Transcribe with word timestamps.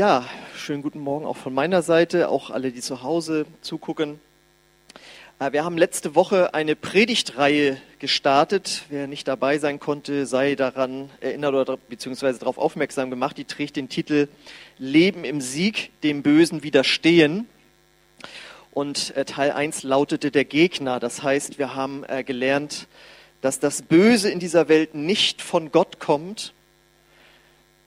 Ja, 0.00 0.24
schönen 0.56 0.80
guten 0.80 1.00
Morgen 1.00 1.26
auch 1.26 1.36
von 1.36 1.52
meiner 1.52 1.82
Seite, 1.82 2.30
auch 2.30 2.48
alle, 2.48 2.72
die 2.72 2.80
zu 2.80 3.02
Hause 3.02 3.44
zugucken. 3.60 4.18
Äh, 5.38 5.52
wir 5.52 5.62
haben 5.62 5.76
letzte 5.76 6.14
Woche 6.14 6.54
eine 6.54 6.74
Predigtreihe 6.74 7.76
gestartet. 7.98 8.84
Wer 8.88 9.06
nicht 9.06 9.28
dabei 9.28 9.58
sein 9.58 9.78
konnte, 9.78 10.24
sei 10.24 10.54
daran 10.54 11.10
erinnert 11.20 11.52
oder 11.52 11.76
beziehungsweise 11.76 12.38
darauf 12.38 12.56
aufmerksam 12.56 13.10
gemacht. 13.10 13.36
Die 13.36 13.44
trägt 13.44 13.76
den 13.76 13.90
Titel 13.90 14.28
Leben 14.78 15.24
im 15.24 15.42
Sieg, 15.42 15.90
dem 16.00 16.22
Bösen 16.22 16.62
widerstehen. 16.62 17.46
Und 18.72 19.14
äh, 19.16 19.26
Teil 19.26 19.50
1 19.50 19.82
lautete 19.82 20.30
der 20.30 20.46
Gegner. 20.46 20.98
Das 20.98 21.22
heißt, 21.22 21.58
wir 21.58 21.74
haben 21.74 22.04
äh, 22.04 22.24
gelernt, 22.24 22.88
dass 23.42 23.60
das 23.60 23.82
Böse 23.82 24.30
in 24.30 24.38
dieser 24.38 24.70
Welt 24.70 24.94
nicht 24.94 25.42
von 25.42 25.70
Gott 25.70 26.00
kommt, 26.00 26.54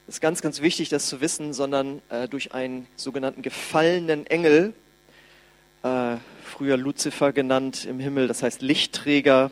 ist 0.07 0.21
ganz, 0.21 0.41
ganz 0.41 0.62
wichtig, 0.62 0.89
das 0.89 1.07
zu 1.07 1.21
wissen, 1.21 1.53
sondern 1.53 2.02
äh, 2.09 2.27
durch 2.27 2.53
einen 2.53 2.88
sogenannten 2.95 3.41
gefallenen 3.41 4.27
Engel, 4.27 4.73
äh, 5.84 6.17
früher 6.44 6.77
Luzifer 6.77 7.31
genannt 7.31 7.85
im 7.85 7.99
Himmel, 7.99 8.27
das 8.27 8.44
heißt 8.44 8.61
Lichtträger. 8.61 9.52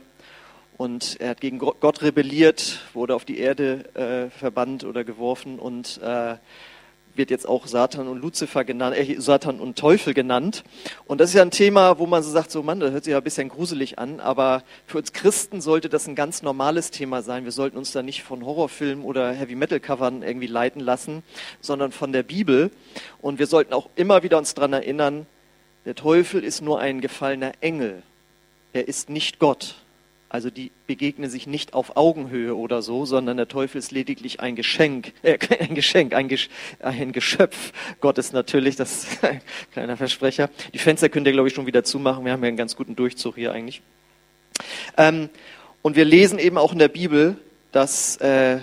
Und 0.78 1.18
er 1.22 1.30
hat 1.30 1.42
gegen 1.42 1.60
Gott 1.60 2.02
rebelliert, 2.02 2.80
wurde 2.94 3.16
auf 3.16 3.24
die 3.24 3.38
Erde 3.38 3.86
äh, 3.96 4.30
verbannt 4.38 4.84
oder 4.84 5.04
geworfen 5.04 5.60
und 5.60 6.00
äh, 6.02 6.36
wird 7.16 7.30
jetzt 7.30 7.48
auch 7.48 7.68
Satan 7.68 8.08
und 8.08 8.22
Luzifer 8.22 8.64
genannt, 8.64 8.96
äh, 8.98 9.20
Satan 9.20 9.60
und 9.60 9.78
Teufel 9.78 10.14
genannt. 10.14 10.64
Und 11.06 11.22
das 11.22 11.30
ist 11.30 11.36
ja 11.36 11.42
ein 11.42 11.52
Thema, 11.52 12.00
wo 12.00 12.06
man 12.06 12.24
so 12.24 12.32
sagt, 12.32 12.52
so 12.52 12.64
Mann, 12.64 12.80
das 12.80 12.92
hört 12.92 13.04
sich 13.04 13.12
ja 13.12 13.18
ein 13.18 13.24
bisschen 13.24 13.50
gruselig 13.50 14.00
an, 14.00 14.20
aber 14.20 14.64
für 14.86 14.98
uns 14.98 15.14
Christen 15.14 15.62
sollte 15.62 15.90
das 15.90 16.08
ein 16.08 16.16
ganz 16.16 16.42
normales 16.42 16.92
Thema 16.92 17.22
sein. 17.22 17.44
Wir 17.44 17.52
sollten 17.52 17.78
uns 17.78 17.92
da 17.92 18.02
nicht 18.04 18.24
von 18.24 18.46
Horrorfilmen 18.46 19.04
oder 19.06 19.32
Heavy 19.32 19.56
Metal 19.56 19.80
Covern 19.80 20.24
irgendwie 20.24 20.48
leiten 20.48 20.80
lassen, 20.80 21.24
sondern 21.62 21.92
von 21.92 22.12
der 22.12 22.24
Bibel. 22.24 22.72
Und 23.22 23.40
wir 23.40 23.48
sollten 23.48 23.74
auch 23.74 23.90
immer 23.96 24.24
wieder 24.24 24.38
uns 24.38 24.54
daran 24.54 24.74
erinnern, 24.74 25.26
der 25.86 25.96
Teufel 25.96 26.44
ist 26.44 26.62
nur 26.62 26.80
ein 26.80 27.02
gefallener 27.02 27.54
Engel. 27.62 28.04
Er 28.74 28.88
ist 28.88 29.10
nicht 29.10 29.40
Gott. 29.40 29.76
Also 30.32 30.50
die 30.50 30.72
begegnen 30.88 31.30
sich 31.30 31.46
nicht 31.46 31.74
auf 31.74 31.98
Augenhöhe 31.98 32.56
oder 32.56 32.82
so, 32.82 33.06
sondern 33.06 33.36
der 33.36 33.50
Teufel 33.50 33.80
ist 33.80 33.92
lediglich 33.92 34.40
ein 34.40 34.56
Geschenk, 34.56 35.12
äh, 35.24 35.38
ein 35.60 35.76
Geschenk, 35.76 36.14
ein, 36.14 36.30
Gesch 36.30 36.48
ein 36.80 37.12
Geschöpf 37.12 37.74
Gottes 38.00 38.32
natürlich, 38.32 38.78
das 38.78 39.04
ist 39.04 39.24
ein 39.26 39.42
kleiner 39.74 39.98
Versprecher. 39.98 40.50
Die 40.74 40.78
Fenster 40.78 41.10
könnt 41.10 41.28
ihr, 41.28 41.34
glaube 41.34 41.50
ich, 41.50 41.54
schon 41.54 41.66
wieder 41.66 41.84
zumachen. 41.84 42.24
Wir 42.24 42.32
haben 42.32 42.42
ja 42.44 42.48
einen 42.48 42.56
ganz 42.56 42.78
guten 42.78 42.96
Durchzug 42.96 43.36
hier 43.36 43.52
eigentlich. 43.52 43.82
Ähm, 44.96 45.28
und 45.82 45.98
wir 45.98 46.06
lesen 46.06 46.40
eben 46.40 46.58
auch 46.58 46.72
in 46.72 46.80
der 46.80 46.88
Bibel, 46.88 47.36
dass 47.74 48.16
äh, 48.22 48.60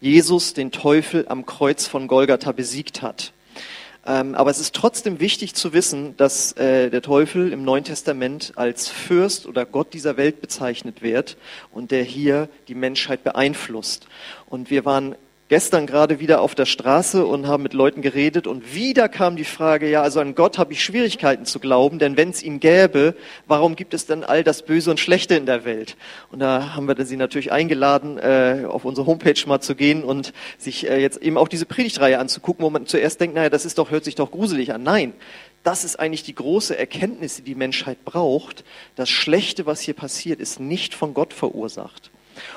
Jesus 0.00 0.54
den 0.54 0.70
Teufel 0.70 1.26
am 1.28 1.46
Kreuz 1.46 1.88
von 1.88 2.06
Golgatha 2.06 2.52
besiegt 2.52 3.02
hat. 3.02 3.32
Ähm, 4.08 4.34
aber 4.34 4.50
es 4.50 4.58
ist 4.58 4.74
trotzdem 4.74 5.20
wichtig 5.20 5.54
zu 5.54 5.74
wissen, 5.74 6.16
dass 6.16 6.52
äh, 6.52 6.88
der 6.88 7.02
Teufel 7.02 7.52
im 7.52 7.62
Neuen 7.62 7.84
Testament 7.84 8.54
als 8.56 8.88
Fürst 8.88 9.44
oder 9.44 9.66
Gott 9.66 9.92
dieser 9.92 10.16
Welt 10.16 10.40
bezeichnet 10.40 11.02
wird 11.02 11.36
und 11.72 11.90
der 11.90 12.04
hier 12.04 12.48
die 12.68 12.74
Menschheit 12.74 13.22
beeinflusst. 13.22 14.08
Und 14.48 14.70
wir 14.70 14.86
waren 14.86 15.14
gestern 15.48 15.86
gerade 15.86 16.20
wieder 16.20 16.42
auf 16.42 16.54
der 16.54 16.66
Straße 16.66 17.24
und 17.24 17.46
haben 17.46 17.62
mit 17.62 17.72
Leuten 17.72 18.02
geredet 18.02 18.46
und 18.46 18.74
wieder 18.74 19.08
kam 19.08 19.36
die 19.36 19.44
Frage, 19.44 19.88
ja, 19.88 20.02
also 20.02 20.20
an 20.20 20.34
Gott 20.34 20.58
habe 20.58 20.72
ich 20.72 20.84
Schwierigkeiten 20.84 21.46
zu 21.46 21.58
glauben, 21.58 21.98
denn 21.98 22.16
wenn 22.16 22.30
es 22.30 22.42
ihn 22.42 22.60
gäbe, 22.60 23.14
warum 23.46 23.74
gibt 23.74 23.94
es 23.94 24.06
denn 24.06 24.24
all 24.24 24.44
das 24.44 24.62
Böse 24.62 24.90
und 24.90 25.00
Schlechte 25.00 25.36
in 25.36 25.46
der 25.46 25.64
Welt? 25.64 25.96
Und 26.30 26.40
da 26.40 26.74
haben 26.74 26.86
wir 26.86 27.04
sie 27.06 27.16
natürlich 27.16 27.50
eingeladen, 27.50 28.18
äh, 28.18 28.64
auf 28.68 28.84
unsere 28.84 29.06
Homepage 29.06 29.40
mal 29.46 29.60
zu 29.60 29.74
gehen 29.74 30.04
und 30.04 30.32
sich 30.58 30.88
äh, 30.88 31.00
jetzt 31.00 31.22
eben 31.22 31.38
auch 31.38 31.48
diese 31.48 31.66
Predigtreihe 31.66 32.18
anzugucken, 32.18 32.64
wo 32.64 32.70
man 32.70 32.86
zuerst 32.86 33.20
denkt, 33.20 33.34
naja, 33.34 33.48
das 33.48 33.64
ist 33.64 33.78
doch, 33.78 33.90
hört 33.90 34.04
sich 34.04 34.16
doch 34.16 34.30
gruselig 34.30 34.74
an. 34.74 34.82
Nein, 34.82 35.14
das 35.62 35.84
ist 35.84 35.98
eigentlich 35.98 36.22
die 36.24 36.34
große 36.34 36.76
Erkenntnis, 36.76 37.36
die 37.36 37.42
die 37.42 37.54
Menschheit 37.54 38.04
braucht. 38.04 38.64
Das 38.96 39.08
Schlechte, 39.08 39.64
was 39.66 39.80
hier 39.80 39.94
passiert, 39.94 40.40
ist 40.40 40.60
nicht 40.60 40.94
von 40.94 41.14
Gott 41.14 41.32
verursacht. 41.32 42.10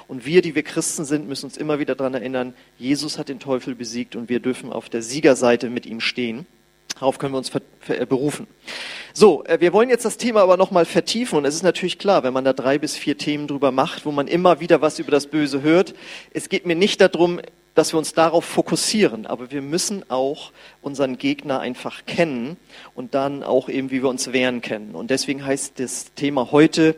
Und 0.08 0.26
wir, 0.26 0.42
die 0.42 0.56
wir 0.56 0.64
Christen 0.64 1.06
sind, 1.06 1.28
müssen 1.28 1.46
uns 1.46 1.58
immer 1.58 1.80
wieder 1.80 1.96
daran 1.96 2.14
erinnern, 2.14 2.54
Jesus 2.78 3.18
hat 3.18 3.30
den 3.30 3.40
Teufel 3.40 3.76
besiegt 3.76 4.16
und 4.16 4.30
wir 4.30 4.40
dürfen 4.40 4.72
auf 4.72 4.90
der 4.90 5.02
Siegerseite 5.02 5.70
mit 5.70 5.86
ihm 5.86 6.00
stehen. 6.00 6.46
Darauf 6.96 7.18
können 7.18 7.34
wir 7.34 7.40
uns 7.40 7.52
äh, 7.88 8.06
berufen. 8.06 8.48
So, 9.14 9.44
äh, 9.46 9.60
wir 9.60 9.74
wollen 9.74 9.90
jetzt 9.90 10.06
das 10.06 10.18
Thema 10.18 10.42
aber 10.42 10.58
nochmal 10.58 10.86
vertiefen 10.86 11.40
und 11.40 11.46
es 11.46 11.56
ist 11.56 11.64
natürlich 11.64 11.98
klar, 11.98 12.24
wenn 12.24 12.34
man 12.34 12.46
da 12.46 12.54
drei 12.54 12.78
bis 12.78 12.96
vier 12.96 13.18
Themen 13.18 13.48
drüber 13.48 13.72
macht, 13.72 14.06
wo 14.06 14.12
man 14.12 14.28
immer 14.28 14.60
wieder 14.60 14.82
was 14.82 15.00
über 15.00 15.12
das 15.12 15.28
Böse 15.28 15.64
hört, 15.64 15.96
es 16.34 16.48
geht 16.48 16.66
mir 16.66 16.76
nicht 16.76 17.02
darum, 17.02 17.40
dass 17.74 17.94
wir 17.94 17.98
uns 17.98 18.14
darauf 18.14 18.46
fokussieren, 18.46 19.26
aber 19.26 19.52
wir 19.52 19.62
müssen 19.62 20.10
auch 20.10 20.52
unseren 20.82 21.18
Gegner 21.18 21.60
einfach 21.60 22.06
kennen 22.06 22.58
und 22.96 23.16
dann 23.16 23.44
auch 23.44 23.70
eben, 23.70 23.92
wie 23.92 24.04
wir 24.04 24.10
uns 24.10 24.34
wehren 24.34 24.62
kennen. 24.62 24.94
Und 24.94 25.10
deswegen 25.10 25.46
heißt 25.46 25.80
das 25.80 26.14
Thema 26.14 26.52
heute 26.52 26.96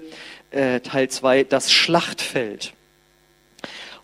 äh, 0.51 0.79
Teil 0.79 1.09
2 1.09 1.43
das 1.43 1.71
Schlachtfeld. 1.71 2.73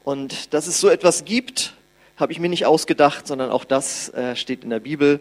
Und 0.10 0.56
dass 0.56 0.66
es 0.66 0.82
so 0.82 0.90
etwas 0.90 1.24
gibt, 1.24 1.76
habe 2.18 2.32
ich 2.32 2.40
mir 2.40 2.50
nicht 2.50 2.66
ausgedacht, 2.66 3.28
sondern 3.28 3.52
auch 3.52 3.64
das 3.64 4.10
äh, 4.10 4.36
steht 4.36 4.64
in 4.64 4.72
der 4.72 4.80
Bibel, 4.80 5.20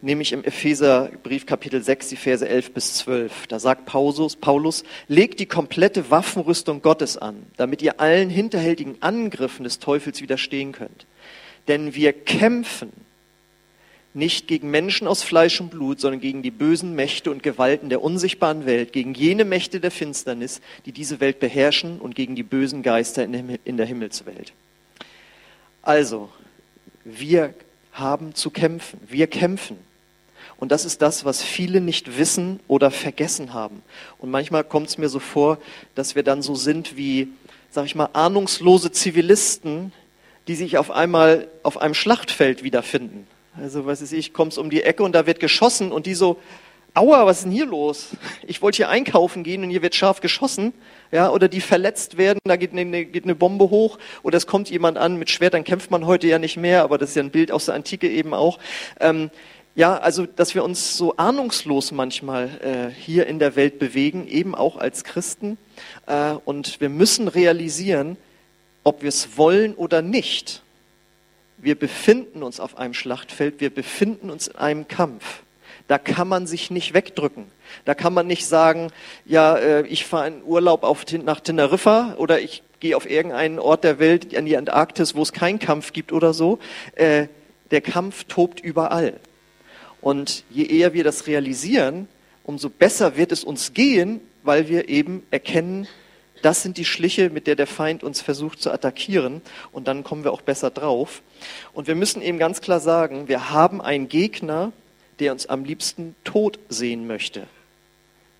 nämlich 0.00 0.32
im 0.32 0.44
Epheserbrief 0.44 1.44
Kapitel 1.44 1.82
6, 1.82 2.08
die 2.08 2.16
Verse 2.16 2.48
11 2.48 2.72
bis 2.72 2.94
12. 2.94 3.48
Da 3.48 3.58
sagt 3.58 3.84
Paulus, 3.84 4.36
Paulus, 4.36 4.82
legt 5.08 5.40
die 5.40 5.46
komplette 5.46 6.10
Waffenrüstung 6.10 6.80
Gottes 6.80 7.18
an, 7.18 7.48
damit 7.58 7.82
ihr 7.82 8.00
allen 8.00 8.30
hinterhältigen 8.30 8.96
Angriffen 9.00 9.64
des 9.64 9.78
Teufels 9.78 10.22
widerstehen 10.22 10.72
könnt. 10.72 11.04
Denn 11.68 11.94
wir 11.94 12.14
kämpfen 12.14 12.92
nicht 14.18 14.48
gegen 14.48 14.70
Menschen 14.70 15.08
aus 15.08 15.22
Fleisch 15.22 15.60
und 15.60 15.70
Blut, 15.70 16.00
sondern 16.00 16.20
gegen 16.20 16.42
die 16.42 16.50
bösen 16.50 16.94
Mächte 16.94 17.30
und 17.30 17.42
Gewalten 17.42 17.88
der 17.88 18.02
unsichtbaren 18.02 18.66
Welt, 18.66 18.92
gegen 18.92 19.14
jene 19.14 19.44
Mächte 19.44 19.80
der 19.80 19.90
Finsternis, 19.90 20.60
die 20.84 20.92
diese 20.92 21.20
Welt 21.20 21.40
beherrschen 21.40 22.00
und 22.00 22.14
gegen 22.14 22.34
die 22.34 22.42
bösen 22.42 22.82
Geister 22.82 23.24
in 23.24 23.76
der 23.76 23.86
Himmelswelt. 23.86 24.52
Also, 25.82 26.28
wir 27.04 27.54
haben 27.92 28.34
zu 28.34 28.50
kämpfen. 28.50 29.00
Wir 29.08 29.26
kämpfen. 29.26 29.78
Und 30.58 30.72
das 30.72 30.84
ist 30.84 31.02
das, 31.02 31.24
was 31.24 31.42
viele 31.42 31.80
nicht 31.80 32.18
wissen 32.18 32.60
oder 32.66 32.90
vergessen 32.90 33.54
haben. 33.54 33.82
Und 34.18 34.30
manchmal 34.30 34.64
kommt 34.64 34.88
es 34.88 34.98
mir 34.98 35.08
so 35.08 35.20
vor, 35.20 35.58
dass 35.94 36.16
wir 36.16 36.24
dann 36.24 36.42
so 36.42 36.56
sind 36.56 36.96
wie, 36.96 37.28
sag 37.70 37.86
ich 37.86 37.94
mal, 37.94 38.10
ahnungslose 38.12 38.90
Zivilisten, 38.90 39.92
die 40.48 40.56
sich 40.56 40.76
auf 40.76 40.90
einmal 40.90 41.46
auf 41.62 41.80
einem 41.80 41.94
Schlachtfeld 41.94 42.64
wiederfinden. 42.64 43.26
Also, 43.60 43.86
was 43.86 44.02
ist 44.02 44.12
ich, 44.12 44.32
kommst 44.32 44.56
um 44.58 44.70
die 44.70 44.82
Ecke 44.82 45.02
und 45.02 45.12
da 45.12 45.26
wird 45.26 45.40
geschossen 45.40 45.90
und 45.90 46.06
die 46.06 46.14
so, 46.14 46.38
aua, 46.94 47.26
was 47.26 47.38
ist 47.38 47.44
denn 47.44 47.52
hier 47.52 47.66
los? 47.66 48.10
Ich 48.46 48.62
wollte 48.62 48.76
hier 48.76 48.88
einkaufen 48.88 49.42
gehen 49.42 49.62
und 49.64 49.70
hier 49.70 49.82
wird 49.82 49.94
scharf 49.94 50.20
geschossen. 50.20 50.72
Ja, 51.10 51.30
oder 51.30 51.48
die 51.48 51.60
verletzt 51.60 52.18
werden, 52.18 52.38
da 52.44 52.56
geht 52.56 52.72
eine, 52.72 53.04
geht 53.04 53.24
eine 53.24 53.34
Bombe 53.34 53.70
hoch 53.70 53.98
oder 54.22 54.36
es 54.36 54.46
kommt 54.46 54.68
jemand 54.70 54.98
an 54.98 55.16
mit 55.16 55.30
Schwert, 55.30 55.54
dann 55.54 55.64
kämpft 55.64 55.90
man 55.90 56.06
heute 56.06 56.26
ja 56.26 56.38
nicht 56.38 56.58
mehr, 56.58 56.82
aber 56.82 56.98
das 56.98 57.10
ist 57.10 57.16
ja 57.16 57.22
ein 57.22 57.30
Bild 57.30 57.50
aus 57.50 57.64
der 57.64 57.74
Antike 57.74 58.08
eben 58.10 58.34
auch. 58.34 58.58
Ähm, 59.00 59.30
ja, 59.74 59.96
also, 59.96 60.26
dass 60.26 60.54
wir 60.54 60.64
uns 60.64 60.96
so 60.96 61.16
ahnungslos 61.16 61.92
manchmal 61.92 62.50
äh, 62.62 62.94
hier 62.94 63.26
in 63.26 63.38
der 63.38 63.56
Welt 63.56 63.78
bewegen, 63.78 64.26
eben 64.28 64.54
auch 64.54 64.76
als 64.76 65.04
Christen. 65.04 65.56
Äh, 66.06 66.32
und 66.44 66.80
wir 66.80 66.88
müssen 66.88 67.28
realisieren, 67.28 68.16
ob 68.84 69.02
wir 69.02 69.08
es 69.08 69.36
wollen 69.36 69.74
oder 69.74 70.02
nicht 70.02 70.62
wir 71.58 71.74
befinden 71.74 72.42
uns 72.42 72.60
auf 72.60 72.78
einem 72.78 72.94
Schlachtfeld, 72.94 73.60
wir 73.60 73.70
befinden 73.70 74.30
uns 74.30 74.48
in 74.48 74.56
einem 74.56 74.88
Kampf. 74.88 75.42
Da 75.88 75.98
kann 75.98 76.28
man 76.28 76.46
sich 76.46 76.70
nicht 76.70 76.92
wegdrücken. 76.94 77.46
Da 77.84 77.94
kann 77.94 78.12
man 78.12 78.26
nicht 78.26 78.46
sagen, 78.46 78.90
ja, 79.24 79.56
äh, 79.56 79.86
ich 79.86 80.04
fahre 80.04 80.28
in 80.28 80.42
Urlaub 80.44 80.82
auf, 80.84 81.04
nach 81.24 81.40
Teneriffa 81.40 82.14
oder 82.18 82.40
ich 82.40 82.62
gehe 82.80 82.96
auf 82.96 83.08
irgendeinen 83.08 83.58
Ort 83.58 83.84
der 83.84 83.98
Welt, 83.98 84.36
an 84.36 84.44
die 84.44 84.56
Antarktis, 84.56 85.14
wo 85.14 85.22
es 85.22 85.32
keinen 85.32 85.58
Kampf 85.58 85.92
gibt 85.92 86.12
oder 86.12 86.34
so. 86.34 86.58
Äh, 86.94 87.28
der 87.70 87.80
Kampf 87.80 88.24
tobt 88.24 88.60
überall. 88.60 89.18
Und 90.00 90.44
je 90.50 90.64
eher 90.64 90.92
wir 90.92 91.04
das 91.04 91.26
realisieren, 91.26 92.06
umso 92.44 92.68
besser 92.70 93.16
wird 93.16 93.32
es 93.32 93.42
uns 93.42 93.72
gehen, 93.72 94.20
weil 94.42 94.68
wir 94.68 94.88
eben 94.88 95.22
erkennen, 95.30 95.88
das 96.42 96.62
sind 96.62 96.76
die 96.76 96.84
Schliche, 96.84 97.30
mit 97.30 97.46
der 97.46 97.56
der 97.56 97.66
Feind 97.66 98.02
uns 98.04 98.20
versucht 98.20 98.60
zu 98.60 98.70
attackieren. 98.70 99.42
Und 99.72 99.88
dann 99.88 100.04
kommen 100.04 100.24
wir 100.24 100.32
auch 100.32 100.42
besser 100.42 100.70
drauf. 100.70 101.22
Und 101.72 101.86
wir 101.86 101.94
müssen 101.94 102.22
eben 102.22 102.38
ganz 102.38 102.60
klar 102.60 102.80
sagen, 102.80 103.28
wir 103.28 103.50
haben 103.50 103.80
einen 103.80 104.08
Gegner, 104.08 104.72
der 105.18 105.32
uns 105.32 105.46
am 105.46 105.64
liebsten 105.64 106.14
tot 106.24 106.58
sehen 106.68 107.06
möchte. 107.06 107.46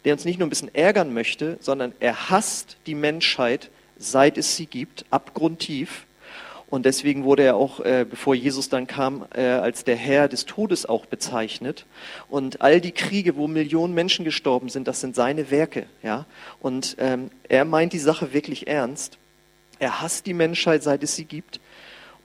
Der 0.04 0.12
uns 0.12 0.24
nicht 0.24 0.38
nur 0.38 0.46
ein 0.46 0.50
bisschen 0.50 0.74
ärgern 0.74 1.12
möchte, 1.12 1.58
sondern 1.60 1.92
er 2.00 2.30
hasst 2.30 2.76
die 2.86 2.94
Menschheit, 2.94 3.70
seit 3.98 4.38
es 4.38 4.56
sie 4.56 4.66
gibt, 4.66 5.04
abgrundtief. 5.10 6.06
Und 6.70 6.84
deswegen 6.84 7.24
wurde 7.24 7.44
er 7.44 7.56
auch, 7.56 7.80
äh, 7.80 8.04
bevor 8.08 8.34
Jesus 8.34 8.68
dann 8.68 8.86
kam, 8.86 9.24
äh, 9.34 9.42
als 9.42 9.84
der 9.84 9.96
Herr 9.96 10.28
des 10.28 10.44
Todes 10.44 10.84
auch 10.84 11.06
bezeichnet. 11.06 11.86
Und 12.28 12.60
all 12.60 12.80
die 12.80 12.92
Kriege, 12.92 13.36
wo 13.36 13.48
Millionen 13.48 13.94
Menschen 13.94 14.24
gestorben 14.24 14.68
sind, 14.68 14.86
das 14.86 15.00
sind 15.00 15.14
seine 15.14 15.50
Werke. 15.50 15.86
Ja? 16.02 16.26
Und 16.60 16.96
ähm, 16.98 17.30
er 17.48 17.64
meint 17.64 17.94
die 17.94 17.98
Sache 17.98 18.34
wirklich 18.34 18.66
ernst. 18.66 19.16
Er 19.78 20.02
hasst 20.02 20.26
die 20.26 20.34
Menschheit, 20.34 20.82
seit 20.82 21.02
es 21.02 21.16
sie 21.16 21.24
gibt. 21.24 21.60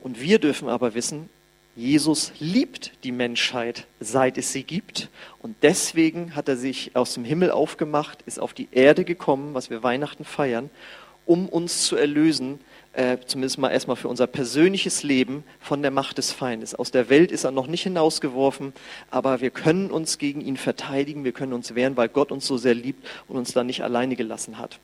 Und 0.02 0.20
wir 0.20 0.40
dürfen 0.40 0.68
aber 0.68 0.94
wissen, 0.94 1.30
Jesus 1.76 2.34
liebt 2.40 2.92
die 3.04 3.12
Menschheit, 3.12 3.88
seit 4.00 4.38
es 4.38 4.52
sie 4.52 4.64
gibt. 4.64 5.10
Und 5.42 5.56
deswegen 5.64 6.36
hat 6.36 6.50
er 6.50 6.58
sich 6.58 6.96
aus 6.96 7.14
dem 7.14 7.24
Himmel 7.24 7.50
aufgemacht, 7.50 8.22
ist 8.26 8.40
auf 8.40 8.54
die 8.54 8.68
Erde 8.72 9.06
gekommen, 9.06 9.54
was 9.54 9.70
wir 9.70 9.82
Weihnachten 9.82 10.26
feiern, 10.26 10.70
um 11.26 11.48
uns 11.48 11.86
zu 11.86 11.96
erlösen, 11.96 12.60
äh, 12.94 13.18
zumindest 13.26 13.58
mal 13.58 13.70
erstmal 13.70 13.96
für 13.96 14.08
unser 14.08 14.28
persönliches 14.28 15.04
Leben, 15.04 15.44
von 15.60 15.82
der 15.82 15.92
Macht 15.92 16.18
des 16.20 16.32
Feindes. 16.32 16.76
Aus 16.76 16.92
der 16.92 17.10
Welt 17.10 17.32
ist 17.32 17.44
er 17.44 17.52
noch 17.52 17.68
nicht 17.68 17.84
hinausgeworfen, 17.84 18.74
aber 19.10 19.42
wir 19.42 19.50
können 19.50 19.92
uns 19.92 20.18
gegen 20.18 20.42
ihn 20.42 20.58
verteidigen, 20.58 21.24
wir 21.24 21.32
können 21.32 21.54
uns 21.54 21.76
wehren, 21.76 21.98
weil 21.98 22.10
Gott 22.10 22.32
uns 22.32 22.46
so 22.46 22.58
sehr 22.58 22.76
liebt 22.76 23.06
und 23.28 23.38
uns 23.38 23.54
da 23.54 23.64
nicht 23.64 23.84
alleine 23.84 24.16
gelassen 24.16 24.60
hat. 24.60 24.80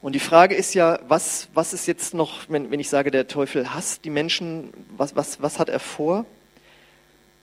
Und 0.00 0.14
die 0.14 0.20
Frage 0.20 0.54
ist 0.54 0.74
ja, 0.74 1.00
was, 1.06 1.48
was 1.54 1.72
ist 1.72 1.86
jetzt 1.86 2.14
noch, 2.14 2.48
wenn, 2.48 2.70
wenn 2.70 2.80
ich 2.80 2.88
sage, 2.88 3.10
der 3.10 3.28
Teufel 3.28 3.74
hasst 3.74 4.04
die 4.04 4.10
Menschen, 4.10 4.70
was, 4.96 5.16
was, 5.16 5.42
was 5.42 5.58
hat 5.58 5.68
er 5.68 5.80
vor? 5.80 6.24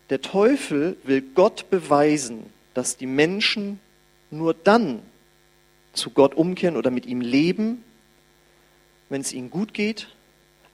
Der 0.10 0.22
Teufel 0.22 0.98
will 1.04 1.22
Gott 1.22 1.70
beweisen, 1.70 2.46
dass 2.74 2.98
die 2.98 3.08
Menschen 3.08 3.80
nur 4.32 4.54
dann 4.54 5.02
zu 5.94 6.12
Gott 6.12 6.36
umkehren 6.36 6.78
oder 6.78 6.92
mit 6.92 7.06
ihm 7.06 7.22
leben, 7.22 7.84
wenn 9.10 9.22
es 9.22 9.34
ihnen 9.34 9.50
gut 9.50 9.74
geht 9.74 10.08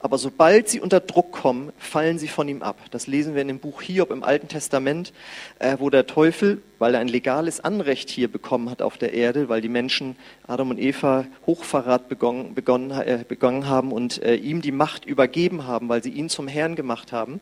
aber 0.04 0.18
sobald 0.18 0.68
sie 0.68 0.82
unter 0.82 1.00
Druck 1.00 1.32
kommen, 1.32 1.72
fallen 1.78 2.20
sie 2.20 2.28
von 2.28 2.50
ihm 2.50 2.62
ab. 2.62 2.78
Das 2.92 3.08
lesen 3.08 3.36
wir 3.36 3.42
in 3.42 3.48
dem 3.48 3.60
Buch 3.60 3.82
Hiob 3.82 4.12
im 4.12 4.22
Alten 4.22 4.50
Testament, 4.50 5.14
äh, 5.60 5.78
wo 5.80 5.90
der 5.90 6.08
Teufel, 6.08 6.62
weil 6.78 6.94
er 6.94 7.00
ein 7.00 7.08
legales 7.08 7.62
Anrecht 7.62 8.10
hier 8.10 8.30
bekommen 8.30 8.70
hat 8.70 8.82
auf 8.82 8.98
der 8.98 9.14
Erde, 9.14 9.48
weil 9.48 9.62
die 9.62 9.70
Menschen, 9.70 10.18
Adam 10.46 10.72
und 10.72 10.78
Eva, 10.78 11.26
Hochverrat 11.46 12.10
begonnen, 12.10 12.54
begonnen, 12.54 12.92
äh, 12.92 13.24
begonnen 13.26 13.70
haben 13.70 13.94
und 13.94 14.22
äh, 14.22 14.36
ihm 14.36 14.62
die 14.62 14.74
Macht 14.74 15.06
übergeben 15.06 15.68
haben, 15.68 15.88
weil 15.88 16.04
sie 16.04 16.12
ihn 16.12 16.28
zum 16.28 16.50
Herrn 16.50 16.76
gemacht 16.76 17.14
haben. 17.14 17.40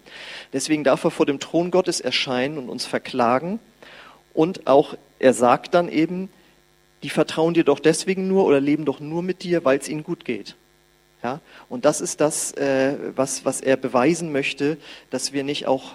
Deswegen 0.53 0.83
darf 0.83 1.03
er 1.03 1.09
vor 1.09 1.25
dem 1.25 1.39
Thron 1.39 1.71
Gottes 1.71 1.99
erscheinen 1.99 2.59
und 2.59 2.69
uns 2.69 2.85
verklagen. 2.85 3.57
Und 4.35 4.67
auch, 4.67 4.95
er 5.17 5.33
sagt 5.33 5.73
dann 5.73 5.89
eben, 5.89 6.29
die 7.01 7.09
vertrauen 7.09 7.55
dir 7.55 7.63
doch 7.63 7.79
deswegen 7.79 8.27
nur 8.27 8.45
oder 8.45 8.59
leben 8.59 8.85
doch 8.85 8.99
nur 8.99 9.23
mit 9.23 9.41
dir, 9.41 9.65
weil 9.65 9.79
es 9.79 9.89
ihnen 9.89 10.03
gut 10.03 10.25
geht. 10.25 10.55
Ja? 11.23 11.39
Und 11.69 11.85
das 11.85 12.01
ist 12.01 12.21
das, 12.21 12.51
äh, 12.53 12.95
was, 13.15 13.45
was 13.45 13.61
er 13.61 13.77
beweisen 13.77 14.31
möchte, 14.31 14.77
dass 15.09 15.33
wir 15.33 15.43
nicht 15.43 15.67
auch 15.67 15.93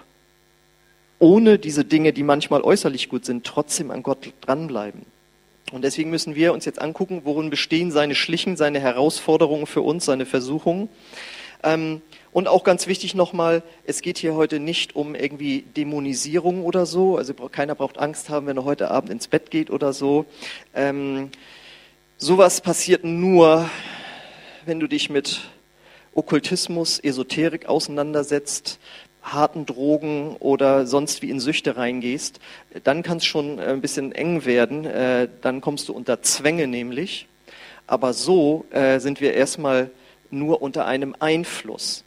ohne 1.18 1.58
diese 1.58 1.84
Dinge, 1.84 2.12
die 2.12 2.22
manchmal 2.22 2.62
äußerlich 2.62 3.08
gut 3.08 3.24
sind, 3.24 3.44
trotzdem 3.44 3.90
an 3.90 4.02
Gott 4.02 4.32
dranbleiben. 4.42 5.06
Und 5.72 5.82
deswegen 5.82 6.10
müssen 6.10 6.34
wir 6.34 6.52
uns 6.52 6.64
jetzt 6.64 6.80
angucken, 6.80 7.22
worin 7.24 7.50
bestehen 7.50 7.90
seine 7.90 8.14
Schlichen, 8.14 8.56
seine 8.56 8.78
Herausforderungen 8.78 9.66
für 9.66 9.80
uns, 9.80 10.04
seine 10.04 10.26
Versuchungen. 10.26 10.88
Ähm, 11.62 12.02
und 12.32 12.48
auch 12.48 12.64
ganz 12.64 12.86
wichtig 12.86 13.14
nochmal, 13.14 13.62
es 13.84 14.02
geht 14.02 14.18
hier 14.18 14.34
heute 14.34 14.60
nicht 14.60 14.94
um 14.94 15.14
irgendwie 15.14 15.62
Dämonisierung 15.62 16.62
oder 16.64 16.86
so. 16.86 17.16
Also 17.16 17.32
keiner 17.34 17.74
braucht 17.74 17.98
Angst 17.98 18.28
haben, 18.28 18.46
wenn 18.46 18.58
er 18.58 18.64
heute 18.64 18.90
Abend 18.90 19.10
ins 19.10 19.26
Bett 19.26 19.50
geht 19.50 19.70
oder 19.70 19.92
so. 19.92 20.26
Ähm, 20.74 21.30
sowas 22.18 22.60
passiert 22.60 23.04
nur, 23.04 23.68
wenn 24.66 24.80
du 24.80 24.88
dich 24.88 25.10
mit 25.10 25.42
Okkultismus, 26.12 26.98
Esoterik 26.98 27.66
auseinandersetzt, 27.66 28.80
harten 29.22 29.64
Drogen 29.64 30.36
oder 30.40 30.86
sonst 30.86 31.22
wie 31.22 31.30
in 31.30 31.38
Süchte 31.38 31.76
reingehst, 31.76 32.40
dann 32.82 33.04
kann 33.04 33.18
es 33.18 33.24
schon 33.24 33.60
ein 33.60 33.80
bisschen 33.80 34.10
eng 34.12 34.44
werden. 34.44 34.84
Äh, 34.84 35.28
dann 35.40 35.60
kommst 35.60 35.88
du 35.88 35.92
unter 35.92 36.20
Zwänge 36.22 36.66
nämlich. 36.66 37.28
Aber 37.86 38.12
so 38.12 38.66
äh, 38.70 38.98
sind 38.98 39.20
wir 39.20 39.34
erstmal 39.34 39.90
nur 40.30 40.62
unter 40.62 40.86
einem 40.86 41.14
Einfluss. 41.20 42.02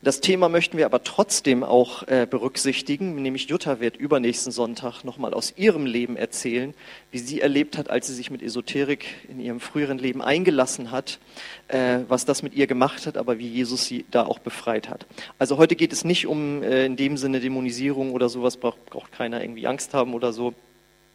Das 0.00 0.20
Thema 0.20 0.48
möchten 0.48 0.78
wir 0.78 0.86
aber 0.86 1.02
trotzdem 1.02 1.64
auch 1.64 2.06
äh, 2.06 2.24
berücksichtigen, 2.30 3.20
nämlich 3.20 3.48
Jutta 3.48 3.80
wird 3.80 3.96
übernächsten 3.96 4.52
Sonntag 4.52 5.02
nochmal 5.02 5.34
aus 5.34 5.54
ihrem 5.56 5.86
Leben 5.86 6.16
erzählen, 6.16 6.72
wie 7.10 7.18
sie 7.18 7.40
erlebt 7.40 7.76
hat, 7.76 7.90
als 7.90 8.06
sie 8.06 8.14
sich 8.14 8.30
mit 8.30 8.40
Esoterik 8.40 9.06
in 9.28 9.40
ihrem 9.40 9.58
früheren 9.58 9.98
Leben 9.98 10.22
eingelassen 10.22 10.92
hat, 10.92 11.18
äh, 11.66 11.98
was 12.06 12.24
das 12.24 12.44
mit 12.44 12.54
ihr 12.54 12.68
gemacht 12.68 13.08
hat, 13.08 13.16
aber 13.16 13.40
wie 13.40 13.48
Jesus 13.48 13.86
sie 13.86 14.04
da 14.12 14.24
auch 14.24 14.38
befreit 14.38 14.88
hat. 14.88 15.04
Also 15.36 15.58
heute 15.58 15.74
geht 15.74 15.92
es 15.92 16.04
nicht 16.04 16.28
um 16.28 16.62
äh, 16.62 16.86
in 16.86 16.94
dem 16.94 17.16
Sinne 17.16 17.40
Dämonisierung 17.40 18.12
oder 18.12 18.28
sowas, 18.28 18.56
braucht, 18.56 18.86
braucht 18.86 19.10
keiner 19.10 19.42
irgendwie 19.42 19.66
Angst 19.66 19.94
haben 19.94 20.14
oder 20.14 20.32
so, 20.32 20.54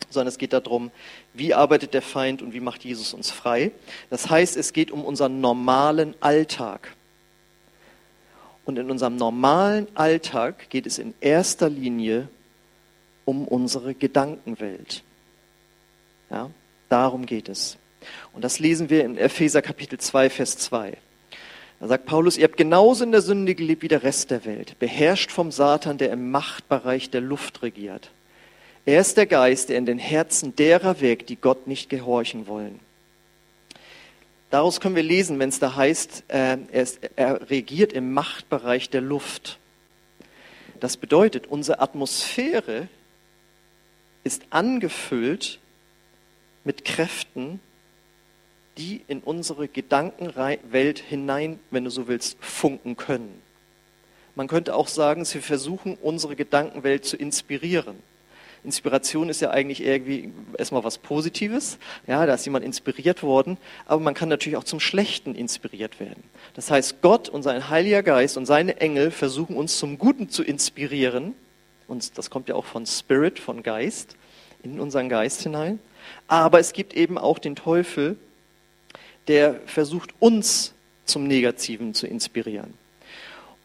sondern 0.09 0.27
es 0.27 0.37
geht 0.37 0.51
darum, 0.51 0.91
wie 1.33 1.53
arbeitet 1.53 1.93
der 1.93 2.01
Feind 2.01 2.41
und 2.41 2.53
wie 2.53 2.59
macht 2.59 2.83
Jesus 2.83 3.13
uns 3.13 3.31
frei. 3.31 3.71
Das 4.09 4.29
heißt, 4.29 4.57
es 4.57 4.73
geht 4.73 4.91
um 4.91 5.05
unseren 5.05 5.39
normalen 5.39 6.15
Alltag. 6.19 6.97
Und 8.65 8.79
in 8.79 8.89
unserem 8.89 9.15
normalen 9.15 9.87
Alltag 9.95 10.69
geht 10.69 10.85
es 10.85 10.97
in 10.97 11.13
erster 11.19 11.69
Linie 11.69 12.29
um 13.25 13.47
unsere 13.47 13.93
Gedankenwelt. 13.93 15.03
Ja, 16.29 16.49
darum 16.89 17.25
geht 17.25 17.49
es. 17.49 17.77
Und 18.33 18.43
das 18.43 18.59
lesen 18.59 18.89
wir 18.89 19.05
in 19.05 19.17
Epheser 19.17 19.61
Kapitel 19.61 19.99
2, 19.99 20.29
Vers 20.29 20.57
2. 20.57 20.97
Da 21.79 21.87
sagt 21.87 22.05
Paulus, 22.05 22.37
ihr 22.37 22.45
habt 22.45 22.57
genauso 22.57 23.03
in 23.03 23.11
der 23.11 23.21
Sünde 23.21 23.55
gelebt 23.55 23.81
wie 23.81 23.89
der 23.89 24.03
Rest 24.03 24.31
der 24.31 24.45
Welt, 24.45 24.79
beherrscht 24.79 25.31
vom 25.31 25.51
Satan, 25.51 25.97
der 25.97 26.11
im 26.11 26.31
Machtbereich 26.31 27.09
der 27.09 27.21
Luft 27.21 27.61
regiert. 27.61 28.09
Er 28.85 29.01
ist 29.01 29.17
der 29.17 29.25
Geist, 29.25 29.69
der 29.69 29.77
in 29.77 29.85
den 29.85 29.99
Herzen 29.99 30.55
derer 30.55 30.99
wirkt, 31.01 31.29
die 31.29 31.35
Gott 31.35 31.67
nicht 31.67 31.89
gehorchen 31.89 32.47
wollen. 32.47 32.79
Daraus 34.53 34.79
können 34.79 34.95
wir 34.95 35.01
lesen, 35.01 35.39
wenn 35.39 35.49
es 35.49 35.57
da 35.57 35.75
heißt, 35.75 36.25
äh, 36.27 36.57
er, 36.71 36.83
ist, 36.83 36.99
er 37.15 37.49
regiert 37.49 37.91
im 37.91 38.13
Machtbereich 38.13 38.87
der 38.91 39.01
Luft. 39.01 39.57
Das 40.79 40.95
bedeutet, 40.95 41.47
unsere 41.47 41.79
Atmosphäre 41.79 42.87
ist 44.23 44.43
angefüllt 44.51 45.57
mit 46.65 46.85
Kräften, 46.85 47.61
die 48.77 49.01
in 49.07 49.21
unsere 49.21 49.67
Gedankenwelt 49.67 50.99
hinein, 50.99 51.59
wenn 51.71 51.85
du 51.85 51.89
so 51.89 52.07
willst, 52.07 52.37
funken 52.39 52.95
können. 52.95 53.41
Man 54.35 54.47
könnte 54.47 54.75
auch 54.75 54.87
sagen, 54.87 55.25
sie 55.25 55.41
versuchen, 55.41 55.97
unsere 55.99 56.35
Gedankenwelt 56.35 57.05
zu 57.05 57.17
inspirieren. 57.17 57.95
Inspiration 58.63 59.29
ist 59.29 59.41
ja 59.41 59.49
eigentlich 59.49 59.83
irgendwie 59.83 60.31
erstmal 60.57 60.83
was 60.83 60.97
Positives. 60.97 61.77
Ja, 62.07 62.25
da 62.25 62.33
ist 62.33 62.45
jemand 62.45 62.63
inspiriert 62.63 63.21
worden. 63.21 63.57
Aber 63.85 64.01
man 64.01 64.13
kann 64.13 64.29
natürlich 64.29 64.57
auch 64.57 64.63
zum 64.63 64.79
Schlechten 64.79 65.35
inspiriert 65.35 65.99
werden. 65.99 66.23
Das 66.53 66.71
heißt, 66.71 67.01
Gott 67.01 67.27
und 67.27 67.43
sein 67.43 67.69
Heiliger 67.69 68.03
Geist 68.03 68.37
und 68.37 68.45
seine 68.45 68.79
Engel 68.79 69.11
versuchen 69.11 69.57
uns 69.57 69.77
zum 69.77 69.97
Guten 69.97 70.29
zu 70.29 70.43
inspirieren. 70.43 71.33
Und 71.87 72.17
das 72.17 72.29
kommt 72.29 72.47
ja 72.47 72.55
auch 72.55 72.65
von 72.65 72.85
Spirit, 72.85 73.39
von 73.39 73.63
Geist, 73.63 74.15
in 74.63 74.79
unseren 74.79 75.09
Geist 75.09 75.41
hinein. 75.41 75.79
Aber 76.27 76.59
es 76.59 76.71
gibt 76.71 76.93
eben 76.93 77.17
auch 77.17 77.39
den 77.39 77.55
Teufel, 77.55 78.17
der 79.27 79.59
versucht, 79.65 80.11
uns 80.19 80.73
zum 81.05 81.27
Negativen 81.27 81.93
zu 81.93 82.07
inspirieren. 82.07 82.73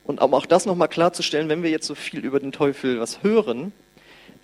Und 0.05 0.21
um 0.21 0.35
auch 0.35 0.47
das 0.47 0.67
nochmal 0.67 0.89
klarzustellen, 0.89 1.49
wenn 1.49 1.63
wir 1.63 1.71
jetzt 1.71 1.87
so 1.87 1.95
viel 1.95 2.25
über 2.25 2.41
den 2.41 2.51
Teufel 2.51 2.99
was 2.99 3.23
hören, 3.23 3.73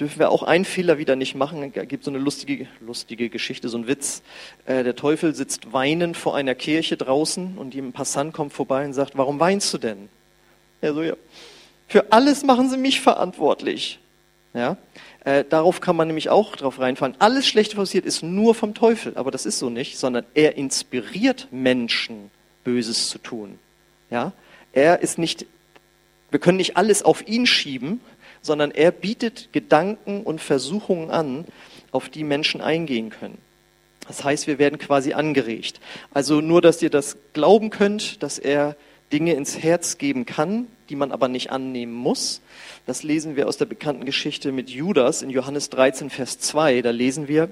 dürfen 0.01 0.19
wir 0.19 0.31
auch 0.31 0.43
einen 0.43 0.65
Fehler 0.65 0.99
wieder 0.99 1.17
nicht 1.17 1.35
machen. 1.35 1.73
Es 1.75 1.89
gibt 1.89 2.05
so 2.05 2.11
eine 2.11 2.19
lustige, 2.19 2.67
lustige 2.81 3.29
Geschichte, 3.29 3.69
so 3.69 3.79
ein 3.79 3.87
Witz. 3.87 4.23
Äh, 4.67 4.85
der 4.85 4.97
Teufel 4.97 5.35
sitzt 5.35 5.73
weinend 5.73 6.17
vor 6.17 6.35
einer 6.35 6.55
Kirche 6.55 6.97
draußen 6.97 7.57
und 7.59 7.75
ein 7.75 7.93
Passant 7.93 8.33
kommt 8.33 8.53
vorbei 8.53 8.85
und 8.85 8.93
sagt, 8.93 9.17
warum 9.17 9.41
weinst 9.41 9.73
du 9.73 9.79
denn? 9.79 10.09
Er 10.81 10.95
so, 10.95 11.03
ja, 11.03 11.15
für 11.89 12.13
alles 12.13 12.43
machen 12.45 12.69
sie 12.69 12.77
mich 12.77 13.01
verantwortlich. 13.01 14.01
Ja, 14.53 14.77
äh, 15.25 15.45
darauf 15.49 15.81
kann 15.81 15.97
man 15.97 16.07
nämlich 16.07 16.31
auch 16.31 16.55
drauf 16.55 16.79
reinfallen. 16.79 17.17
Alles 17.19 17.47
Schlechte 17.47 17.75
passiert 17.75 18.05
ist 18.05 18.23
nur 18.23 18.55
vom 18.55 18.73
Teufel, 18.73 19.17
aber 19.17 19.33
das 19.33 19.47
ist 19.47 19.59
so 19.59 19.69
nicht, 19.69 19.99
sondern 19.99 20.25
er 20.35 20.57
inspiriert 20.57 21.49
Menschen, 21.51 22.31
Böses 22.63 23.09
zu 23.09 23.19
tun. 23.19 23.59
Ja, 24.11 24.33
er 24.73 25.01
ist 25.01 25.19
nicht, 25.19 25.47
wir 26.31 26.39
können 26.39 26.59
nicht 26.59 26.77
alles 26.77 27.03
auf 27.03 27.27
ihn 27.27 27.47
schieben, 27.47 28.01
sondern 28.45 28.71
er 28.71 28.93
bietet 28.93 29.49
Gedanken 29.53 30.23
und 30.23 30.41
Versuchungen 30.41 31.11
an, 31.11 31.47
auf 31.91 32.11
die 32.11 32.25
Menschen 32.25 32.61
eingehen 32.61 33.09
können. 33.09 33.39
Das 34.07 34.23
heißt, 34.23 34.47
wir 34.47 34.59
werden 34.59 34.79
quasi 34.79 35.15
angeregt. 35.15 35.81
Also 36.13 36.43
nur, 36.43 36.61
dass 36.61 36.83
ihr 36.83 36.91
das 36.91 37.17
glauben 37.33 37.71
könnt, 37.71 38.23
dass 38.23 38.39
er 38.39 38.77
Dinge 39.13 39.33
ins 39.33 39.63
Herz 39.63 39.97
geben 39.97 40.27
kann, 40.27 40.67
die 40.91 40.97
man 40.97 41.11
aber 41.11 41.29
nicht 41.29 41.51
annehmen 41.51 41.95
muss. 41.95 42.43
Das 42.85 43.03
lesen 43.03 43.35
wir 43.35 43.49
aus 43.49 43.57
der 43.57 43.65
bekannten 43.65 44.05
Geschichte 44.05 44.53
mit 44.53 44.69
Judas 44.69 45.23
in 45.23 45.31
Johannes 45.31 45.71
13, 45.71 46.11
Vers 46.11 46.39
2. 46.39 46.83
Da 46.83 46.91
lesen 46.91 47.29
wir, 47.29 47.49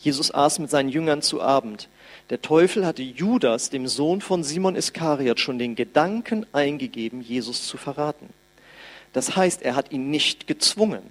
Jesus 0.00 0.34
aß 0.34 0.58
mit 0.58 0.70
seinen 0.70 0.88
Jüngern 0.88 1.22
zu 1.22 1.40
Abend. 1.40 1.88
Der 2.30 2.42
Teufel 2.42 2.84
hatte 2.84 3.02
Judas, 3.02 3.70
dem 3.70 3.86
Sohn 3.86 4.20
von 4.20 4.42
Simon 4.42 4.74
Iskariot, 4.74 5.38
schon 5.38 5.60
den 5.60 5.76
Gedanken 5.76 6.44
eingegeben, 6.52 7.20
Jesus 7.20 7.68
zu 7.68 7.76
verraten. 7.76 8.30
Das 9.12 9.36
heißt, 9.36 9.62
er 9.62 9.76
hat 9.76 9.92
ihn 9.92 10.10
nicht 10.10 10.46
gezwungen. 10.46 11.02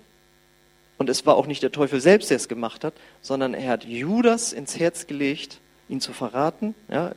Und 0.98 1.10
es 1.10 1.26
war 1.26 1.36
auch 1.36 1.48
nicht 1.48 1.64
der 1.64 1.72
Teufel 1.72 2.00
selbst, 2.00 2.30
der 2.30 2.38
es 2.38 2.48
gemacht 2.48 2.84
hat, 2.84 2.94
sondern 3.22 3.54
er 3.54 3.72
hat 3.72 3.86
Judas 3.86 4.54
ins 4.54 4.78
Herz 4.80 5.08
gelegt, 5.08 5.60
ihn 5.90 6.00
zu 6.00 6.14
verraten. 6.14 6.76
Ja, 6.90 7.14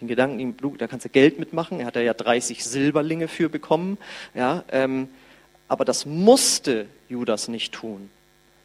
Den 0.00 0.08
Gedanken, 0.08 0.56
da 0.78 0.86
kannst 0.86 1.04
du 1.04 1.08
Geld 1.08 1.38
mitmachen. 1.38 1.80
Er 1.80 1.86
hat 1.86 1.96
ja 1.96 2.14
30 2.14 2.64
Silberlinge 2.64 3.28
für 3.28 3.48
bekommen. 3.48 3.98
Ja, 4.34 4.64
ähm, 4.70 5.08
aber 5.68 5.84
das 5.84 6.06
musste 6.06 6.86
Judas 7.08 7.48
nicht 7.48 7.72
tun, 7.72 8.10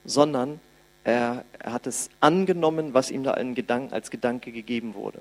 sondern 0.05 0.59
er, 1.03 1.43
er 1.59 1.73
hat 1.73 1.85
es 1.85 2.09
angenommen, 2.19 2.93
was 2.93 3.11
ihm 3.11 3.23
da 3.23 3.33
Gedanken, 3.33 3.93
als 3.93 4.09
Gedanke 4.09 4.51
gegeben 4.51 4.95
wurde. 4.95 5.19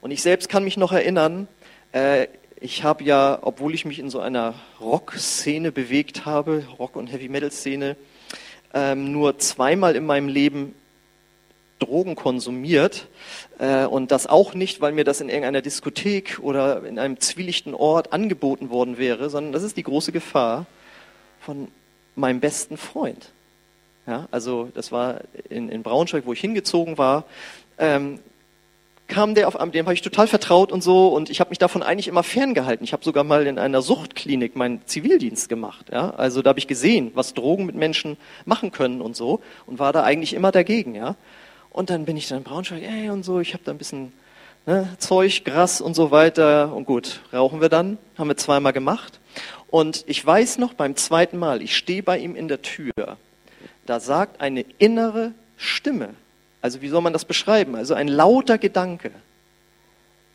Und 0.00 0.10
ich 0.10 0.22
selbst 0.22 0.48
kann 0.48 0.64
mich 0.64 0.76
noch 0.76 0.92
erinnern, 0.92 1.48
äh, 1.92 2.26
ich 2.60 2.84
habe 2.84 3.02
ja, 3.04 3.38
obwohl 3.42 3.74
ich 3.74 3.84
mich 3.84 3.98
in 3.98 4.10
so 4.10 4.20
einer 4.20 4.54
Rock-Szene 4.80 5.72
bewegt 5.72 6.26
habe, 6.26 6.64
Rock- 6.78 6.96
und 6.96 7.06
Heavy-Metal-Szene, 7.06 7.96
ähm, 8.74 9.12
nur 9.12 9.38
zweimal 9.38 9.96
in 9.96 10.06
meinem 10.06 10.28
Leben 10.28 10.74
Drogen 11.78 12.14
konsumiert 12.14 13.08
äh, 13.58 13.86
und 13.86 14.10
das 14.10 14.26
auch 14.26 14.52
nicht, 14.52 14.82
weil 14.82 14.92
mir 14.92 15.04
das 15.04 15.22
in 15.22 15.30
irgendeiner 15.30 15.62
Diskothek 15.62 16.38
oder 16.42 16.84
in 16.84 16.98
einem 16.98 17.18
zwielichten 17.18 17.74
Ort 17.74 18.12
angeboten 18.12 18.68
worden 18.68 18.98
wäre, 18.98 19.30
sondern 19.30 19.52
das 19.52 19.62
ist 19.62 19.78
die 19.78 19.82
große 19.82 20.12
Gefahr 20.12 20.66
von 21.40 21.68
meinem 22.14 22.40
besten 22.40 22.76
Freund. 22.76 23.30
Ja, 24.06 24.28
also 24.30 24.68
das 24.74 24.92
war 24.92 25.22
in, 25.48 25.70
in 25.70 25.82
Braunschweig, 25.82 26.26
wo 26.26 26.34
ich 26.34 26.40
hingezogen 26.40 26.98
war. 26.98 27.24
Ähm, 27.78 28.18
kam 29.10 29.34
der 29.34 29.48
auf 29.48 29.56
einmal, 29.56 29.72
dem 29.72 29.84
habe 29.84 29.94
ich 29.94 30.00
total 30.00 30.26
vertraut 30.26 30.72
und 30.72 30.82
so 30.82 31.08
und 31.08 31.28
ich 31.28 31.40
habe 31.40 31.50
mich 31.50 31.58
davon 31.58 31.82
eigentlich 31.82 32.08
immer 32.08 32.22
ferngehalten. 32.22 32.84
Ich 32.84 32.94
habe 32.94 33.04
sogar 33.04 33.24
mal 33.24 33.46
in 33.46 33.58
einer 33.58 33.82
Suchtklinik 33.82 34.56
meinen 34.56 34.80
Zivildienst 34.86 35.50
gemacht. 35.50 35.86
Ja? 35.92 36.10
Also 36.10 36.40
da 36.40 36.48
habe 36.48 36.58
ich 36.58 36.66
gesehen, 36.66 37.10
was 37.14 37.34
Drogen 37.34 37.66
mit 37.66 37.74
Menschen 37.74 38.16
machen 38.46 38.72
können 38.72 39.02
und 39.02 39.16
so 39.16 39.40
und 39.66 39.78
war 39.78 39.92
da 39.92 40.02
eigentlich 40.02 40.32
immer 40.32 40.52
dagegen. 40.52 40.94
Ja? 40.94 41.16
Und 41.70 41.90
dann 41.90 42.06
bin 42.06 42.16
ich 42.16 42.28
dann 42.28 42.38
in 42.38 42.44
Braunschweig, 42.44 42.82
ey 42.82 43.10
und 43.10 43.24
so, 43.24 43.40
ich 43.40 43.52
habe 43.52 43.64
da 43.64 43.72
ein 43.72 43.78
bisschen 43.78 44.12
ne, 44.64 44.88
Zeug, 44.98 45.44
Gras 45.44 45.80
und 45.80 45.94
so 45.94 46.10
weiter 46.10 46.74
und 46.74 46.86
gut, 46.86 47.20
rauchen 47.32 47.60
wir 47.60 47.68
dann, 47.68 47.98
haben 48.16 48.28
wir 48.28 48.36
zweimal 48.36 48.72
gemacht. 48.72 49.20
Und 49.68 50.04
ich 50.06 50.24
weiß 50.24 50.58
noch 50.58 50.74
beim 50.74 50.96
zweiten 50.96 51.36
Mal, 51.36 51.62
ich 51.62 51.76
stehe 51.76 52.02
bei 52.02 52.18
ihm 52.18 52.34
in 52.34 52.48
der 52.48 52.62
Tür, 52.62 52.92
da 53.86 54.00
sagt 54.00 54.40
eine 54.40 54.64
innere 54.78 55.32
Stimme, 55.56 56.14
also 56.62 56.82
wie 56.82 56.88
soll 56.88 57.00
man 57.00 57.12
das 57.12 57.24
beschreiben? 57.24 57.74
Also 57.74 57.94
ein 57.94 58.08
lauter 58.08 58.58
Gedanke. 58.58 59.10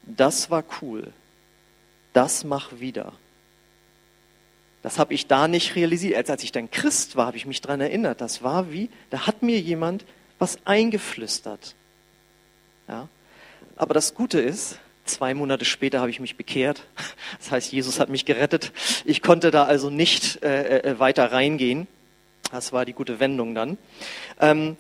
Das 0.04 0.50
war 0.50 0.64
cool. 0.82 1.12
Das 2.14 2.44
mach 2.44 2.80
wieder. 2.80 3.14
Das 4.82 5.00
habe 5.00 5.14
ich 5.14 5.28
da 5.28 5.48
nicht 5.48 5.76
realisiert. 5.76 6.16
Als, 6.16 6.30
als 6.30 6.44
ich 6.44 6.52
dann 6.52 6.70
Christ 6.70 7.16
war, 7.16 7.28
habe 7.28 7.38
ich 7.38 7.46
mich 7.46 7.62
daran 7.62 7.82
erinnert. 7.82 8.22
Das 8.22 8.44
war 8.44 8.72
wie, 8.72 8.90
da 9.10 9.28
hat 9.28 9.42
mir 9.42 9.60
jemand 9.60 10.06
was 10.38 10.60
eingeflüstert. 10.66 11.76
Ja? 12.88 13.08
Aber 13.76 13.94
das 13.94 14.14
Gute 14.14 14.40
ist, 14.40 14.80
zwei 15.06 15.34
Monate 15.34 15.66
später 15.66 16.00
habe 16.00 16.10
ich 16.10 16.20
mich 16.20 16.38
bekehrt. 16.38 16.84
Das 17.40 17.52
heißt, 17.52 17.72
Jesus 17.74 18.00
hat 18.00 18.10
mich 18.10 18.26
gerettet. 18.26 18.72
Ich 19.04 19.22
konnte 19.22 19.52
da 19.52 19.66
also 19.66 19.90
nicht 19.90 20.42
äh, 20.44 20.80
äh 20.80 21.00
weiter 21.00 21.32
reingehen. 21.32 21.86
Das 22.52 22.72
war 22.72 22.86
die 22.86 22.94
gute 22.94 23.20
Wendung 23.20 23.54
dann. 23.54 23.78
Ähm, 24.40 24.78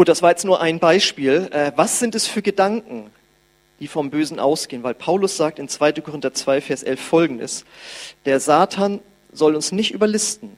Gut, 0.00 0.08
das 0.08 0.22
war 0.22 0.30
jetzt 0.30 0.46
nur 0.46 0.62
ein 0.62 0.78
Beispiel. 0.78 1.50
Äh, 1.50 1.72
was 1.76 1.98
sind 1.98 2.14
es 2.14 2.26
für 2.26 2.40
Gedanken, 2.40 3.10
die 3.80 3.86
vom 3.86 4.08
Bösen 4.08 4.40
ausgehen? 4.40 4.82
Weil 4.82 4.94
Paulus 4.94 5.36
sagt 5.36 5.58
in 5.58 5.68
2. 5.68 5.92
Korinther 6.00 6.32
2, 6.32 6.62
Vers 6.62 6.82
11 6.82 6.98
folgendes. 6.98 7.66
Der 8.24 8.40
Satan 8.40 9.00
soll 9.30 9.54
uns 9.54 9.72
nicht 9.72 9.92
überlisten. 9.92 10.56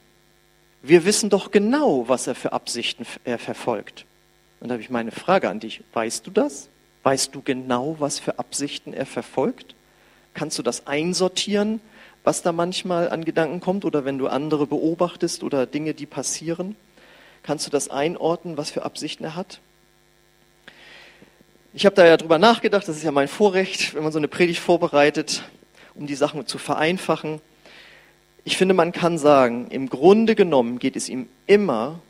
Wir 0.80 1.04
wissen 1.04 1.28
doch 1.28 1.50
genau, 1.50 2.04
was 2.06 2.28
er 2.28 2.36
für 2.36 2.52
Absichten 2.52 3.04
er 3.24 3.40
verfolgt. 3.40 4.06
Und 4.60 4.68
da 4.68 4.74
habe 4.74 4.82
ich 4.82 4.90
meine 4.90 5.10
Frage 5.10 5.50
an 5.50 5.58
dich. 5.58 5.82
Weißt 5.92 6.24
du 6.24 6.30
das? 6.30 6.68
Weißt 7.02 7.34
du 7.34 7.42
genau, 7.42 7.96
was 7.98 8.20
für 8.20 8.38
Absichten 8.38 8.94
er 8.94 9.06
verfolgt? 9.06 9.74
Kannst 10.34 10.56
du 10.56 10.62
das 10.62 10.86
einsortieren, 10.86 11.80
was 12.22 12.42
da 12.42 12.52
manchmal 12.52 13.10
an 13.10 13.24
Gedanken 13.24 13.58
kommt 13.58 13.84
oder 13.84 14.04
wenn 14.04 14.18
du 14.18 14.28
andere 14.28 14.68
beobachtest 14.68 15.42
oder 15.42 15.66
Dinge, 15.66 15.94
die 15.94 16.06
passieren? 16.06 16.76
Kannst 17.42 17.66
du 17.66 17.70
das 17.70 17.88
einordnen, 17.88 18.56
was 18.56 18.70
für 18.70 18.84
Absichten 18.84 19.24
er 19.24 19.34
hat? 19.34 19.60
Ich 21.74 21.86
habe 21.86 21.96
da 21.96 22.06
ja 22.06 22.16
drüber 22.16 22.38
nachgedacht, 22.38 22.86
das 22.86 22.96
ist 22.96 23.02
ja 23.02 23.12
mein 23.12 23.28
Vorrecht, 23.28 23.94
wenn 23.94 24.02
man 24.02 24.12
so 24.12 24.18
eine 24.18 24.28
Predigt 24.28 24.60
vorbereitet, 24.60 25.42
um 25.94 26.06
die 26.06 26.14
Sachen 26.14 26.46
zu 26.46 26.58
vereinfachen. 26.58 27.40
Ich 28.44 28.56
finde, 28.56 28.74
man 28.74 28.92
kann 28.92 29.18
sagen, 29.18 29.68
im 29.70 29.88
Grunde 29.88 30.34
genommen 30.34 30.78
geht 30.78 30.96
es 30.96 31.08
ihm 31.08 31.28
immer 31.46 32.00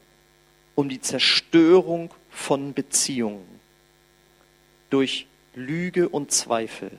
um 0.74 0.88
die 0.88 1.00
Zerstörung 1.00 2.12
von 2.30 2.74
Beziehungen 2.74 3.44
durch 4.90 5.26
Lüge 5.54 6.08
und 6.08 6.32
Zweifel. 6.32 6.90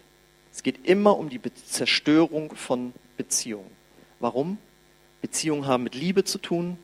Es 0.51 0.63
geht 0.63 0.85
immer 0.85 1.17
um 1.17 1.29
die 1.29 1.41
Zerstörung 1.41 2.55
von 2.55 2.93
Beziehungen. 3.17 3.69
Warum? 4.19 4.57
Beziehungen 5.21 5.67
haben 5.67 5.83
mit 5.83 5.95
Liebe 5.95 6.23
zu 6.23 6.37
tun, 6.37 6.77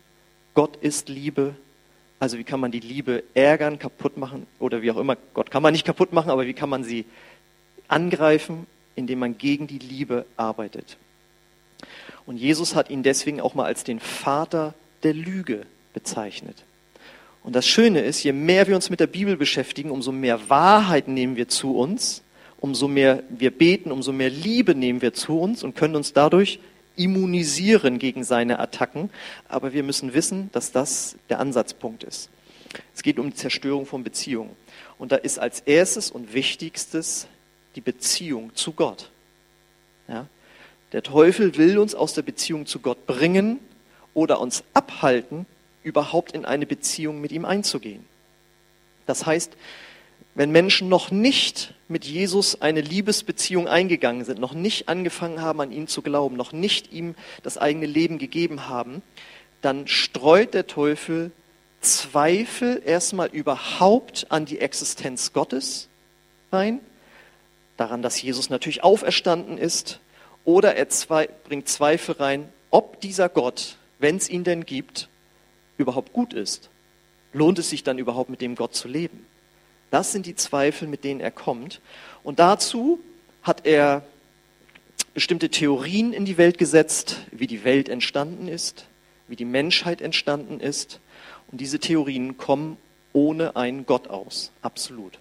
Gott 0.53 0.75
ist 0.77 1.09
Liebe. 1.09 1.55
Also 2.19 2.37
wie 2.37 2.43
kann 2.43 2.59
man 2.59 2.71
die 2.71 2.79
Liebe 2.79 3.23
ärgern, 3.33 3.79
kaputt 3.79 4.17
machen 4.17 4.45
oder 4.59 4.81
wie 4.81 4.91
auch 4.91 4.97
immer. 4.97 5.17
Gott 5.33 5.51
kann 5.51 5.63
man 5.63 5.71
nicht 5.71 5.85
kaputt 5.85 6.11
machen, 6.11 6.29
aber 6.29 6.45
wie 6.45 6.53
kann 6.53 6.69
man 6.69 6.83
sie 6.83 7.05
angreifen, 7.87 8.67
indem 8.95 9.19
man 9.19 9.37
gegen 9.37 9.67
die 9.67 9.79
Liebe 9.79 10.25
arbeitet. 10.35 10.97
Und 12.25 12.37
Jesus 12.37 12.75
hat 12.75 12.89
ihn 12.89 13.03
deswegen 13.03 13.41
auch 13.41 13.55
mal 13.55 13.65
als 13.65 13.83
den 13.83 13.99
Vater 13.99 14.73
der 15.03 15.13
Lüge 15.13 15.65
bezeichnet. 15.93 16.65
Und 17.43 17.55
das 17.55 17.67
Schöne 17.67 18.01
ist, 18.01 18.23
je 18.23 18.33
mehr 18.33 18.67
wir 18.67 18.75
uns 18.75 18.89
mit 18.89 18.99
der 18.99 19.07
Bibel 19.07 19.37
beschäftigen, 19.37 19.91
umso 19.91 20.11
mehr 20.11 20.49
Wahrheit 20.49 21.07
nehmen 21.07 21.37
wir 21.37 21.47
zu 21.47 21.77
uns, 21.77 22.21
umso 22.59 22.87
mehr 22.87 23.23
wir 23.29 23.51
beten, 23.51 23.91
umso 23.91 24.11
mehr 24.11 24.29
Liebe 24.29 24.75
nehmen 24.75 25.01
wir 25.01 25.13
zu 25.13 25.39
uns 25.39 25.63
und 25.63 25.75
können 25.75 25.95
uns 25.95 26.13
dadurch 26.13 26.59
immunisieren 26.99 27.97
gegen 27.97 28.23
seine 28.23 28.59
Attacken, 28.59 29.09
aber 29.47 29.73
wir 29.73 29.83
müssen 29.83 30.13
wissen, 30.13 30.51
dass 30.51 30.71
das 30.73 31.15
der 31.29 31.39
Ansatzpunkt 31.39 32.03
ist. 32.03 32.29
Es 32.93 33.01
geht 33.01 33.17
um 33.17 33.29
die 33.29 33.35
Zerstörung 33.35 33.85
von 33.85 34.03
Beziehungen. 34.03 34.55
Und 34.97 35.11
da 35.11 35.15
ist 35.15 35.39
als 35.39 35.61
erstes 35.61 36.11
und 36.11 36.33
wichtigstes 36.33 37.27
die 37.75 37.81
Beziehung 37.81 38.53
zu 38.53 38.73
Gott. 38.73 39.09
Ja? 40.07 40.27
Der 40.91 41.01
Teufel 41.01 41.55
will 41.57 41.77
uns 41.77 41.95
aus 41.95 42.13
der 42.13 42.21
Beziehung 42.21 42.65
zu 42.65 42.79
Gott 42.79 43.07
bringen 43.07 43.59
oder 44.13 44.41
uns 44.41 44.63
abhalten, 44.73 45.45
überhaupt 45.83 46.33
in 46.33 46.45
eine 46.45 46.65
Beziehung 46.65 47.21
mit 47.21 47.31
ihm 47.31 47.45
einzugehen. 47.45 48.05
Das 49.05 49.25
heißt, 49.25 49.53
wenn 50.35 50.51
Menschen 50.51 50.89
noch 50.89 51.11
nicht 51.11 51.73
mit 51.89 52.05
Jesus 52.05 52.61
eine 52.61 52.81
Liebesbeziehung 52.81 53.67
eingegangen 53.67 54.23
sind, 54.23 54.39
noch 54.39 54.53
nicht 54.53 54.87
angefangen 54.87 55.41
haben, 55.41 55.59
an 55.59 55.71
ihn 55.71 55.87
zu 55.87 56.01
glauben, 56.01 56.37
noch 56.37 56.53
nicht 56.53 56.93
ihm 56.93 57.15
das 57.43 57.57
eigene 57.57 57.87
Leben 57.87 58.19
gegeben 58.19 58.69
haben, 58.69 59.01
dann 59.61 59.87
streut 59.87 60.53
der 60.53 60.67
Teufel 60.67 61.31
Zweifel 61.81 62.81
erstmal 62.85 63.29
überhaupt 63.29 64.27
an 64.29 64.45
die 64.45 64.59
Existenz 64.59 65.33
Gottes 65.33 65.87
rein, 66.51 66.79
daran, 67.77 68.01
dass 68.01 68.21
Jesus 68.21 68.49
natürlich 68.49 68.83
auferstanden 68.83 69.57
ist, 69.57 69.99
oder 70.45 70.75
er 70.75 70.87
bringt 71.45 71.67
Zweifel 71.67 72.15
rein, 72.15 72.51
ob 72.69 73.01
dieser 73.01 73.29
Gott, 73.29 73.77
wenn 73.99 74.17
es 74.17 74.29
ihn 74.29 74.43
denn 74.43 74.65
gibt, 74.65 75.09
überhaupt 75.77 76.13
gut 76.13 76.33
ist. 76.33 76.69
Lohnt 77.33 77.59
es 77.59 77.69
sich 77.69 77.83
dann 77.83 77.97
überhaupt 77.97 78.29
mit 78.29 78.41
dem 78.41 78.55
Gott 78.55 78.75
zu 78.75 78.87
leben? 78.87 79.25
Das 79.91 80.11
sind 80.11 80.25
die 80.25 80.35
Zweifel, 80.35 80.87
mit 80.87 81.03
denen 81.03 81.19
er 81.19 81.31
kommt. 81.31 81.81
Und 82.23 82.39
dazu 82.39 82.99
hat 83.41 83.65
er 83.65 84.03
bestimmte 85.13 85.49
Theorien 85.49 86.13
in 86.13 86.25
die 86.25 86.37
Welt 86.37 86.57
gesetzt, 86.57 87.17
wie 87.31 87.47
die 87.47 87.63
Welt 87.63 87.89
entstanden 87.89 88.47
ist, 88.47 88.85
wie 89.27 89.35
die 89.35 89.45
Menschheit 89.45 90.01
entstanden 90.01 90.59
ist. 90.59 90.99
Und 91.51 91.61
diese 91.61 91.79
Theorien 91.79 92.37
kommen 92.37 92.77
ohne 93.13 93.55
einen 93.55 93.85
Gott 93.85 94.07
aus, 94.07 94.51
absolut. 94.61 95.17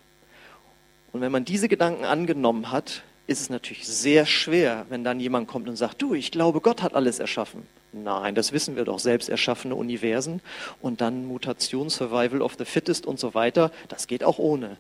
Und 1.13 1.23
wenn 1.23 1.33
man 1.33 1.45
diese 1.45 1.69
Gedanken 1.69 2.05
angenommen 2.05 2.71
hat, 2.71 3.03
ist 3.27 3.41
es 3.41 3.51
natürlich 3.51 3.87
sehr 3.87 4.27
schwer, 4.27 4.87
wenn 4.89 5.05
dann 5.05 5.21
jemand 5.21 5.49
kommt 5.49 5.69
und 5.69 5.77
sagt, 5.77 6.03
du, 6.03 6.15
ich 6.15 6.31
glaube, 6.31 6.61
Gott 6.61 6.83
hat 6.83 6.95
alles 6.95 7.19
erschaffen. 7.19 7.67
Nein, 7.93 8.35
das 8.35 8.53
wissen 8.53 8.77
wir 8.77 8.85
doch, 8.85 8.99
selbst 8.99 9.29
erschaffene 9.29 9.75
Universen 9.75 10.43
und 10.83 11.01
dann 11.01 11.27
Mutation, 11.27 11.89
Survival 11.89 12.43
of 12.43 12.57
the 12.59 12.67
Fittest 12.67 13.07
und 13.07 13.19
so 13.19 13.35
weiter, 13.35 13.71
das 13.89 14.07
geht 14.07 14.25
auch 14.25 14.39
ohne. 14.39 14.77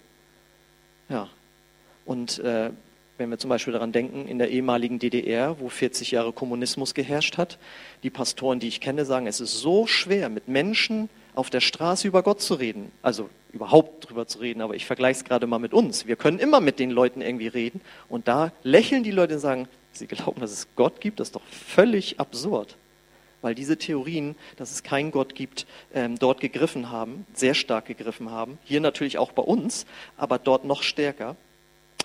Ja. 1.09 1.29
Und 2.05 2.39
äh, 2.41 2.71
wenn 3.17 3.31
wir 3.31 3.39
zum 3.39 3.49
Beispiel 3.51 3.73
daran 3.73 3.93
denken, 3.93 4.29
in 4.29 4.39
der 4.39 4.51
ehemaligen 4.51 4.99
DDR, 4.99 5.59
wo 5.59 5.69
40 5.69 6.11
Jahre 6.11 6.33
Kommunismus 6.33 6.95
geherrscht 6.95 7.39
hat, 7.39 7.59
die 8.03 8.11
Pastoren, 8.11 8.61
die 8.61 8.69
ich 8.69 8.81
kenne, 8.81 9.05
sagen, 9.05 9.27
es 9.27 9.41
ist 9.41 9.59
so 9.59 9.87
schwer, 9.87 10.29
mit 10.29 10.47
Menschen 10.47 11.09
auf 11.35 11.51
der 11.51 11.61
Straße 11.61 12.07
über 12.07 12.23
Gott 12.23 12.43
zu 12.43 12.55
reden. 12.55 12.93
Also 13.03 13.31
überhaupt 13.53 14.09
drüber 14.09 14.27
zu 14.27 14.39
reden, 14.39 14.61
aber 14.61 14.75
ich 14.75 14.87
vergleiche 14.87 15.21
es 15.21 15.25
gerade 15.25 15.47
mal 15.47 15.59
mit 15.59 15.73
uns. 15.73 16.07
Wir 16.07 16.17
können 16.17 16.39
immer 16.39 16.61
mit 16.61 16.79
den 16.79 16.91
Leuten 16.91 17.23
irgendwie 17.23 17.49
reden 17.49 17.81
und 18.09 18.29
da 18.29 18.53
lächeln 18.63 19.03
die 19.03 19.11
Leute 19.11 19.35
und 19.35 19.41
sagen, 19.41 19.69
sie 19.93 20.07
glauben, 20.07 20.41
dass 20.41 20.53
es 20.53 20.69
Gott 20.77 21.01
gibt, 21.01 21.21
das 21.21 21.29
ist 21.29 21.37
doch 21.37 21.43
völlig 21.51 22.21
absurd 22.21 22.77
weil 23.43 23.55
diese 23.55 23.77
Theorien, 23.77 24.37
dass 24.57 24.71
es 24.71 24.83
keinen 24.83 25.11
Gott 25.11 25.35
gibt, 25.35 25.67
ähm, 25.95 26.19
dort 26.19 26.41
gegriffen 26.41 26.91
haben, 26.91 27.27
sehr 27.35 27.55
stark 27.55 27.87
gegriffen 27.87 28.31
haben. 28.31 28.59
Hier 28.65 28.81
natürlich 28.81 29.19
auch 29.19 29.33
bei 29.33 29.43
uns, 29.43 29.87
aber 30.17 30.39
dort 30.39 30.65
noch 30.65 30.83
stärker. 30.83 31.37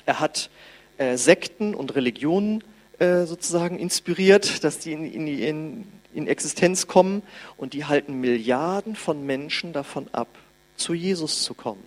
Er 0.06 0.20
hat 0.20 0.50
äh, 0.98 1.18
Sekten 1.18 1.76
und 1.76 1.96
Religionen 1.96 2.64
äh, 3.00 3.26
sozusagen 3.26 3.80
inspiriert, 3.80 4.64
dass 4.64 4.80
die 4.80 4.94
in, 4.94 5.06
in, 5.06 5.28
in, 5.28 5.88
in 6.14 6.28
Existenz 6.28 6.88
kommen 6.88 7.24
und 7.58 7.74
die 7.74 7.86
halten 7.86 8.20
Milliarden 8.20 8.96
von 8.96 9.26
Menschen 9.26 9.74
davon 9.74 10.08
ab, 10.12 10.28
zu 10.76 10.94
Jesus 10.94 11.44
zu 11.44 11.54
kommen. 11.54 11.84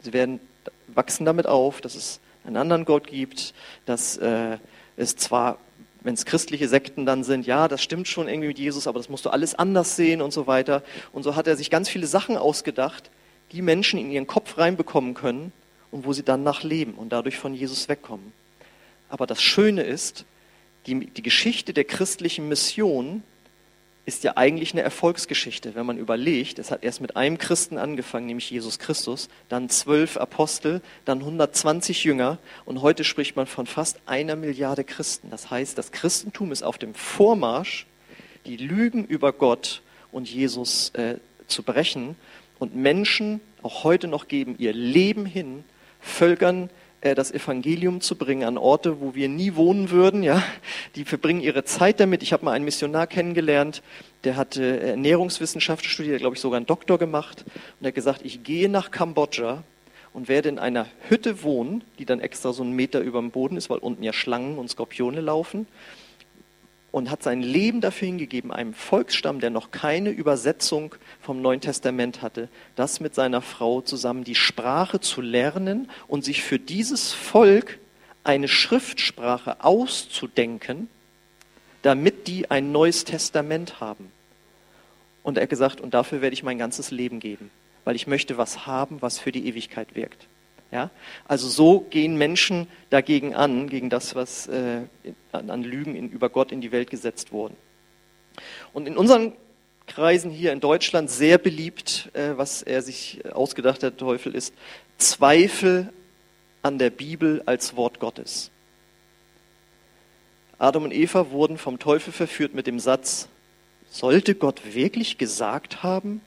Sie 0.00 0.12
werden 0.12 0.40
wachsen 0.88 1.24
damit 1.24 1.46
auf, 1.46 1.80
dass 1.80 1.94
es 1.94 2.20
einen 2.44 2.56
anderen 2.56 2.84
Gott 2.84 3.08
gibt, 3.08 3.54
dass 3.86 4.16
äh, 4.18 4.58
es 4.96 5.16
zwar 5.16 5.58
wenn 6.06 6.14
es 6.14 6.24
christliche 6.24 6.68
Sekten 6.68 7.04
dann 7.04 7.24
sind, 7.24 7.48
ja, 7.48 7.66
das 7.66 7.82
stimmt 7.82 8.06
schon 8.06 8.28
irgendwie 8.28 8.46
mit 8.46 8.60
Jesus, 8.60 8.86
aber 8.86 9.00
das 9.00 9.08
musst 9.08 9.24
du 9.24 9.30
alles 9.30 9.56
anders 9.56 9.96
sehen 9.96 10.22
und 10.22 10.32
so 10.32 10.46
weiter. 10.46 10.84
Und 11.12 11.24
so 11.24 11.34
hat 11.34 11.48
er 11.48 11.56
sich 11.56 11.68
ganz 11.68 11.88
viele 11.88 12.06
Sachen 12.06 12.36
ausgedacht, 12.36 13.10
die 13.50 13.60
Menschen 13.60 13.98
in 13.98 14.12
ihren 14.12 14.28
Kopf 14.28 14.56
reinbekommen 14.56 15.14
können 15.14 15.52
und 15.90 16.04
wo 16.04 16.12
sie 16.12 16.22
dann 16.22 16.44
nach 16.44 16.62
leben 16.62 16.94
und 16.94 17.10
dadurch 17.10 17.38
von 17.38 17.54
Jesus 17.54 17.88
wegkommen. 17.88 18.32
Aber 19.08 19.26
das 19.26 19.42
Schöne 19.42 19.82
ist, 19.82 20.24
die, 20.86 21.06
die 21.06 21.22
Geschichte 21.22 21.72
der 21.72 21.82
christlichen 21.82 22.46
Mission 22.46 23.24
ist 24.06 24.22
ja 24.22 24.36
eigentlich 24.36 24.72
eine 24.72 24.82
Erfolgsgeschichte, 24.82 25.74
wenn 25.74 25.84
man 25.84 25.98
überlegt, 25.98 26.60
es 26.60 26.70
hat 26.70 26.84
erst 26.84 27.00
mit 27.00 27.16
einem 27.16 27.38
Christen 27.38 27.76
angefangen, 27.76 28.26
nämlich 28.26 28.48
Jesus 28.48 28.78
Christus, 28.78 29.28
dann 29.48 29.68
zwölf 29.68 30.16
Apostel, 30.16 30.80
dann 31.04 31.18
120 31.18 32.04
Jünger 32.04 32.38
und 32.64 32.82
heute 32.82 33.02
spricht 33.02 33.34
man 33.34 33.46
von 33.48 33.66
fast 33.66 33.98
einer 34.06 34.36
Milliarde 34.36 34.84
Christen. 34.84 35.28
Das 35.28 35.50
heißt, 35.50 35.76
das 35.76 35.90
Christentum 35.90 36.52
ist 36.52 36.62
auf 36.62 36.78
dem 36.78 36.94
Vormarsch, 36.94 37.86
die 38.46 38.56
Lügen 38.56 39.04
über 39.04 39.32
Gott 39.32 39.82
und 40.12 40.32
Jesus 40.32 40.90
äh, 40.90 41.16
zu 41.48 41.64
brechen 41.64 42.14
und 42.60 42.76
Menschen 42.76 43.40
auch 43.62 43.82
heute 43.82 44.06
noch 44.06 44.28
geben 44.28 44.54
ihr 44.58 44.72
Leben 44.72 45.26
hin, 45.26 45.64
Völkern 46.00 46.70
das 47.14 47.32
Evangelium 47.32 48.00
zu 48.00 48.16
bringen 48.16 48.44
an 48.44 48.58
Orte, 48.58 49.00
wo 49.00 49.14
wir 49.14 49.28
nie 49.28 49.54
wohnen 49.54 49.90
würden. 49.90 50.22
Ja, 50.22 50.42
die 50.94 51.04
verbringen 51.04 51.40
ihre 51.40 51.64
Zeit 51.64 52.00
damit. 52.00 52.22
Ich 52.22 52.32
habe 52.32 52.44
mal 52.44 52.52
einen 52.52 52.64
Missionar 52.64 53.06
kennengelernt, 53.06 53.82
der 54.24 54.36
hatte 54.36 54.80
Ernährungswissenschaft 54.80 55.84
studiert, 55.84 56.20
glaube 56.20 56.36
ich 56.36 56.40
sogar 56.40 56.56
einen 56.56 56.66
Doktor 56.66 56.98
gemacht 56.98 57.44
und 57.46 57.84
er 57.84 57.88
hat 57.88 57.94
gesagt, 57.94 58.22
ich 58.24 58.42
gehe 58.42 58.68
nach 58.68 58.90
Kambodscha 58.90 59.62
und 60.12 60.28
werde 60.28 60.48
in 60.48 60.58
einer 60.58 60.86
Hütte 61.08 61.42
wohnen, 61.42 61.84
die 61.98 62.06
dann 62.06 62.20
extra 62.20 62.52
so 62.52 62.62
einen 62.62 62.72
Meter 62.72 63.00
über 63.00 63.20
dem 63.20 63.30
Boden 63.30 63.56
ist, 63.56 63.70
weil 63.70 63.78
unten 63.78 64.02
ja 64.02 64.12
Schlangen 64.12 64.58
und 64.58 64.68
Skorpione 64.68 65.20
laufen 65.20 65.66
und 66.96 67.10
hat 67.10 67.22
sein 67.22 67.42
Leben 67.42 67.82
dafür 67.82 68.06
hingegeben, 68.06 68.50
einem 68.50 68.72
Volksstamm, 68.72 69.38
der 69.38 69.50
noch 69.50 69.70
keine 69.70 70.08
Übersetzung 70.08 70.94
vom 71.20 71.42
Neuen 71.42 71.60
Testament 71.60 72.22
hatte, 72.22 72.48
das 72.74 73.00
mit 73.00 73.14
seiner 73.14 73.42
Frau 73.42 73.82
zusammen 73.82 74.24
die 74.24 74.34
Sprache 74.34 74.98
zu 74.98 75.20
lernen 75.20 75.90
und 76.08 76.24
sich 76.24 76.42
für 76.42 76.58
dieses 76.58 77.12
Volk 77.12 77.78
eine 78.24 78.48
Schriftsprache 78.48 79.62
auszudenken, 79.62 80.88
damit 81.82 82.28
die 82.28 82.50
ein 82.50 82.72
neues 82.72 83.04
Testament 83.04 83.78
haben. 83.78 84.10
Und 85.22 85.36
er 85.36 85.42
hat 85.42 85.50
gesagt, 85.50 85.82
und 85.82 85.92
dafür 85.92 86.22
werde 86.22 86.32
ich 86.32 86.44
mein 86.44 86.56
ganzes 86.56 86.90
Leben 86.90 87.20
geben, 87.20 87.50
weil 87.84 87.94
ich 87.94 88.06
möchte 88.06 88.38
was 88.38 88.66
haben, 88.66 89.02
was 89.02 89.18
für 89.18 89.32
die 89.32 89.46
Ewigkeit 89.46 89.96
wirkt. 89.96 90.28
Ja? 90.70 90.90
Also 91.26 91.48
so 91.48 91.80
gehen 91.80 92.16
Menschen 92.16 92.66
dagegen 92.90 93.34
an, 93.34 93.68
gegen 93.68 93.90
das, 93.90 94.14
was 94.14 94.46
äh, 94.48 94.82
an, 95.32 95.62
Lügen 95.62 95.94
in, 95.94 96.10
über 96.10 96.28
Gott 96.28 96.52
in 96.52 96.60
die 96.60 96.72
Welt 96.72 96.90
gesetzt 96.90 97.32
wurden. 97.32 97.56
Und 98.72 98.86
in 98.86 98.96
unseren 98.96 99.32
Kreisen 99.86 100.30
hier 100.30 100.52
in 100.52 100.60
Deutschland 100.60 101.10
sehr 101.10 101.38
beliebt, 101.38 102.10
äh, 102.12 102.36
was 102.36 102.62
er 102.62 102.82
sich 102.82 103.20
ausgedacht 103.32 103.82
hat, 103.82 103.98
Teufel, 103.98 104.34
ist 104.34 104.54
Zweifel 104.98 105.92
an 106.62 106.78
der 106.78 106.90
Bibel 106.90 107.42
als 107.46 107.76
Wort 107.76 108.00
Gottes. 108.00 108.50
Adam 110.58 110.84
und 110.84 110.92
Eva 110.92 111.30
wurden 111.30 111.58
vom 111.58 111.78
Teufel 111.78 112.12
verführt 112.12 112.54
mit 112.54 112.66
dem 112.66 112.80
Satz, 112.80 113.28
sollte 113.88 114.34
Gott 114.34 114.74
wirklich 114.74 115.18
gesagt 115.18 115.82
haben, 115.82 116.22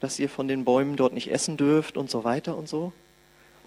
dass 0.00 0.18
ihr 0.18 0.28
von 0.28 0.48
den 0.48 0.64
Bäumen 0.64 0.96
dort 0.96 1.12
nicht 1.12 1.30
essen 1.30 1.56
dürft 1.56 1.96
und 1.96 2.10
so 2.10 2.24
weiter 2.24 2.56
und 2.56 2.68
so. 2.68 2.92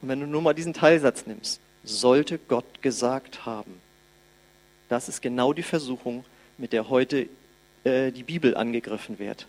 Und 0.02 0.10
wenn 0.10 0.20
du 0.20 0.28
nur 0.28 0.41
mal 0.41 0.54
diesen 0.54 0.74
Teilsatz 0.74 1.26
nimmst, 1.26 1.60
sollte 1.84 2.38
Gott 2.38 2.82
gesagt 2.82 3.46
haben. 3.46 3.74
Das 4.89 5.10
ist 5.10 5.22
genau 5.22 5.54
die 5.54 5.63
Versuchung, 5.63 6.26
mit 6.58 6.74
der 6.74 6.89
heute 6.89 7.28
äh, 7.84 8.12
die 8.12 8.24
Bibel 8.24 8.56
angegriffen 8.56 9.20
wird. 9.20 9.48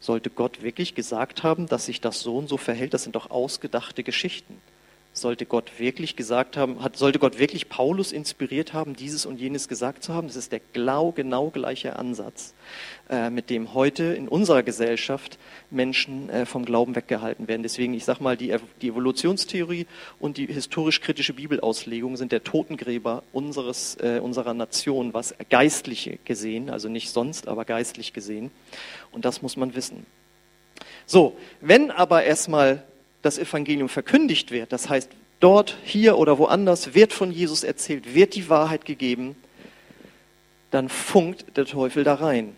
Sollte 0.00 0.30
Gott 0.30 0.62
wirklich 0.62 0.94
gesagt 0.94 1.42
haben, 1.42 1.66
dass 1.66 1.86
sich 1.86 2.00
das 2.00 2.20
so 2.20 2.36
und 2.36 2.48
so 2.48 2.56
verhält? 2.56 2.94
Das 2.94 3.02
sind 3.02 3.16
doch 3.16 3.30
ausgedachte 3.30 4.02
Geschichten 4.02 4.60
sollte 5.18 5.46
Gott 5.46 5.78
wirklich 5.78 6.16
gesagt 6.16 6.56
haben, 6.56 6.82
hat, 6.82 6.96
sollte 6.96 7.18
Gott 7.18 7.38
wirklich 7.38 7.68
Paulus 7.68 8.12
inspiriert 8.12 8.72
haben, 8.72 8.94
dieses 8.94 9.26
und 9.26 9.40
jenes 9.40 9.68
gesagt 9.68 10.02
zu 10.02 10.14
haben? 10.14 10.26
Das 10.26 10.36
ist 10.36 10.52
der 10.52 10.60
genau, 10.72 11.12
genau 11.12 11.50
gleiche 11.50 11.96
Ansatz, 11.96 12.54
äh, 13.08 13.30
mit 13.30 13.50
dem 13.50 13.74
heute 13.74 14.04
in 14.04 14.28
unserer 14.28 14.62
Gesellschaft 14.62 15.38
Menschen 15.70 16.28
äh, 16.28 16.46
vom 16.46 16.64
Glauben 16.64 16.94
weggehalten 16.94 17.48
werden. 17.48 17.62
Deswegen, 17.62 17.94
ich 17.94 18.04
sage 18.04 18.22
mal, 18.22 18.36
die, 18.36 18.54
die 18.82 18.88
Evolutionstheorie 18.88 19.86
und 20.20 20.36
die 20.36 20.46
historisch-kritische 20.46 21.32
Bibelauslegung 21.32 22.16
sind 22.16 22.32
der 22.32 22.44
Totengräber 22.44 23.22
unseres, 23.32 23.96
äh, 24.00 24.20
unserer 24.22 24.54
Nation, 24.54 25.14
was 25.14 25.34
geistliche 25.48 26.18
gesehen, 26.24 26.70
also 26.70 26.88
nicht 26.88 27.10
sonst, 27.10 27.48
aber 27.48 27.64
geistlich 27.64 28.12
gesehen. 28.12 28.50
Und 29.12 29.24
das 29.24 29.42
muss 29.42 29.56
man 29.56 29.74
wissen. 29.74 30.06
So, 31.06 31.36
wenn 31.60 31.90
aber 31.90 32.24
erstmal 32.24 32.82
das 33.26 33.38
Evangelium 33.38 33.88
verkündigt 33.88 34.50
wird, 34.50 34.72
das 34.72 34.88
heißt, 34.88 35.10
dort, 35.40 35.76
hier 35.84 36.16
oder 36.16 36.38
woanders 36.38 36.94
wird 36.94 37.12
von 37.12 37.30
Jesus 37.30 37.64
erzählt, 37.64 38.14
wird 38.14 38.34
die 38.34 38.48
Wahrheit 38.48 38.84
gegeben, 38.84 39.36
dann 40.70 40.88
funkt 40.88 41.56
der 41.56 41.66
Teufel 41.66 42.04
da 42.04 42.14
rein. 42.14 42.56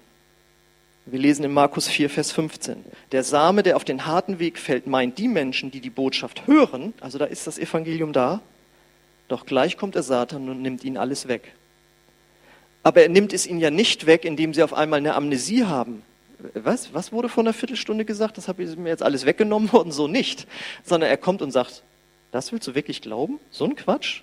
Wir 1.06 1.18
lesen 1.18 1.44
in 1.44 1.52
Markus 1.52 1.88
4, 1.88 2.10
Vers 2.10 2.32
15. 2.32 2.84
Der 3.12 3.24
Same, 3.24 3.62
der 3.62 3.76
auf 3.76 3.84
den 3.84 4.04
harten 4.04 4.38
Weg 4.38 4.58
fällt, 4.58 4.86
meint 4.86 5.16
die 5.18 5.28
Menschen, 5.28 5.70
die 5.70 5.80
die 5.80 5.90
Botschaft 5.90 6.46
hören, 6.46 6.92
also 7.00 7.18
da 7.18 7.24
ist 7.24 7.46
das 7.46 7.58
Evangelium 7.58 8.12
da, 8.12 8.42
doch 9.28 9.46
gleich 9.46 9.76
kommt 9.76 9.94
der 9.94 10.02
Satan 10.02 10.48
und 10.48 10.60
nimmt 10.60 10.84
ihnen 10.84 10.96
alles 10.96 11.28
weg. 11.28 11.54
Aber 12.82 13.02
er 13.02 13.08
nimmt 13.08 13.32
es 13.32 13.46
ihnen 13.46 13.60
ja 13.60 13.70
nicht 13.70 14.06
weg, 14.06 14.24
indem 14.24 14.54
sie 14.54 14.62
auf 14.62 14.74
einmal 14.74 14.98
eine 14.98 15.14
Amnesie 15.14 15.64
haben, 15.64 16.02
was, 16.54 16.94
was 16.94 17.12
wurde 17.12 17.28
vor 17.28 17.42
einer 17.42 17.52
Viertelstunde 17.52 18.04
gesagt? 18.04 18.38
Das 18.38 18.48
habe 18.48 18.62
ich 18.62 18.76
mir 18.76 18.88
jetzt 18.88 19.02
alles 19.02 19.26
weggenommen 19.26 19.70
und 19.70 19.92
so 19.92 20.06
nicht. 20.06 20.46
Sondern 20.84 21.10
er 21.10 21.16
kommt 21.16 21.42
und 21.42 21.50
sagt, 21.50 21.82
das 22.30 22.52
willst 22.52 22.66
du 22.68 22.74
wirklich 22.74 23.02
glauben? 23.02 23.40
So 23.50 23.64
ein 23.64 23.74
Quatsch? 23.74 24.22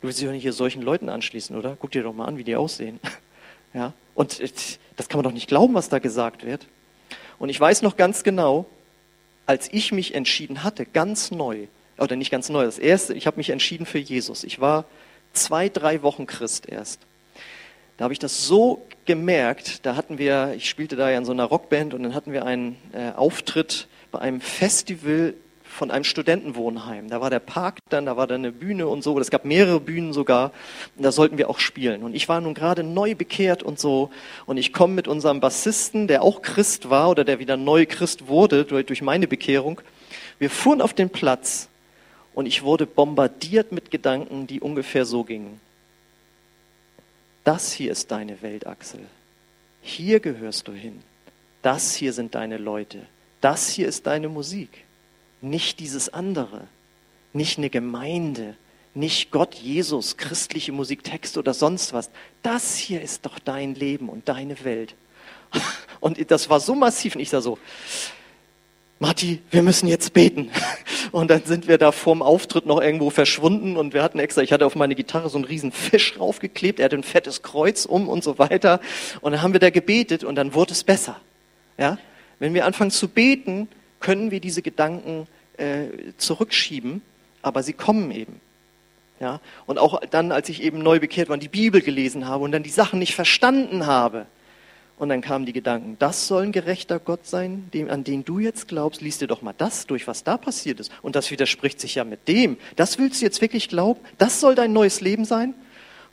Du 0.00 0.08
willst 0.08 0.20
dich 0.20 0.26
doch 0.26 0.32
nicht 0.32 0.42
hier 0.42 0.52
solchen 0.52 0.82
Leuten 0.82 1.08
anschließen, 1.08 1.56
oder? 1.56 1.76
Guck 1.78 1.90
dir 1.92 2.02
doch 2.02 2.14
mal 2.14 2.26
an, 2.26 2.38
wie 2.38 2.44
die 2.44 2.56
aussehen. 2.56 3.00
Ja? 3.76 3.92
Und 4.14 4.40
das 4.40 5.08
kann 5.08 5.18
man 5.18 5.24
doch 5.24 5.32
nicht 5.32 5.48
glauben, 5.48 5.74
was 5.74 5.88
da 5.88 5.98
gesagt 5.98 6.46
wird. 6.46 6.68
Und 7.40 7.48
ich 7.48 7.58
weiß 7.58 7.82
noch 7.82 7.96
ganz 7.96 8.22
genau, 8.22 8.66
als 9.46 9.68
ich 9.72 9.90
mich 9.90 10.14
entschieden 10.14 10.62
hatte, 10.62 10.86
ganz 10.86 11.32
neu, 11.32 11.66
oder 11.98 12.14
nicht 12.14 12.30
ganz 12.30 12.48
neu, 12.50 12.64
das 12.64 12.78
erste, 12.78 13.14
ich 13.14 13.26
habe 13.26 13.36
mich 13.38 13.50
entschieden 13.50 13.84
für 13.84 13.98
Jesus. 13.98 14.44
Ich 14.44 14.60
war 14.60 14.84
zwei, 15.32 15.68
drei 15.68 16.02
Wochen 16.02 16.26
Christ 16.26 16.68
erst. 16.68 17.00
Da 17.96 18.04
habe 18.04 18.12
ich 18.12 18.18
das 18.18 18.46
so 18.46 18.84
gemerkt, 19.04 19.86
da 19.86 19.94
hatten 19.94 20.18
wir, 20.18 20.54
ich 20.56 20.68
spielte 20.68 20.96
da 20.96 21.10
ja 21.10 21.18
in 21.18 21.24
so 21.24 21.32
einer 21.32 21.44
Rockband 21.44 21.94
und 21.94 22.02
dann 22.02 22.14
hatten 22.14 22.32
wir 22.32 22.44
einen 22.44 22.76
äh, 22.92 23.12
Auftritt 23.12 23.86
bei 24.10 24.18
einem 24.18 24.40
Festival 24.40 25.34
von 25.74 25.90
einem 25.90 26.04
Studentenwohnheim. 26.04 27.08
Da 27.08 27.20
war 27.20 27.30
der 27.30 27.40
Park 27.40 27.78
dann, 27.90 28.06
da 28.06 28.16
war 28.16 28.26
dann 28.26 28.42
eine 28.42 28.52
Bühne 28.52 28.86
und 28.86 29.02
so. 29.02 29.18
Es 29.18 29.30
gab 29.30 29.44
mehrere 29.44 29.80
Bühnen 29.80 30.12
sogar. 30.12 30.52
Und 30.96 31.04
da 31.04 31.10
sollten 31.12 31.36
wir 31.36 31.50
auch 31.50 31.58
spielen. 31.58 32.02
Und 32.02 32.14
ich 32.14 32.28
war 32.28 32.40
nun 32.40 32.54
gerade 32.54 32.84
neu 32.84 33.14
bekehrt 33.14 33.62
und 33.62 33.80
so. 33.80 34.10
Und 34.46 34.56
ich 34.56 34.72
komme 34.72 34.94
mit 34.94 35.08
unserem 35.08 35.40
Bassisten, 35.40 36.06
der 36.06 36.22
auch 36.22 36.42
Christ 36.42 36.90
war 36.90 37.10
oder 37.10 37.24
der 37.24 37.40
wieder 37.40 37.56
neu 37.56 37.86
Christ 37.86 38.28
wurde 38.28 38.64
durch, 38.64 38.86
durch 38.86 39.02
meine 39.02 39.26
Bekehrung. 39.26 39.80
Wir 40.38 40.48
fuhren 40.48 40.80
auf 40.80 40.94
den 40.94 41.10
Platz 41.10 41.68
und 42.34 42.46
ich 42.46 42.62
wurde 42.62 42.86
bombardiert 42.86 43.72
mit 43.72 43.90
Gedanken, 43.90 44.46
die 44.46 44.60
ungefähr 44.60 45.04
so 45.04 45.24
gingen. 45.24 45.60
Das 47.44 47.72
hier 47.72 47.92
ist 47.92 48.10
deine 48.10 48.40
Welt, 48.42 48.66
Axel. 48.66 49.00
Hier 49.82 50.20
gehörst 50.20 50.66
du 50.66 50.72
hin. 50.72 51.02
Das 51.62 51.94
hier 51.94 52.12
sind 52.12 52.34
deine 52.34 52.56
Leute. 52.56 53.06
Das 53.40 53.68
hier 53.68 53.86
ist 53.86 54.06
deine 54.06 54.28
Musik. 54.28 54.84
Nicht 55.42 55.78
dieses 55.78 56.08
andere. 56.08 56.66
Nicht 57.34 57.58
eine 57.58 57.68
Gemeinde. 57.68 58.56
Nicht 58.94 59.30
Gott, 59.30 59.54
Jesus, 59.54 60.16
christliche 60.16 60.72
Musiktexte 60.72 61.38
oder 61.38 61.52
sonst 61.52 61.92
was. 61.92 62.10
Das 62.42 62.76
hier 62.76 63.02
ist 63.02 63.26
doch 63.26 63.38
dein 63.38 63.74
Leben 63.74 64.08
und 64.08 64.28
deine 64.28 64.62
Welt. 64.64 64.94
Und 66.00 66.30
das 66.30 66.50
war 66.50 66.60
so 66.60 66.74
massiv. 66.74 67.14
Und 67.14 67.22
ich 67.22 67.30
sah 67.30 67.40
so, 67.40 67.58
Marti, 69.04 69.42
wir 69.50 69.60
müssen 69.60 69.86
jetzt 69.86 70.14
beten. 70.14 70.50
Und 71.12 71.30
dann 71.30 71.44
sind 71.44 71.68
wir 71.68 71.76
da 71.76 71.92
vorm 71.92 72.22
Auftritt 72.22 72.64
noch 72.64 72.80
irgendwo 72.80 73.10
verschwunden 73.10 73.76
und 73.76 73.92
wir 73.92 74.02
hatten 74.02 74.18
extra, 74.18 74.40
ich 74.40 74.50
hatte 74.50 74.64
auf 74.64 74.76
meine 74.76 74.94
Gitarre 74.94 75.28
so 75.28 75.36
einen 75.36 75.44
riesen 75.44 75.72
Fisch 75.72 76.14
draufgeklebt, 76.14 76.80
er 76.80 76.86
hatte 76.86 76.96
ein 76.96 77.02
fettes 77.02 77.42
Kreuz 77.42 77.84
um 77.84 78.08
und 78.08 78.24
so 78.24 78.38
weiter. 78.38 78.80
Und 79.20 79.32
dann 79.32 79.42
haben 79.42 79.52
wir 79.52 79.60
da 79.60 79.68
gebetet 79.68 80.24
und 80.24 80.36
dann 80.36 80.54
wurde 80.54 80.72
es 80.72 80.84
besser. 80.84 81.20
Ja? 81.76 81.98
Wenn 82.38 82.54
wir 82.54 82.64
anfangen 82.64 82.90
zu 82.90 83.08
beten, 83.08 83.68
können 84.00 84.30
wir 84.30 84.40
diese 84.40 84.62
Gedanken 84.62 85.26
äh, 85.58 85.84
zurückschieben. 86.16 87.02
aber 87.42 87.62
sie 87.62 87.74
kommen 87.74 88.10
eben. 88.10 88.40
Ja, 89.20 89.40
und 89.66 89.78
auch 89.78 90.00
dann, 90.06 90.32
als 90.32 90.48
ich 90.48 90.62
eben 90.62 90.78
neu 90.78 90.98
bekehrt 90.98 91.28
war 91.28 91.34
und 91.34 91.42
die 91.42 91.48
Bibel 91.48 91.82
gelesen 91.82 92.26
habe 92.26 92.42
und 92.42 92.52
dann 92.52 92.62
die 92.62 92.70
Sachen 92.70 92.98
nicht 92.98 93.14
verstanden 93.14 93.84
habe, 93.84 94.24
und 94.96 95.08
dann 95.08 95.20
kamen 95.20 95.44
die 95.44 95.52
Gedanken, 95.52 95.96
das 95.98 96.28
soll 96.28 96.44
ein 96.44 96.52
gerechter 96.52 97.00
Gott 97.00 97.26
sein, 97.26 97.68
dem, 97.74 97.90
an 97.90 98.04
den 98.04 98.24
du 98.24 98.38
jetzt 98.38 98.68
glaubst. 98.68 99.00
Lies 99.00 99.18
dir 99.18 99.26
doch 99.26 99.42
mal 99.42 99.54
das 99.56 99.86
durch, 99.86 100.06
was 100.06 100.22
da 100.22 100.36
passiert 100.36 100.78
ist. 100.78 100.92
Und 101.02 101.16
das 101.16 101.32
widerspricht 101.32 101.80
sich 101.80 101.96
ja 101.96 102.04
mit 102.04 102.28
dem. 102.28 102.58
Das 102.76 102.98
willst 102.98 103.20
du 103.20 103.24
jetzt 103.24 103.40
wirklich 103.40 103.68
glauben? 103.68 104.00
Das 104.18 104.40
soll 104.40 104.54
dein 104.54 104.72
neues 104.72 105.00
Leben 105.00 105.24
sein? 105.24 105.54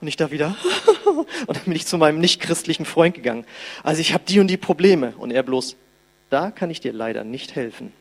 Und 0.01 0.07
ich 0.07 0.17
da 0.17 0.31
wieder, 0.31 0.55
und 1.45 1.57
dann 1.57 1.65
bin 1.65 1.75
ich 1.75 1.85
zu 1.85 1.99
meinem 1.99 2.19
nicht-christlichen 2.19 2.85
Freund 2.85 3.13
gegangen. 3.13 3.45
Also 3.83 4.01
ich 4.01 4.13
habe 4.13 4.23
die 4.27 4.39
und 4.39 4.47
die 4.47 4.57
Probleme. 4.57 5.13
Und 5.15 5.29
er 5.29 5.43
bloß, 5.43 5.75
da 6.31 6.49
kann 6.49 6.71
ich 6.71 6.79
dir 6.79 6.91
leider 6.91 7.23
nicht 7.23 7.55
helfen. 7.55 7.93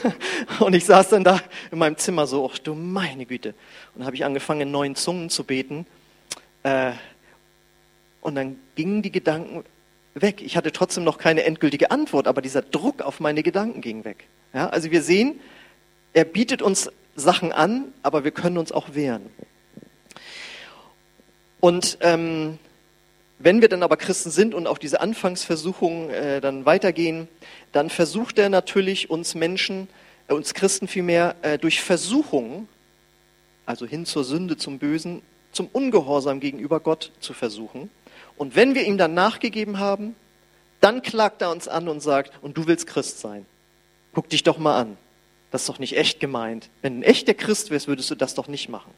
und 0.60 0.74
ich 0.74 0.86
saß 0.86 1.10
dann 1.10 1.22
da 1.22 1.38
in 1.70 1.76
meinem 1.76 1.98
Zimmer 1.98 2.26
so, 2.26 2.50
ach 2.50 2.56
du 2.56 2.74
meine 2.74 3.26
Güte. 3.26 3.52
Und 3.94 4.06
habe 4.06 4.16
ich 4.16 4.24
angefangen, 4.24 4.62
in 4.62 4.70
neuen 4.70 4.96
Zungen 4.96 5.28
zu 5.28 5.44
beten. 5.44 5.84
Äh, 6.62 6.92
und 8.22 8.36
dann 8.36 8.56
gingen 8.74 9.02
die 9.02 9.12
Gedanken 9.12 9.64
weg. 10.14 10.40
Ich 10.42 10.56
hatte 10.56 10.72
trotzdem 10.72 11.04
noch 11.04 11.18
keine 11.18 11.44
endgültige 11.44 11.90
Antwort, 11.90 12.26
aber 12.26 12.42
dieser 12.42 12.62
Druck 12.62 13.02
auf 13.02 13.20
meine 13.20 13.42
Gedanken 13.42 13.80
ging 13.80 14.04
weg. 14.04 14.24
Ja, 14.52 14.68
also 14.68 14.90
wir 14.90 15.02
sehen, 15.02 15.40
er 16.12 16.24
bietet 16.24 16.62
uns 16.62 16.90
Sachen 17.16 17.52
an, 17.52 17.92
aber 18.02 18.24
wir 18.24 18.30
können 18.30 18.58
uns 18.58 18.72
auch 18.72 18.94
wehren. 18.94 19.26
Und 21.60 21.98
ähm, 22.00 22.58
wenn 23.38 23.60
wir 23.60 23.68
dann 23.68 23.82
aber 23.82 23.96
Christen 23.96 24.30
sind 24.30 24.54
und 24.54 24.66
auch 24.66 24.78
diese 24.78 25.00
Anfangsversuchungen 25.00 26.10
äh, 26.10 26.40
dann 26.40 26.66
weitergehen, 26.66 27.28
dann 27.72 27.90
versucht 27.90 28.38
er 28.38 28.48
natürlich 28.48 29.10
uns 29.10 29.34
Menschen, 29.34 29.88
äh, 30.28 30.34
uns 30.34 30.54
Christen 30.54 30.88
vielmehr, 30.88 31.34
äh, 31.42 31.58
durch 31.58 31.82
Versuchungen, 31.82 32.68
also 33.66 33.86
hin 33.86 34.06
zur 34.06 34.24
Sünde, 34.24 34.56
zum 34.56 34.78
Bösen, 34.78 35.22
zum 35.52 35.68
Ungehorsam 35.72 36.40
gegenüber 36.40 36.80
Gott 36.80 37.12
zu 37.20 37.32
versuchen. 37.32 37.90
Und 38.36 38.56
wenn 38.56 38.74
wir 38.74 38.84
ihm 38.84 38.98
dann 38.98 39.14
nachgegeben 39.14 39.78
haben, 39.78 40.16
dann 40.80 41.02
klagt 41.02 41.42
er 41.42 41.50
uns 41.50 41.68
an 41.68 41.88
und 41.88 42.00
sagt, 42.00 42.32
und 42.42 42.56
du 42.56 42.66
willst 42.66 42.86
Christ 42.86 43.20
sein. 43.20 43.46
Guck 44.12 44.28
dich 44.28 44.42
doch 44.42 44.58
mal 44.58 44.78
an. 44.78 44.96
Das 45.50 45.62
ist 45.62 45.68
doch 45.68 45.78
nicht 45.78 45.96
echt 45.96 46.20
gemeint. 46.20 46.68
Wenn 46.82 46.94
du 46.94 47.00
ein 47.00 47.10
echter 47.10 47.34
Christ 47.34 47.70
wärst, 47.70 47.88
würdest 47.88 48.10
du 48.10 48.14
das 48.14 48.34
doch 48.34 48.48
nicht 48.48 48.68
machen. 48.68 48.92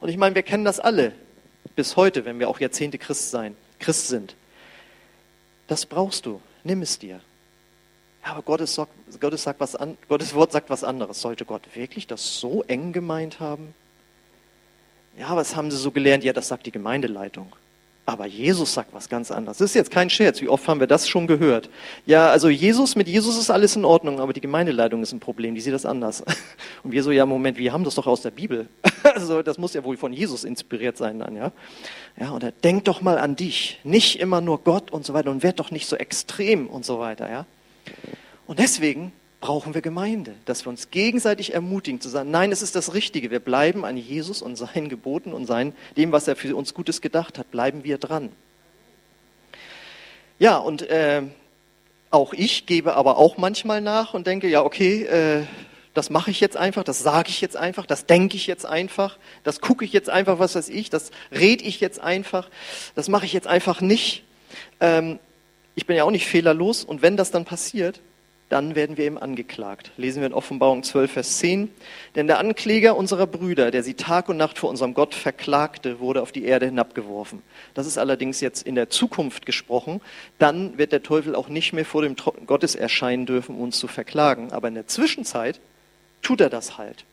Und 0.00 0.08
ich 0.08 0.16
meine, 0.16 0.34
wir 0.34 0.42
kennen 0.42 0.64
das 0.64 0.80
alle 0.80 1.12
bis 1.76 1.96
heute, 1.96 2.24
wenn 2.24 2.40
wir 2.40 2.48
auch 2.48 2.58
Jahrzehnte 2.58 2.98
Christ 2.98 3.30
sein, 3.30 3.56
Christ 3.78 4.08
sind. 4.08 4.34
Das 5.68 5.86
brauchst 5.86 6.26
du. 6.26 6.40
Nimm 6.64 6.82
es 6.82 6.98
dir. 6.98 7.20
Aber 8.22 8.42
Gottes, 8.42 8.80
Gottes, 9.20 9.44
sagt 9.44 9.60
was 9.60 9.76
an, 9.76 9.96
Gottes 10.08 10.34
Wort 10.34 10.50
sagt 10.50 10.70
was 10.70 10.82
anderes. 10.82 11.20
Sollte 11.20 11.44
Gott 11.44 11.62
wirklich 11.74 12.06
das 12.08 12.40
so 12.40 12.64
eng 12.64 12.92
gemeint 12.92 13.38
haben? 13.38 13.74
Ja, 15.16 15.36
was 15.36 15.54
haben 15.54 15.70
sie 15.70 15.76
so 15.76 15.92
gelernt? 15.92 16.24
Ja, 16.24 16.32
das 16.32 16.48
sagt 16.48 16.66
die 16.66 16.72
Gemeindeleitung. 16.72 17.52
Aber 18.08 18.24
Jesus 18.24 18.72
sagt 18.72 18.94
was 18.94 19.10
ganz 19.10 19.30
anderes. 19.30 19.58
Das 19.58 19.68
ist 19.68 19.74
jetzt 19.74 19.90
kein 19.90 20.08
Scherz. 20.08 20.40
Wie 20.40 20.48
oft 20.48 20.66
haben 20.66 20.80
wir 20.80 20.86
das 20.86 21.06
schon 21.06 21.26
gehört? 21.26 21.68
Ja, 22.06 22.30
also 22.30 22.48
Jesus, 22.48 22.96
mit 22.96 23.06
Jesus 23.06 23.36
ist 23.36 23.50
alles 23.50 23.76
in 23.76 23.84
Ordnung, 23.84 24.18
aber 24.18 24.32
die 24.32 24.40
Gemeindeleitung 24.40 25.02
ist 25.02 25.12
ein 25.12 25.20
Problem. 25.20 25.54
Die 25.54 25.60
sieht 25.60 25.74
das 25.74 25.84
anders. 25.84 26.24
Und 26.82 26.92
wir 26.92 27.02
so, 27.02 27.10
ja, 27.10 27.26
Moment, 27.26 27.58
wir 27.58 27.70
haben 27.70 27.84
das 27.84 27.96
doch 27.96 28.06
aus 28.06 28.22
der 28.22 28.30
Bibel. 28.30 28.66
Also, 29.14 29.42
das 29.42 29.58
muss 29.58 29.74
ja 29.74 29.84
wohl 29.84 29.96
von 29.96 30.12
Jesus 30.12 30.44
inspiriert 30.44 30.96
sein 30.96 31.18
dann, 31.18 31.34
ja. 31.34 31.52
Ja, 32.18 32.32
oder 32.32 32.50
denk 32.50 32.84
doch 32.84 33.00
mal 33.00 33.18
an 33.18 33.36
dich. 33.36 33.80
Nicht 33.84 34.20
immer 34.20 34.40
nur 34.40 34.62
Gott 34.62 34.90
und 34.90 35.04
so 35.04 35.14
weiter 35.14 35.30
und 35.30 35.42
werd 35.42 35.60
doch 35.60 35.70
nicht 35.70 35.86
so 35.86 35.96
extrem 35.96 36.66
und 36.66 36.84
so 36.84 36.98
weiter, 36.98 37.30
ja. 37.30 37.46
Und 38.46 38.58
deswegen 38.58 39.12
brauchen 39.40 39.74
wir 39.74 39.82
Gemeinde, 39.82 40.34
dass 40.46 40.64
wir 40.64 40.70
uns 40.70 40.90
gegenseitig 40.90 41.54
ermutigen 41.54 42.00
zu 42.00 42.08
sagen, 42.08 42.30
nein, 42.30 42.50
es 42.50 42.62
ist 42.62 42.74
das 42.74 42.94
Richtige. 42.94 43.30
Wir 43.30 43.40
bleiben 43.40 43.84
an 43.84 43.96
Jesus 43.96 44.42
und 44.42 44.56
seinen 44.56 44.88
Geboten 44.88 45.32
und 45.32 45.46
sein, 45.46 45.74
dem, 45.96 46.10
was 46.10 46.26
er 46.26 46.36
für 46.36 46.56
uns 46.56 46.74
Gutes 46.74 47.00
gedacht 47.00 47.38
hat, 47.38 47.50
bleiben 47.50 47.84
wir 47.84 47.98
dran. 47.98 48.30
Ja, 50.40 50.56
und 50.56 50.82
äh, 50.82 51.22
auch 52.10 52.32
ich 52.32 52.66
gebe 52.66 52.94
aber 52.94 53.18
auch 53.18 53.36
manchmal 53.36 53.80
nach 53.80 54.14
und 54.14 54.26
denke, 54.26 54.48
ja, 54.48 54.62
okay, 54.62 55.04
äh, 55.04 55.44
das 55.94 56.10
mache 56.10 56.30
ich 56.30 56.40
jetzt 56.40 56.56
einfach, 56.56 56.84
das 56.84 57.00
sage 57.00 57.28
ich 57.28 57.40
jetzt 57.40 57.56
einfach, 57.56 57.86
das 57.86 58.06
denke 58.06 58.36
ich 58.36 58.46
jetzt 58.46 58.66
einfach, 58.66 59.18
das 59.42 59.60
gucke 59.60 59.84
ich 59.84 59.92
jetzt 59.92 60.10
einfach, 60.10 60.38
was 60.38 60.54
weiß 60.54 60.68
ich, 60.68 60.90
das 60.90 61.10
rede 61.32 61.64
ich 61.64 61.80
jetzt 61.80 62.00
einfach, 62.00 62.50
das 62.94 63.08
mache 63.08 63.26
ich 63.26 63.32
jetzt 63.32 63.46
einfach 63.46 63.80
nicht. 63.80 64.24
Ähm, 64.80 65.18
ich 65.74 65.86
bin 65.86 65.96
ja 65.96 66.04
auch 66.04 66.10
nicht 66.10 66.26
fehlerlos 66.26 66.84
und 66.84 67.02
wenn 67.02 67.16
das 67.16 67.30
dann 67.30 67.44
passiert, 67.44 68.00
dann 68.48 68.74
werden 68.74 68.96
wir 68.96 69.06
ihm 69.06 69.18
angeklagt. 69.18 69.92
Lesen 69.98 70.20
wir 70.20 70.26
in 70.26 70.32
Offenbarung 70.32 70.82
12, 70.82 71.12
Vers 71.12 71.38
10. 71.38 71.70
Denn 72.14 72.26
der 72.26 72.38
Ankläger 72.38 72.96
unserer 72.96 73.26
Brüder, 73.26 73.70
der 73.70 73.82
sie 73.82 73.94
Tag 73.94 74.28
und 74.30 74.38
Nacht 74.38 74.58
vor 74.58 74.70
unserem 74.70 74.94
Gott 74.94 75.14
verklagte, 75.14 76.00
wurde 76.00 76.22
auf 76.22 76.32
die 76.32 76.44
Erde 76.44 76.66
hinabgeworfen. 76.66 77.42
Das 77.74 77.86
ist 77.86 77.98
allerdings 77.98 78.40
jetzt 78.40 78.66
in 78.66 78.74
der 78.74 78.88
Zukunft 78.88 79.44
gesprochen. 79.44 80.00
Dann 80.38 80.78
wird 80.78 80.92
der 80.92 81.02
Teufel 81.02 81.34
auch 81.34 81.48
nicht 81.48 81.74
mehr 81.74 81.84
vor 81.84 82.02
dem 82.02 82.16
Gottes 82.46 82.74
erscheinen 82.74 83.26
dürfen, 83.26 83.54
um 83.54 83.62
uns 83.62 83.78
zu 83.78 83.86
verklagen. 83.86 84.50
Aber 84.52 84.68
in 84.68 84.74
der 84.74 84.86
Zwischenzeit 84.86 85.60
tut 86.22 86.40
er 86.40 86.48
das 86.48 86.78
halt. 86.78 87.04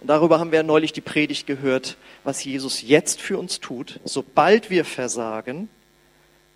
Und 0.00 0.08
darüber 0.08 0.40
haben 0.40 0.52
wir 0.52 0.62
neulich 0.62 0.92
die 0.92 1.00
Predigt 1.00 1.46
gehört, 1.46 1.96
was 2.24 2.44
Jesus 2.44 2.82
jetzt 2.82 3.20
für 3.20 3.38
uns 3.38 3.60
tut. 3.60 4.00
Sobald 4.04 4.68
wir 4.68 4.84
versagen, 4.84 5.70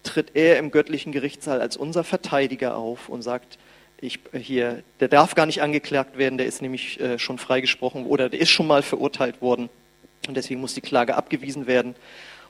tritt 0.02 0.32
er 0.34 0.58
im 0.58 0.70
göttlichen 0.70 1.12
Gerichtssaal 1.12 1.60
als 1.60 1.76
unser 1.76 2.04
Verteidiger 2.04 2.76
auf 2.76 3.08
und 3.08 3.22
sagt, 3.22 3.58
ich 4.00 4.20
äh, 4.32 4.38
hier, 4.38 4.82
der 5.00 5.08
darf 5.08 5.34
gar 5.34 5.46
nicht 5.46 5.62
angeklagt 5.62 6.18
werden, 6.18 6.38
der 6.38 6.46
ist 6.46 6.62
nämlich 6.62 7.00
äh, 7.00 7.18
schon 7.18 7.38
freigesprochen 7.38 8.06
oder 8.06 8.28
der 8.28 8.40
ist 8.40 8.50
schon 8.50 8.66
mal 8.66 8.82
verurteilt 8.82 9.40
worden 9.40 9.68
und 10.28 10.36
deswegen 10.36 10.60
muss 10.60 10.74
die 10.74 10.80
Klage 10.80 11.16
abgewiesen 11.16 11.66
werden. 11.66 11.94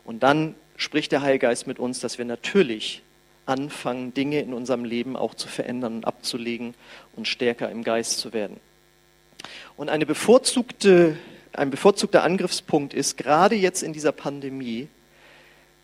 Und 0.05 0.23
dann 0.23 0.55
spricht 0.77 1.13
der 1.13 1.23
Heilgeist 1.23 1.67
mit 1.67 1.79
uns, 1.79 2.01
dass 2.01 2.19
wir 2.19 2.25
natürlich 2.25 3.03
anfangen, 3.47 4.13
Dinge 4.13 4.41
in 4.41 4.53
unserem 4.53 4.85
Leben 4.85 5.17
auch 5.17 5.35
zu 5.35 5.49
verändern 5.49 5.97
und 5.97 6.05
abzulegen 6.05 6.75
und 7.15 7.29
stärker 7.29 7.71
im 7.71 7.85
Geist 7.85 8.19
zu 8.19 8.33
werden. 8.33 8.59
Und 9.77 9.89
eine 9.89 10.07
bevorzugte, 10.07 11.17
ein 11.53 11.71
bevorzugter 11.71 12.25
Angriffspunkt 12.25 12.93
ist, 12.93 13.17
gerade 13.17 13.55
jetzt 13.55 13.83
in 13.83 13.93
dieser 13.93 14.13
Pandemie 14.13 14.89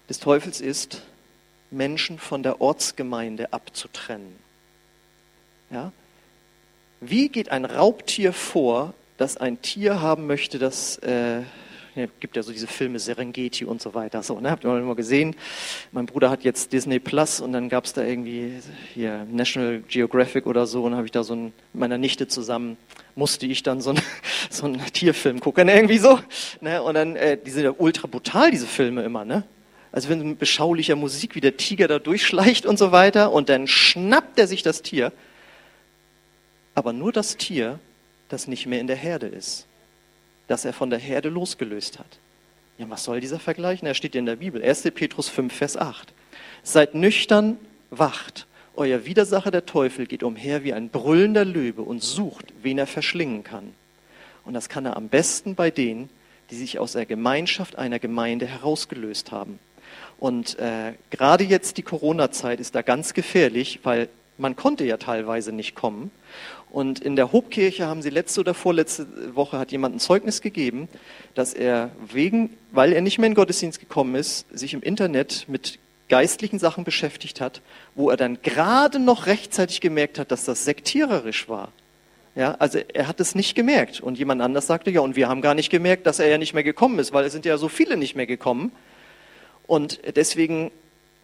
des 0.08 0.18
Teufels 0.18 0.60
ist, 0.60 1.02
Menschen 1.70 2.18
von 2.18 2.42
der 2.42 2.60
Ortsgemeinde 2.60 3.52
abzutrennen. 3.52 4.36
Ja? 5.72 5.92
Wie 7.00 7.28
geht 7.28 7.50
ein 7.50 7.64
Raubtier 7.64 8.32
vor, 8.32 8.94
das 9.16 9.36
ein 9.36 9.60
Tier 9.62 10.00
haben 10.00 10.26
möchte, 10.26 10.58
das 10.58 10.98
äh, 10.98 11.40
ja, 11.94 12.06
gibt 12.20 12.36
ja 12.36 12.42
so 12.42 12.52
diese 12.52 12.66
Filme 12.66 12.98
Serengeti 12.98 13.64
und 13.64 13.82
so 13.82 13.94
weiter. 13.94 14.22
So, 14.22 14.40
ne? 14.40 14.50
Habt 14.50 14.64
ihr 14.64 14.68
mal 14.68 14.80
immer 14.80 14.94
gesehen? 14.94 15.36
Mein 15.90 16.06
Bruder 16.06 16.30
hat 16.30 16.42
jetzt 16.42 16.72
Disney 16.72 16.98
Plus 16.98 17.40
und 17.40 17.52
dann 17.52 17.68
gab 17.68 17.84
es 17.84 17.92
da 17.92 18.02
irgendwie 18.02 18.60
hier 18.94 19.26
National 19.30 19.82
Geographic 19.88 20.46
oder 20.46 20.66
so 20.66 20.84
und 20.84 20.94
habe 20.94 21.06
ich 21.06 21.12
da 21.12 21.22
so 21.22 21.34
ein, 21.34 21.44
mit 21.44 21.54
meiner 21.74 21.98
Nichte 21.98 22.28
zusammen 22.28 22.76
musste 23.14 23.44
ich 23.44 23.62
dann 23.62 23.82
so, 23.82 23.90
ein, 23.90 24.00
so 24.50 24.64
einen 24.64 24.80
Tierfilm 24.92 25.40
gucken 25.40 25.68
irgendwie 25.68 25.98
so. 25.98 26.18
Ne? 26.60 26.82
Und 26.82 26.94
dann 26.94 27.16
äh, 27.16 27.36
die 27.36 27.50
sind 27.50 27.64
ja 27.64 27.74
ultra 27.76 28.06
brutal 28.06 28.50
diese 28.50 28.66
Filme 28.66 29.02
immer, 29.02 29.24
ne? 29.24 29.44
Also 29.90 30.08
wenn 30.08 30.26
mit 30.26 30.38
beschaulicher 30.38 30.96
Musik 30.96 31.34
wie 31.34 31.42
der 31.42 31.58
Tiger 31.58 31.86
da 31.86 31.98
durchschleicht 31.98 32.64
und 32.64 32.78
so 32.78 32.92
weiter 32.92 33.30
und 33.30 33.50
dann 33.50 33.66
schnappt 33.66 34.38
er 34.38 34.46
sich 34.46 34.62
das 34.62 34.80
Tier 34.80 35.12
aber 36.74 36.92
nur 36.92 37.12
das 37.12 37.36
Tier, 37.36 37.78
das 38.28 38.48
nicht 38.48 38.66
mehr 38.66 38.80
in 38.80 38.86
der 38.86 38.96
Herde 38.96 39.26
ist, 39.26 39.66
das 40.48 40.64
er 40.64 40.72
von 40.72 40.90
der 40.90 40.98
Herde 40.98 41.28
losgelöst 41.28 41.98
hat. 41.98 42.18
Ja, 42.78 42.88
was 42.88 43.04
soll 43.04 43.20
dieser 43.20 43.38
Vergleich? 43.38 43.82
Er 43.82 43.94
steht 43.94 44.14
in 44.14 44.26
der 44.26 44.36
Bibel, 44.36 44.62
1. 44.62 44.82
Petrus 44.94 45.28
5, 45.28 45.52
Vers 45.54 45.76
8. 45.76 46.12
Seid 46.62 46.94
nüchtern, 46.94 47.58
wacht. 47.90 48.46
Euer 48.74 49.04
Widersacher 49.04 49.50
der 49.50 49.66
Teufel 49.66 50.06
geht 50.06 50.22
umher 50.22 50.64
wie 50.64 50.72
ein 50.72 50.88
brüllender 50.88 51.44
Löwe 51.44 51.82
und 51.82 52.02
sucht, 52.02 52.54
wen 52.62 52.78
er 52.78 52.86
verschlingen 52.86 53.44
kann. 53.44 53.74
Und 54.44 54.54
das 54.54 54.68
kann 54.68 54.86
er 54.86 54.96
am 54.96 55.08
besten 55.08 55.54
bei 55.54 55.70
denen, 55.70 56.08
die 56.50 56.56
sich 56.56 56.78
aus 56.78 56.92
der 56.92 57.06
Gemeinschaft 57.06 57.76
einer 57.76 57.98
Gemeinde 57.98 58.46
herausgelöst 58.46 59.30
haben. 59.30 59.58
Und 60.18 60.58
äh, 60.58 60.94
gerade 61.10 61.44
jetzt 61.44 61.76
die 61.76 61.82
Corona-Zeit 61.82 62.60
ist 62.60 62.74
da 62.74 62.82
ganz 62.82 63.12
gefährlich, 63.12 63.80
weil 63.82 64.08
man 64.38 64.56
konnte 64.56 64.84
ja 64.84 64.96
teilweise 64.96 65.52
nicht 65.52 65.74
kommen. 65.74 66.10
Und 66.72 67.00
in 67.00 67.16
der 67.16 67.32
Hobkirche 67.32 67.86
haben 67.86 68.00
sie 68.00 68.08
letzte 68.08 68.40
oder 68.40 68.54
vorletzte 68.54 69.36
Woche 69.36 69.58
hat 69.58 69.72
jemand 69.72 69.94
ein 69.94 69.98
Zeugnis 69.98 70.40
gegeben, 70.40 70.88
dass 71.34 71.52
er 71.52 71.90
wegen, 72.10 72.56
weil 72.70 72.94
er 72.94 73.02
nicht 73.02 73.18
mehr 73.18 73.26
in 73.26 73.32
den 73.32 73.36
Gottesdienst 73.36 73.78
gekommen 73.78 74.14
ist, 74.14 74.46
sich 74.56 74.72
im 74.72 74.80
Internet 74.80 75.44
mit 75.48 75.78
geistlichen 76.08 76.58
Sachen 76.58 76.84
beschäftigt 76.84 77.42
hat, 77.42 77.60
wo 77.94 78.08
er 78.08 78.16
dann 78.16 78.38
gerade 78.40 78.98
noch 78.98 79.26
rechtzeitig 79.26 79.82
gemerkt 79.82 80.18
hat, 80.18 80.30
dass 80.32 80.46
das 80.46 80.64
sektiererisch 80.64 81.46
war. 81.46 81.72
Ja, 82.36 82.56
also 82.58 82.78
er 82.78 83.06
hat 83.06 83.20
es 83.20 83.34
nicht 83.34 83.54
gemerkt. 83.54 84.00
Und 84.00 84.16
jemand 84.16 84.40
anders 84.40 84.66
sagte, 84.66 84.90
ja, 84.90 85.02
und 85.02 85.14
wir 85.14 85.28
haben 85.28 85.42
gar 85.42 85.54
nicht 85.54 85.68
gemerkt, 85.68 86.06
dass 86.06 86.20
er 86.20 86.28
ja 86.28 86.38
nicht 86.38 86.54
mehr 86.54 86.64
gekommen 86.64 86.98
ist, 86.98 87.12
weil 87.12 87.26
es 87.26 87.34
sind 87.34 87.44
ja 87.44 87.58
so 87.58 87.68
viele 87.68 87.98
nicht 87.98 88.16
mehr 88.16 88.26
gekommen. 88.26 88.72
Und 89.66 90.00
deswegen 90.16 90.70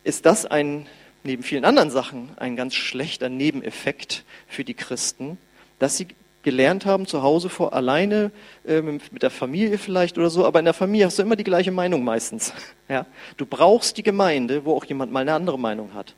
ist 0.04 0.26
das 0.26 0.44
ein 0.44 0.86
neben 1.28 1.42
vielen 1.42 1.66
anderen 1.66 1.90
Sachen 1.90 2.30
ein 2.36 2.56
ganz 2.56 2.74
schlechter 2.74 3.28
Nebeneffekt 3.28 4.24
für 4.48 4.64
die 4.64 4.74
Christen, 4.74 5.36
dass 5.78 5.98
sie 5.98 6.08
gelernt 6.42 6.86
haben, 6.86 7.06
zu 7.06 7.22
Hause 7.22 7.50
vor 7.50 7.74
alleine, 7.74 8.30
äh, 8.66 8.80
mit 8.80 9.22
der 9.22 9.30
Familie 9.30 9.76
vielleicht 9.76 10.16
oder 10.16 10.30
so, 10.30 10.46
aber 10.46 10.58
in 10.58 10.64
der 10.64 10.72
Familie 10.72 11.04
hast 11.04 11.18
du 11.18 11.22
immer 11.22 11.36
die 11.36 11.44
gleiche 11.44 11.70
Meinung 11.70 12.02
meistens. 12.02 12.52
Ja? 12.88 13.04
Du 13.36 13.44
brauchst 13.44 13.98
die 13.98 14.02
Gemeinde, 14.02 14.64
wo 14.64 14.74
auch 14.74 14.84
jemand 14.86 15.12
mal 15.12 15.20
eine 15.20 15.34
andere 15.34 15.58
Meinung 15.58 15.92
hat. 15.92 16.14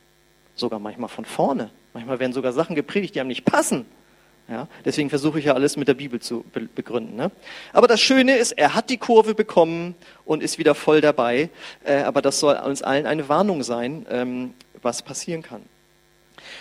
Sogar 0.55 0.79
manchmal 0.79 1.09
von 1.09 1.25
vorne. 1.25 1.69
Manchmal 1.93 2.17
werden 2.19 2.31
sogar 2.31 2.53
Sachen 2.53 2.77
gepredigt, 2.77 3.13
die 3.13 3.19
einem 3.19 3.27
nicht 3.27 3.43
passen. 3.43 3.85
Ja? 4.47 4.69
Deswegen 4.85 5.09
versuche 5.09 5.39
ich 5.39 5.45
ja 5.45 5.53
alles 5.53 5.75
mit 5.75 5.89
der 5.89 5.95
Bibel 5.95 6.21
zu 6.21 6.45
begründen. 6.75 7.17
Ne? 7.17 7.29
Aber 7.73 7.87
das 7.87 7.99
Schöne 7.99 8.37
ist, 8.37 8.53
er 8.53 8.73
hat 8.73 8.89
die 8.89 8.95
Kurve 8.95 9.35
bekommen 9.35 9.95
und 10.23 10.41
ist 10.41 10.59
wieder 10.59 10.75
voll 10.75 11.01
dabei. 11.01 11.49
Äh, 11.83 12.03
aber 12.03 12.21
das 12.21 12.39
soll 12.39 12.55
uns 12.55 12.81
allen 12.81 13.05
eine 13.05 13.27
Warnung 13.27 13.63
sein, 13.63 14.05
ähm, 14.09 14.53
was 14.81 15.01
passieren 15.01 15.41
kann. 15.41 15.61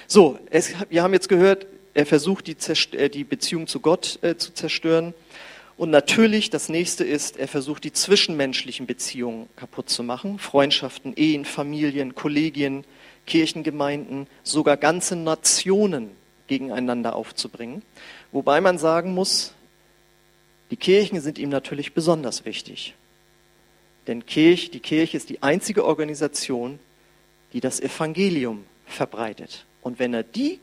So, 0.07 0.39
es, 0.51 0.75
wir 0.89 1.03
haben 1.03 1.13
jetzt 1.13 1.29
gehört, 1.29 1.67
er 1.95 2.07
versucht 2.07 2.47
die, 2.47 2.57
äh, 2.97 3.09
die 3.09 3.25
Beziehung 3.25 3.67
zu 3.67 3.81
Gott 3.81 4.19
äh, 4.23 4.37
zu 4.37 4.53
zerstören. 4.53 5.15
Und 5.77 5.91
natürlich, 5.91 6.51
das 6.51 6.69
nächste 6.69 7.05
ist, 7.05 7.39
er 7.39 7.49
versucht 7.49 7.85
die 7.85 7.93
zwischenmenschlichen 7.93 8.87
Beziehungen 8.87 9.49
kaputt 9.57 9.89
zu 9.89 10.03
machen. 10.03 10.39
Freundschaften, 10.39 11.15
Ehen, 11.17 11.45
Familien, 11.45 12.15
Kollegien, 12.15 12.85
Kirchengemeinden, 13.27 14.27
sogar 14.43 14.77
ganze 14.77 15.17
Nationen 15.17 16.11
gegeneinander 16.49 17.17
aufzubringen. 17.17 17.83
Wobei 18.33 18.61
man 18.61 18.77
sagen 18.77 19.15
muss, 19.15 19.55
die 20.71 20.77
Kirchen 20.77 21.21
sind 21.21 21.39
ihm 21.39 21.49
natürlich 21.49 21.95
besonders 21.95 22.45
wichtig. 22.45 22.95
Denn 24.07 24.23
die 24.27 24.81
Kirche 24.81 25.17
ist 25.17 25.29
die 25.31 25.43
einzige 25.43 25.85
Organisation, 25.85 26.79
die 27.53 27.61
das 27.61 27.81
Evangelium 27.81 28.65
verbreitet. 28.87 29.65
Und 29.83 29.99
wenn 29.99 30.15
er 30.15 30.23
die 30.23 30.61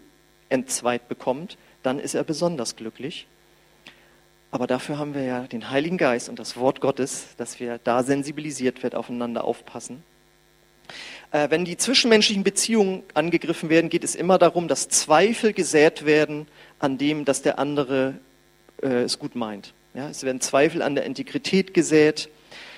entzweit 0.50 1.08
bekommt, 1.08 1.58
dann 1.84 2.00
ist 2.00 2.13
er 2.15 2.23
besonders 2.23 2.76
glücklich. 2.76 3.28
Aber 4.52 4.67
dafür 4.67 4.97
haben 4.97 5.13
wir 5.13 5.23
ja 5.23 5.41
den 5.41 5.69
Heiligen 5.69 5.97
Geist 5.97 6.30
und 6.30 6.39
das 6.39 6.58
Wort 6.58 6.80
Gottes, 6.80 7.28
dass 7.38 7.60
wir 7.60 7.80
da 7.84 8.04
sensibilisiert 8.04 8.82
wird, 8.82 8.95
aufeinander 8.95 9.43
aufpassen. 9.43 10.04
Äh, 11.32 11.50
wenn 11.50 11.65
die 11.65 11.76
zwischenmenschlichen 11.76 12.43
Beziehungen 12.43 13.04
angegriffen 13.13 13.69
werden, 13.69 13.89
geht 13.89 14.04
es 14.04 14.15
immer 14.15 14.38
darum, 14.38 14.67
dass 14.67 14.88
Zweifel 14.88 15.52
gesät 15.52 16.06
werden 16.06 16.47
an 16.80 16.97
dem, 16.97 17.26
dass 17.26 17.41
der 17.41 17.60
andere 17.60 18.13
äh, 18.82 19.04
es 19.04 19.19
gut 19.19 19.36
meint. 19.36 19.73
Ja, 19.93 20.10
es 20.10 20.23
werden 20.23 20.39
Zweifel 20.39 20.82
an 20.82 20.95
der 20.95 21.06
Integrität 21.06 21.73
gesät. 21.73 22.30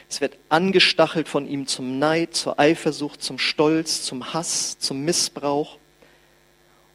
Es 0.09 0.21
wird 0.21 0.37
angestachelt 0.49 1.29
von 1.29 1.47
ihm 1.47 1.67
zum 1.67 1.99
Neid, 1.99 2.33
zur 2.33 2.59
Eifersucht, 2.59 3.21
zum 3.21 3.37
Stolz, 3.37 4.01
zum 4.01 4.33
Hass, 4.33 4.79
zum 4.79 5.05
Missbrauch. 5.05 5.77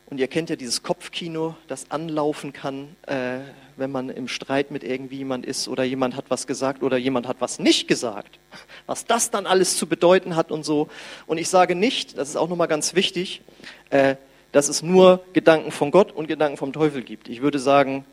Und 0.06 0.18
ihr 0.18 0.26
kennt 0.26 0.50
ja 0.50 0.56
dieses 0.56 0.82
Kopfkino, 0.82 1.54
das 1.68 1.92
anlaufen 1.92 2.52
kann, 2.52 2.96
äh, 3.06 3.38
wenn 3.76 3.92
man 3.92 4.10
im 4.10 4.26
Streit 4.26 4.72
mit 4.72 4.82
irgendwie 4.82 5.18
jemand 5.18 5.46
ist 5.46 5.68
oder 5.68 5.84
jemand 5.84 6.16
hat 6.16 6.24
was 6.28 6.48
gesagt 6.48 6.82
oder 6.82 6.96
jemand 6.96 7.28
hat 7.28 7.36
was 7.38 7.60
nicht 7.60 7.86
gesagt. 7.86 8.38
Was 8.86 9.06
das 9.06 9.30
dann 9.30 9.46
alles 9.46 9.76
zu 9.76 9.86
bedeuten 9.86 10.34
hat 10.34 10.50
und 10.50 10.64
so. 10.64 10.88
Und 11.26 11.38
ich 11.38 11.48
sage 11.48 11.76
nicht, 11.76 12.18
das 12.18 12.30
ist 12.30 12.36
auch 12.36 12.48
nochmal 12.48 12.68
ganz 12.68 12.96
wichtig, 12.96 13.42
äh, 13.90 14.16
dass 14.50 14.68
es 14.68 14.82
nur 14.82 15.24
Gedanken 15.32 15.70
von 15.70 15.92
Gott 15.92 16.10
und 16.10 16.26
Gedanken 16.26 16.56
vom 16.56 16.72
Teufel 16.72 17.02
gibt. 17.02 17.28
Ich 17.28 17.42
würde 17.42 17.60
sagen, 17.60 18.04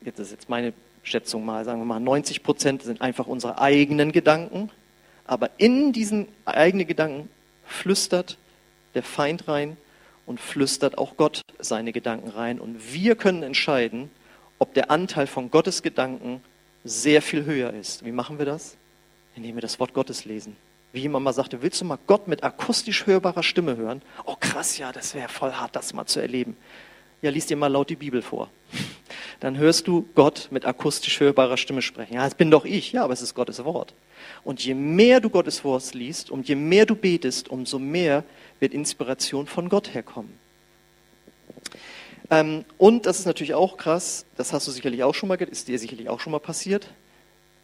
jetzt 0.00 0.20
ist 0.20 0.30
jetzt 0.30 0.48
meine 0.48 0.72
Schätzung 1.08 1.44
mal, 1.44 1.64
sagen 1.64 1.80
wir 1.80 1.84
mal, 1.84 2.00
90 2.00 2.42
Prozent 2.42 2.82
sind 2.82 3.00
einfach 3.00 3.26
unsere 3.26 3.60
eigenen 3.60 4.12
Gedanken. 4.12 4.70
Aber 5.24 5.50
in 5.58 5.92
diesen 5.92 6.28
eigenen 6.44 6.86
Gedanken 6.86 7.28
flüstert 7.66 8.38
der 8.94 9.02
Feind 9.02 9.48
rein 9.48 9.76
und 10.26 10.40
flüstert 10.40 10.98
auch 10.98 11.16
Gott 11.16 11.42
seine 11.58 11.92
Gedanken 11.92 12.28
rein. 12.28 12.60
Und 12.60 12.92
wir 12.92 13.16
können 13.16 13.42
entscheiden, 13.42 14.10
ob 14.58 14.74
der 14.74 14.90
Anteil 14.90 15.26
von 15.26 15.50
Gottes 15.50 15.82
Gedanken 15.82 16.42
sehr 16.84 17.22
viel 17.22 17.44
höher 17.44 17.72
ist. 17.72 18.04
Wie 18.04 18.12
machen 18.12 18.38
wir 18.38 18.46
das? 18.46 18.76
Indem 19.36 19.56
wir 19.56 19.62
das 19.62 19.78
Wort 19.80 19.94
Gottes 19.94 20.24
lesen. 20.24 20.56
Wie 20.92 21.00
jemand 21.00 21.24
mal 21.24 21.32
sagte, 21.32 21.60
willst 21.62 21.80
du 21.80 21.84
mal 21.84 21.98
Gott 22.06 22.28
mit 22.28 22.42
akustisch 22.42 23.06
hörbarer 23.06 23.42
Stimme 23.42 23.76
hören? 23.76 24.00
Oh 24.24 24.36
krass, 24.40 24.78
ja, 24.78 24.90
das 24.90 25.14
wäre 25.14 25.28
voll 25.28 25.52
hart, 25.52 25.76
das 25.76 25.92
mal 25.92 26.06
zu 26.06 26.20
erleben. 26.20 26.56
Ja, 27.22 27.30
lies 27.30 27.46
dir 27.46 27.56
mal 27.56 27.66
laut 27.66 27.90
die 27.90 27.96
Bibel 27.96 28.22
vor. 28.22 28.48
Dann 29.40 29.56
hörst 29.56 29.86
du 29.86 30.08
Gott 30.14 30.48
mit 30.50 30.64
akustisch 30.64 31.20
hörbarer 31.20 31.56
Stimme 31.56 31.82
sprechen. 31.82 32.14
Ja, 32.14 32.24
das 32.24 32.34
bin 32.34 32.50
doch 32.50 32.64
ich. 32.64 32.92
Ja, 32.92 33.04
aber 33.04 33.12
es 33.12 33.22
ist 33.22 33.34
Gottes 33.34 33.64
Wort. 33.64 33.94
Und 34.44 34.64
je 34.64 34.74
mehr 34.74 35.20
du 35.20 35.30
Gottes 35.30 35.64
Wort 35.64 35.94
liest 35.94 36.30
und 36.30 36.48
je 36.48 36.56
mehr 36.56 36.86
du 36.86 36.94
betest, 36.94 37.48
umso 37.48 37.78
mehr 37.78 38.24
wird 38.60 38.74
Inspiration 38.74 39.46
von 39.46 39.68
Gott 39.68 39.94
herkommen. 39.94 40.32
Ähm, 42.30 42.64
und 42.76 43.06
das 43.06 43.20
ist 43.20 43.26
natürlich 43.26 43.54
auch 43.54 43.76
krass, 43.76 44.26
das 44.36 44.52
hast 44.52 44.66
du 44.66 44.70
sicherlich 44.70 45.02
auch 45.02 45.14
schon 45.14 45.28
mal, 45.28 45.40
ist 45.40 45.68
dir 45.68 45.78
sicherlich 45.78 46.08
auch 46.08 46.20
schon 46.20 46.32
mal 46.32 46.40
passiert. 46.40 46.88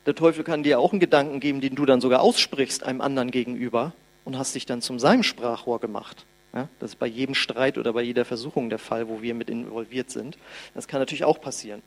Der 0.06 0.14
Teufel 0.14 0.44
kann 0.44 0.62
dir 0.62 0.78
auch 0.80 0.92
einen 0.92 1.00
Gedanken 1.00 1.40
geben, 1.40 1.60
den 1.60 1.74
du 1.74 1.86
dann 1.86 2.00
sogar 2.00 2.20
aussprichst 2.20 2.82
einem 2.82 3.00
anderen 3.00 3.30
gegenüber 3.30 3.92
und 4.24 4.38
hast 4.38 4.54
dich 4.54 4.66
dann 4.66 4.80
zum 4.80 4.98
seinem 4.98 5.22
Sprachrohr 5.22 5.80
gemacht. 5.80 6.24
Ja, 6.54 6.68
das 6.78 6.92
ist 6.92 6.98
bei 6.98 7.06
jedem 7.06 7.34
Streit 7.34 7.78
oder 7.78 7.92
bei 7.92 8.02
jeder 8.02 8.24
Versuchung 8.24 8.70
der 8.70 8.78
Fall, 8.78 9.08
wo 9.08 9.20
wir 9.22 9.34
mit 9.34 9.50
involviert 9.50 10.10
sind. 10.10 10.38
Das 10.72 10.86
kann 10.86 11.00
natürlich 11.00 11.24
auch 11.24 11.40
passieren. 11.40 11.82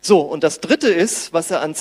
So, 0.00 0.20
und 0.20 0.42
das 0.42 0.60
Dritte 0.60 0.88
ist, 0.88 1.32
was 1.34 1.50
er 1.50 1.60
an 1.60 1.74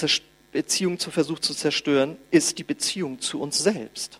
Beziehung 0.51 0.99
zu 0.99 1.11
versucht 1.11 1.43
zu 1.43 1.53
zerstören, 1.53 2.17
ist 2.29 2.57
die 2.57 2.63
Beziehung 2.63 3.21
zu 3.21 3.39
uns 3.39 3.57
selbst. 3.57 4.19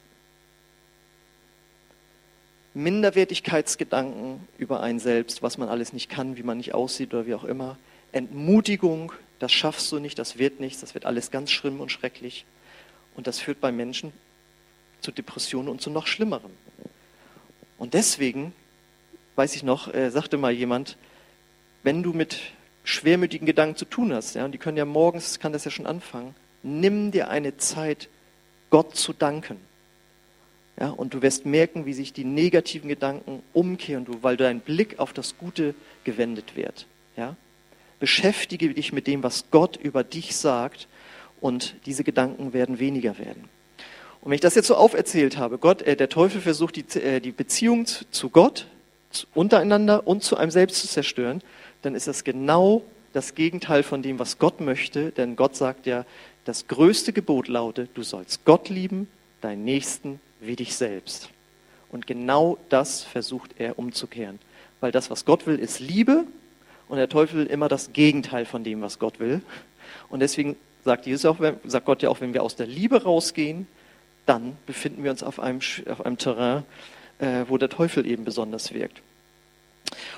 Minderwertigkeitsgedanken 2.73 4.45
über 4.57 4.81
einen 4.81 4.99
selbst, 4.99 5.41
was 5.41 5.57
man 5.57 5.69
alles 5.69 5.91
nicht 5.91 6.09
kann, 6.09 6.37
wie 6.37 6.43
man 6.43 6.57
nicht 6.57 6.73
aussieht 6.73 7.13
oder 7.13 7.25
wie 7.25 7.33
auch 7.33 7.45
immer. 7.45 7.77
Entmutigung, 8.11 9.13
das 9.39 9.51
schaffst 9.51 9.91
du 9.91 9.99
nicht, 9.99 10.19
das 10.19 10.37
wird 10.37 10.59
nichts, 10.59 10.81
das 10.81 10.93
wird 10.93 11.05
alles 11.05 11.31
ganz 11.31 11.51
schlimm 11.51 11.81
und 11.81 11.91
schrecklich. 11.91 12.45
Und 13.15 13.27
das 13.27 13.39
führt 13.39 13.61
bei 13.61 13.71
Menschen 13.71 14.13
zu 15.01 15.11
Depressionen 15.11 15.69
und 15.69 15.81
zu 15.81 15.89
noch 15.89 16.07
Schlimmerem. 16.07 16.51
Und 17.77 17.93
deswegen, 17.93 18.53
weiß 19.35 19.55
ich 19.55 19.63
noch, 19.63 19.93
äh, 19.93 20.09
sagte 20.09 20.38
mal 20.38 20.51
jemand, 20.51 20.97
wenn 21.83 22.03
du 22.03 22.13
mit 22.13 22.39
schwermütigen 22.83 23.45
Gedanken 23.45 23.75
zu 23.75 23.85
tun 23.85 24.13
hast, 24.13 24.35
ja, 24.35 24.45
und 24.45 24.51
die 24.51 24.57
können 24.57 24.77
ja 24.77 24.85
morgens, 24.85 25.39
kann 25.39 25.53
das 25.53 25.65
ja 25.65 25.71
schon 25.71 25.88
anfangen, 25.88 26.35
nimm 26.63 27.11
dir 27.11 27.29
eine 27.29 27.57
Zeit, 27.57 28.09
Gott 28.69 28.95
zu 28.95 29.13
danken. 29.13 29.57
Ja, 30.79 30.89
und 30.89 31.13
du 31.13 31.21
wirst 31.21 31.45
merken, 31.45 31.85
wie 31.85 31.93
sich 31.93 32.11
die 32.11 32.25
negativen 32.25 32.89
Gedanken 32.89 33.41
umkehren, 33.53 34.05
du, 34.05 34.21
weil 34.23 34.35
dein 34.35 34.59
Blick 34.59 34.99
auf 34.99 35.13
das 35.13 35.38
Gute 35.38 35.73
gewendet 36.03 36.55
wird. 36.55 36.85
Ja? 37.15 37.38
Beschäftige 37.99 38.73
dich 38.73 38.91
mit 38.91 39.07
dem, 39.07 39.23
was 39.23 39.45
Gott 39.51 39.77
über 39.77 40.03
dich 40.03 40.35
sagt, 40.35 40.88
und 41.41 41.75
diese 41.85 42.03
Gedanken 42.03 42.53
werden 42.53 42.79
weniger 42.79 43.17
werden. 43.19 43.49
Und 44.25 44.31
wenn 44.31 44.35
ich 44.38 44.41
das 44.41 44.55
jetzt 44.55 44.65
so 44.65 44.75
auferzählt 44.75 45.38
habe, 45.38 45.59
Gott, 45.59 45.83
äh, 45.83 45.95
der 45.95 46.09
Teufel 46.09 46.41
versucht 46.41 46.77
die, 46.77 46.99
äh, 46.99 47.19
die 47.19 47.31
Beziehung 47.31 47.85
zu, 47.85 48.29
Gott 48.31 48.65
zu, 49.11 49.27
untereinander 49.35 50.07
und 50.07 50.23
zu 50.23 50.35
einem 50.35 50.49
selbst 50.49 50.81
zu 50.81 50.88
zerstören, 50.88 51.43
dann 51.83 51.93
ist 51.93 52.07
das 52.07 52.23
genau 52.23 52.81
das 53.13 53.35
Gegenteil 53.35 53.83
von 53.83 54.01
dem, 54.01 54.17
was 54.17 54.39
Gott 54.39 54.61
möchte. 54.61 55.11
Denn 55.11 55.35
Gott 55.35 55.55
sagt 55.55 55.85
ja, 55.85 56.07
das 56.43 56.67
größte 56.67 57.13
Gebot 57.13 57.47
lautet, 57.47 57.91
du 57.93 58.01
sollst 58.01 58.45
Gott 58.45 58.67
lieben, 58.69 59.07
deinen 59.41 59.63
Nächsten 59.63 60.19
wie 60.39 60.55
dich 60.55 60.75
selbst. 60.75 61.29
Und 61.91 62.07
genau 62.07 62.57
das 62.69 63.03
versucht 63.03 63.51
er 63.59 63.77
umzukehren. 63.77 64.39
Weil 64.79 64.91
das, 64.91 65.11
was 65.11 65.25
Gott 65.25 65.45
will, 65.45 65.59
ist 65.59 65.79
Liebe 65.79 66.23
und 66.88 66.97
der 66.97 67.09
Teufel 67.09 67.41
will 67.41 67.45
immer 67.45 67.69
das 67.69 67.93
Gegenteil 67.93 68.45
von 68.45 68.63
dem, 68.63 68.81
was 68.81 68.97
Gott 68.97 69.19
will. 69.19 69.43
Und 70.09 70.21
deswegen 70.21 70.55
sagt, 70.83 71.05
Jesus 71.05 71.25
auch, 71.25 71.38
sagt 71.65 71.85
Gott 71.85 72.01
ja 72.01 72.09
auch, 72.09 72.21
wenn 72.21 72.33
wir 72.33 72.41
aus 72.41 72.55
der 72.55 72.65
Liebe 72.65 73.03
rausgehen, 73.03 73.67
dann 74.25 74.57
befinden 74.65 75.03
wir 75.03 75.11
uns 75.11 75.23
auf 75.23 75.39
einem, 75.39 75.59
auf 75.89 76.05
einem 76.05 76.17
Terrain, 76.17 76.63
äh, 77.19 77.45
wo 77.47 77.57
der 77.57 77.69
Teufel 77.69 78.05
eben 78.05 78.25
besonders 78.25 78.73
wirkt. 78.73 79.01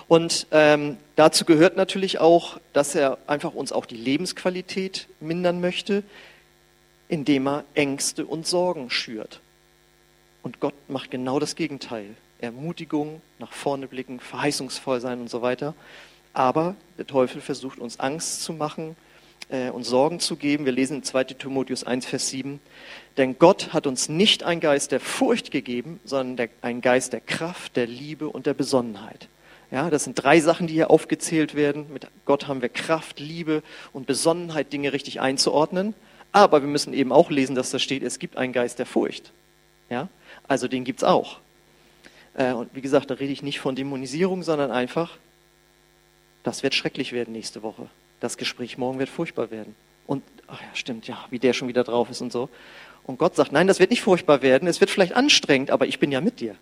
Und 0.08 0.48
ähm, 0.52 0.98
dazu 1.16 1.46
gehört 1.46 1.76
natürlich 1.76 2.20
auch, 2.20 2.60
dass 2.74 2.96
er 2.96 3.18
einfach 3.28 3.54
uns 3.54 3.72
auch 3.72 3.86
die 3.86 3.98
Lebensqualität 3.98 5.08
mindern 5.20 5.60
möchte, 5.60 6.04
indem 7.10 7.48
er 7.48 7.64
Ängste 7.74 8.26
und 8.26 8.48
Sorgen 8.48 8.90
schürt. 8.90 9.42
Und 10.44 10.60
Gott 10.60 10.74
macht 10.88 11.12
genau 11.12 11.40
das 11.40 11.56
Gegenteil. 11.56 12.16
Ermutigung, 12.40 13.22
nach 13.40 13.52
vorne 13.52 13.88
blicken, 13.88 14.20
verheißungsvoll 14.20 15.02
sein 15.02 15.20
und 15.20 15.30
so 15.30 15.42
weiter. 15.42 15.74
Aber 16.34 16.76
der 16.98 17.08
Teufel 17.08 17.42
versucht 17.42 17.80
uns 17.80 18.00
Angst 18.00 18.44
zu 18.44 18.54
machen, 18.54 18.96
äh, 19.50 19.70
uns 19.70 19.88
Sorgen 19.88 20.20
zu 20.20 20.36
geben. 20.36 20.66
Wir 20.66 20.72
lesen 20.72 20.98
in 20.98 21.04
2 21.04 21.24
Timotheus 21.26 21.84
1, 21.84 22.06
Vers 22.06 22.30
7. 22.30 22.60
Denn 23.18 23.40
Gott 23.40 23.74
hat 23.74 23.88
uns 23.88 24.10
nicht 24.10 24.44
einen 24.44 24.62
Geist 24.62 24.92
der 24.92 25.00
Furcht 25.00 25.52
gegeben, 25.52 26.00
sondern 26.06 26.38
der, 26.38 26.50
einen 26.62 26.82
Geist 26.82 27.14
der 27.14 27.22
Kraft, 27.22 27.76
der 27.76 27.88
Liebe 27.88 28.30
und 28.30 28.46
der 28.46 28.54
Besonnenheit. 28.54 29.28
Ja, 29.72 29.90
das 29.90 30.06
sind 30.06 30.16
drei 30.16 30.40
Sachen, 30.40 30.68
die 30.68 30.76
hier 30.76 30.92
aufgezählt 30.92 31.56
werden. 31.56 31.88
Mit 31.92 32.08
Gott 32.26 32.48
haben 32.48 32.62
wir 32.62 32.70
Kraft, 32.70 33.20
Liebe 33.20 33.64
und 33.92 34.08
Besonnenheit, 34.08 34.72
Dinge 34.72 34.94
richtig 34.94 35.20
einzuordnen. 35.20 35.94
Aber 36.32 36.62
wir 36.62 36.70
müssen 36.70 36.94
eben 36.94 37.12
auch 37.12 37.32
lesen, 37.32 37.56
dass 37.56 37.72
da 37.72 37.80
steht, 37.80 38.04
es 38.04 38.20
gibt 38.20 38.38
einen 38.38 38.54
Geist 38.54 38.80
der 38.80 38.86
Furcht. 38.86 39.32
Ja? 39.90 40.08
Also 40.48 40.68
den 40.68 40.84
gibt 40.84 41.00
es 41.00 41.04
auch. 41.04 41.40
Äh, 42.36 42.54
und 42.54 42.74
wie 42.74 42.82
gesagt, 42.82 43.10
da 43.10 43.16
rede 43.16 43.34
ich 43.34 43.44
nicht 43.44 43.60
von 43.60 43.76
Dämonisierung, 43.76 44.44
sondern 44.44 44.72
einfach 44.72 45.18
das 46.48 46.64
wird 46.64 46.74
schrecklich 46.74 47.12
werden 47.12 47.34
nächste 47.34 47.62
Woche. 47.62 47.90
Das 48.20 48.38
Gespräch 48.38 48.78
morgen 48.78 49.00
wird 49.00 49.10
furchtbar 49.10 49.52
werden. 49.52 49.76
Und, 50.06 50.24
ach 50.48 50.62
ja, 50.62 50.68
stimmt, 50.74 51.08
ja, 51.08 51.26
wie 51.30 51.40
der 51.40 51.54
schon 51.54 51.68
wieder 51.68 51.84
drauf 51.84 52.10
ist 52.10 52.22
und 52.22 52.32
so. 52.32 52.50
Und 53.04 53.20
Gott 53.20 53.36
sagt, 53.36 53.52
nein, 53.52 53.68
das 53.68 53.80
wird 53.80 53.90
nicht 53.90 54.02
furchtbar 54.02 54.42
werden, 54.42 54.68
es 54.68 54.82
wird 54.82 54.90
vielleicht 54.90 55.14
anstrengend, 55.14 55.72
aber 55.72 55.88
ich 55.88 56.00
bin 56.00 56.12
ja 56.12 56.22
mit 56.22 56.40
dir. 56.40 56.56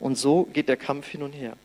Und 0.00 0.18
so 0.18 0.44
geht 0.52 0.68
der 0.68 0.76
Kampf 0.76 1.08
hin 1.08 1.22
und 1.22 1.32
her. 1.32 1.56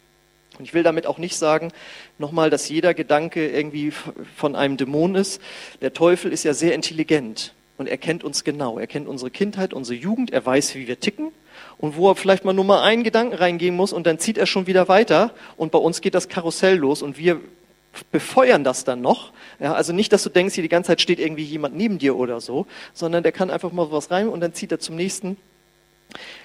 Und 0.58 0.66
ich 0.66 0.74
will 0.74 0.84
damit 0.84 1.08
auch 1.08 1.18
nicht 1.18 1.36
sagen, 1.36 1.72
nochmal, 2.18 2.50
dass 2.50 2.70
jeder 2.70 2.94
Gedanke 2.94 3.48
irgendwie 3.50 3.92
von 4.36 4.56
einem 4.56 4.78
Dämon 4.78 5.16
ist. 5.16 5.42
Der 5.82 5.94
Teufel 5.94 6.34
ist 6.34 6.44
ja 6.44 6.54
sehr 6.54 6.76
intelligent 6.76 7.54
und 7.78 7.88
er 7.88 7.98
kennt 7.98 8.24
uns 8.24 8.44
genau. 8.44 8.78
Er 8.78 8.88
kennt 8.88 9.08
unsere 9.08 9.32
Kindheit, 9.32 9.74
unsere 9.74 9.98
Jugend, 9.98 10.32
er 10.32 10.46
weiß, 10.46 10.76
wie 10.76 10.88
wir 10.88 11.00
ticken 11.00 11.32
und 11.78 11.96
wo 11.96 12.10
er 12.10 12.16
vielleicht 12.16 12.46
mal 12.46 12.54
nur 12.54 12.66
mal 12.66 12.84
einen 12.84 13.04
Gedanken 13.04 13.36
reingehen 13.36 13.76
muss 13.76 13.94
und 13.94 14.06
dann 14.06 14.20
zieht 14.20 14.38
er 14.38 14.46
schon 14.46 14.68
wieder 14.68 14.88
weiter 14.88 15.34
und 15.56 15.72
bei 15.72 15.80
uns 15.80 16.02
geht 16.02 16.14
das 16.14 16.28
Karussell 16.28 16.76
los 16.76 17.02
und 17.02 17.18
wir 17.18 17.40
befeuern 18.06 18.64
das 18.64 18.84
dann 18.84 19.02
noch. 19.02 19.32
Ja, 19.60 19.74
also 19.74 19.94
nicht, 19.94 20.14
dass 20.14 20.24
du 20.24 20.30
denkst, 20.30 20.56
hier 20.56 20.62
die 20.62 20.70
ganze 20.70 20.88
Zeit 20.88 21.02
steht 21.02 21.20
irgendwie 21.20 21.44
jemand 21.44 21.76
neben 21.76 22.00
dir 22.00 22.16
oder 22.16 22.42
so, 22.42 22.66
sondern 22.94 23.24
der 23.24 23.32
kann 23.32 23.50
einfach 23.50 23.72
mal 23.72 23.92
was 23.92 24.12
rein 24.12 24.30
und 24.30 24.40
dann 24.42 24.54
zieht 24.54 24.72
er 24.72 24.80
zum 24.80 24.96
nächsten. 24.96 25.38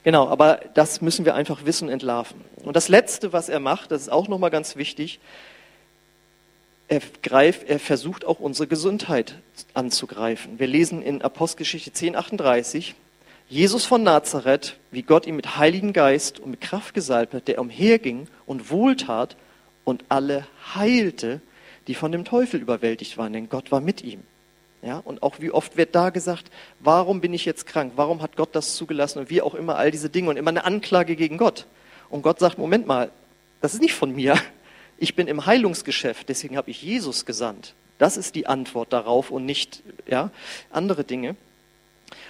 Genau, 0.02 0.28
aber 0.28 0.60
das 0.74 1.00
müssen 1.00 1.24
wir 1.24 1.34
einfach 1.34 1.64
wissen 1.64 1.88
und 1.88 1.94
entlarven. 1.94 2.40
Und 2.64 2.76
das 2.76 2.88
Letzte, 2.88 3.32
was 3.32 3.48
er 3.48 3.60
macht, 3.60 3.90
das 3.90 4.02
ist 4.02 4.12
auch 4.12 4.28
nochmal 4.28 4.50
ganz 4.50 4.76
wichtig, 4.76 5.20
er 6.88 7.00
greift, 7.22 7.68
er 7.68 7.78
versucht 7.78 8.26
auch 8.26 8.40
unsere 8.40 8.66
Gesundheit 8.66 9.36
anzugreifen. 9.72 10.58
Wir 10.58 10.66
lesen 10.66 11.02
in 11.02 11.22
Apostelgeschichte 11.22 11.92
10, 11.92 12.14
38, 12.14 12.94
Jesus 13.48 13.86
von 13.86 14.02
Nazareth, 14.02 14.76
wie 14.90 15.02
Gott 15.02 15.26
ihn 15.26 15.36
mit 15.36 15.56
Heiligen 15.56 15.92
Geist 15.92 16.40
und 16.40 16.50
mit 16.50 16.60
Kraft 16.60 16.94
gesalbt 16.94 17.34
hat, 17.34 17.48
der 17.48 17.58
umherging 17.58 18.26
und 18.46 18.70
wohltat 18.70 19.36
und 19.84 20.04
alle 20.08 20.46
heilte, 20.74 21.40
die 21.86 21.94
von 21.94 22.12
dem 22.12 22.24
Teufel 22.24 22.60
überwältigt 22.60 23.18
waren, 23.18 23.32
denn 23.32 23.48
Gott 23.48 23.70
war 23.70 23.80
mit 23.80 24.02
ihm. 24.02 24.22
Ja, 24.82 24.98
und 24.98 25.22
auch 25.22 25.40
wie 25.40 25.50
oft 25.50 25.78
wird 25.78 25.94
da 25.94 26.10
gesagt, 26.10 26.50
warum 26.80 27.22
bin 27.22 27.32
ich 27.32 27.46
jetzt 27.46 27.66
krank? 27.66 27.94
Warum 27.96 28.20
hat 28.20 28.36
Gott 28.36 28.50
das 28.52 28.74
zugelassen? 28.74 29.20
Und 29.20 29.30
wie 29.30 29.40
auch 29.40 29.54
immer 29.54 29.76
all 29.76 29.90
diese 29.90 30.10
Dinge 30.10 30.28
und 30.28 30.36
immer 30.36 30.50
eine 30.50 30.64
Anklage 30.64 31.16
gegen 31.16 31.38
Gott. 31.38 31.66
Und 32.10 32.20
Gott 32.20 32.38
sagt, 32.38 32.58
Moment 32.58 32.86
mal, 32.86 33.10
das 33.62 33.72
ist 33.72 33.80
nicht 33.80 33.94
von 33.94 34.14
mir. 34.14 34.36
Ich 34.98 35.16
bin 35.16 35.26
im 35.26 35.46
Heilungsgeschäft, 35.46 36.28
deswegen 36.28 36.56
habe 36.56 36.70
ich 36.70 36.82
Jesus 36.82 37.24
gesandt. 37.24 37.74
Das 37.98 38.16
ist 38.16 38.34
die 38.34 38.46
Antwort 38.46 38.92
darauf 38.92 39.30
und 39.30 39.46
nicht 39.46 39.82
ja, 40.06 40.30
andere 40.70 41.04
Dinge. 41.04 41.34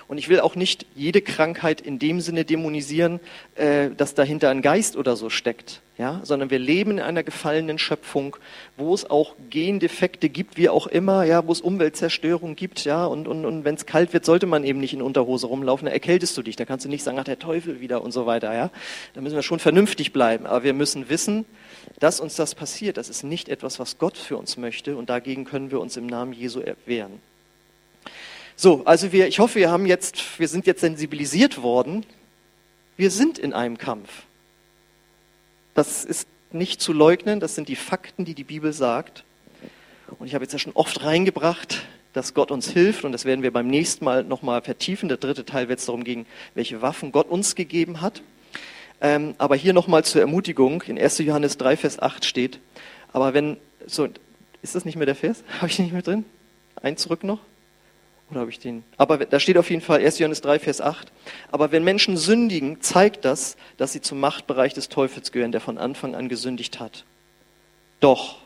Und 0.06 0.18
ich 0.18 0.28
will 0.28 0.40
auch 0.40 0.54
nicht 0.54 0.86
jede 0.94 1.22
Krankheit 1.22 1.80
in 1.80 1.98
dem 1.98 2.20
Sinne 2.20 2.44
dämonisieren, 2.44 3.20
äh, 3.54 3.90
dass 3.96 4.14
dahinter 4.14 4.50
ein 4.50 4.62
Geist 4.62 4.96
oder 4.96 5.16
so 5.16 5.30
steckt, 5.30 5.80
ja, 5.96 6.20
sondern 6.24 6.50
wir 6.50 6.58
leben 6.58 6.92
in 6.92 7.00
einer 7.00 7.22
gefallenen 7.22 7.78
Schöpfung, 7.78 8.36
wo 8.76 8.94
es 8.94 9.08
auch 9.08 9.34
Gendefekte 9.50 10.28
gibt, 10.28 10.56
wie 10.56 10.68
auch 10.68 10.86
immer, 10.86 11.24
ja, 11.24 11.46
wo 11.46 11.52
es 11.52 11.60
Umweltzerstörung 11.60 12.54
gibt, 12.56 12.84
ja, 12.84 13.06
und, 13.06 13.28
und, 13.28 13.44
und 13.46 13.64
wenn 13.64 13.76
es 13.76 13.86
kalt 13.86 14.12
wird, 14.12 14.24
sollte 14.24 14.46
man 14.46 14.64
eben 14.64 14.80
nicht 14.80 14.92
in 14.92 15.02
Unterhose 15.02 15.46
rumlaufen, 15.46 15.86
da 15.86 15.92
erkältest 15.92 16.36
du 16.36 16.42
dich, 16.42 16.56
da 16.56 16.64
kannst 16.64 16.84
du 16.84 16.88
nicht 16.88 17.02
sagen, 17.02 17.18
ach, 17.18 17.24
der 17.24 17.38
Teufel 17.38 17.80
wieder 17.80 18.02
und 18.02 18.12
so 18.12 18.26
weiter, 18.26 18.54
ja. 18.54 18.70
Da 19.14 19.20
müssen 19.20 19.36
wir 19.36 19.42
schon 19.42 19.58
vernünftig 19.58 20.12
bleiben, 20.12 20.46
aber 20.46 20.64
wir 20.64 20.74
müssen 20.74 21.08
wissen, 21.08 21.46
dass 21.98 22.20
uns 22.20 22.36
das 22.36 22.54
passiert, 22.54 22.96
das 22.98 23.08
ist 23.08 23.22
nicht 23.22 23.48
etwas, 23.48 23.78
was 23.78 23.98
Gott 23.98 24.18
für 24.18 24.36
uns 24.36 24.56
möchte 24.56 24.96
und 24.96 25.08
dagegen 25.08 25.44
können 25.44 25.70
wir 25.70 25.80
uns 25.80 25.96
im 25.96 26.06
Namen 26.06 26.32
Jesu 26.32 26.60
wehren. 26.86 27.20
So, 28.56 28.84
also 28.84 29.12
wir, 29.12 29.26
ich 29.26 29.40
hoffe, 29.40 29.56
wir 29.56 29.70
haben 29.70 29.86
jetzt, 29.86 30.38
wir 30.38 30.48
sind 30.48 30.66
jetzt 30.66 30.80
sensibilisiert 30.80 31.62
worden. 31.62 32.06
Wir 32.96 33.10
sind 33.10 33.38
in 33.38 33.52
einem 33.52 33.78
Kampf. 33.78 34.08
Das 35.74 36.04
ist 36.04 36.28
nicht 36.52 36.80
zu 36.80 36.92
leugnen, 36.92 37.40
das 37.40 37.56
sind 37.56 37.68
die 37.68 37.76
Fakten, 37.76 38.24
die 38.24 38.34
die 38.34 38.44
Bibel 38.44 38.72
sagt. 38.72 39.24
Und 40.18 40.26
ich 40.28 40.34
habe 40.34 40.44
jetzt 40.44 40.52
ja 40.52 40.58
schon 40.60 40.72
oft 40.74 41.02
reingebracht, 41.02 41.84
dass 42.12 42.32
Gott 42.32 42.52
uns 42.52 42.70
hilft 42.70 43.04
und 43.04 43.10
das 43.10 43.24
werden 43.24 43.42
wir 43.42 43.52
beim 43.52 43.66
nächsten 43.66 44.04
Mal 44.04 44.22
nochmal 44.22 44.62
vertiefen. 44.62 45.08
Der 45.08 45.18
dritte 45.18 45.44
Teil 45.44 45.68
wird 45.68 45.80
es 45.80 45.86
darum 45.86 46.04
gehen, 46.04 46.26
welche 46.54 46.80
Waffen 46.80 47.10
Gott 47.10 47.28
uns 47.28 47.56
gegeben 47.56 48.00
hat. 48.00 48.22
Ähm, 49.00 49.34
aber 49.38 49.56
hier 49.56 49.72
nochmal 49.72 50.04
zur 50.04 50.20
Ermutigung, 50.20 50.82
in 50.82 50.96
1. 50.96 51.18
Johannes 51.18 51.58
3, 51.58 51.76
Vers 51.76 51.98
8 52.00 52.24
steht, 52.24 52.60
aber 53.12 53.34
wenn, 53.34 53.56
so, 53.86 54.08
ist 54.62 54.76
das 54.76 54.84
nicht 54.84 54.94
mehr 54.94 55.06
der 55.06 55.16
Vers? 55.16 55.42
Habe 55.58 55.66
ich 55.66 55.78
nicht 55.80 55.92
mehr 55.92 56.02
drin? 56.02 56.24
Ein 56.80 56.96
zurück 56.96 57.24
noch? 57.24 57.40
Oder 58.30 58.40
habe 58.40 58.50
ich 58.50 58.58
den? 58.58 58.84
Aber 58.96 59.18
da 59.18 59.38
steht 59.38 59.58
auf 59.58 59.70
jeden 59.70 59.82
Fall 59.82 60.04
1. 60.04 60.18
Johannes 60.18 60.40
3, 60.40 60.58
Vers 60.58 60.80
8. 60.80 61.12
Aber 61.50 61.72
wenn 61.72 61.84
Menschen 61.84 62.16
sündigen, 62.16 62.80
zeigt 62.80 63.24
das, 63.24 63.56
dass 63.76 63.92
sie 63.92 64.00
zum 64.00 64.20
Machtbereich 64.20 64.74
des 64.74 64.88
Teufels 64.88 65.30
gehören, 65.30 65.52
der 65.52 65.60
von 65.60 65.78
Anfang 65.78 66.14
an 66.14 66.28
gesündigt 66.28 66.80
hat. 66.80 67.04
Doch 68.00 68.38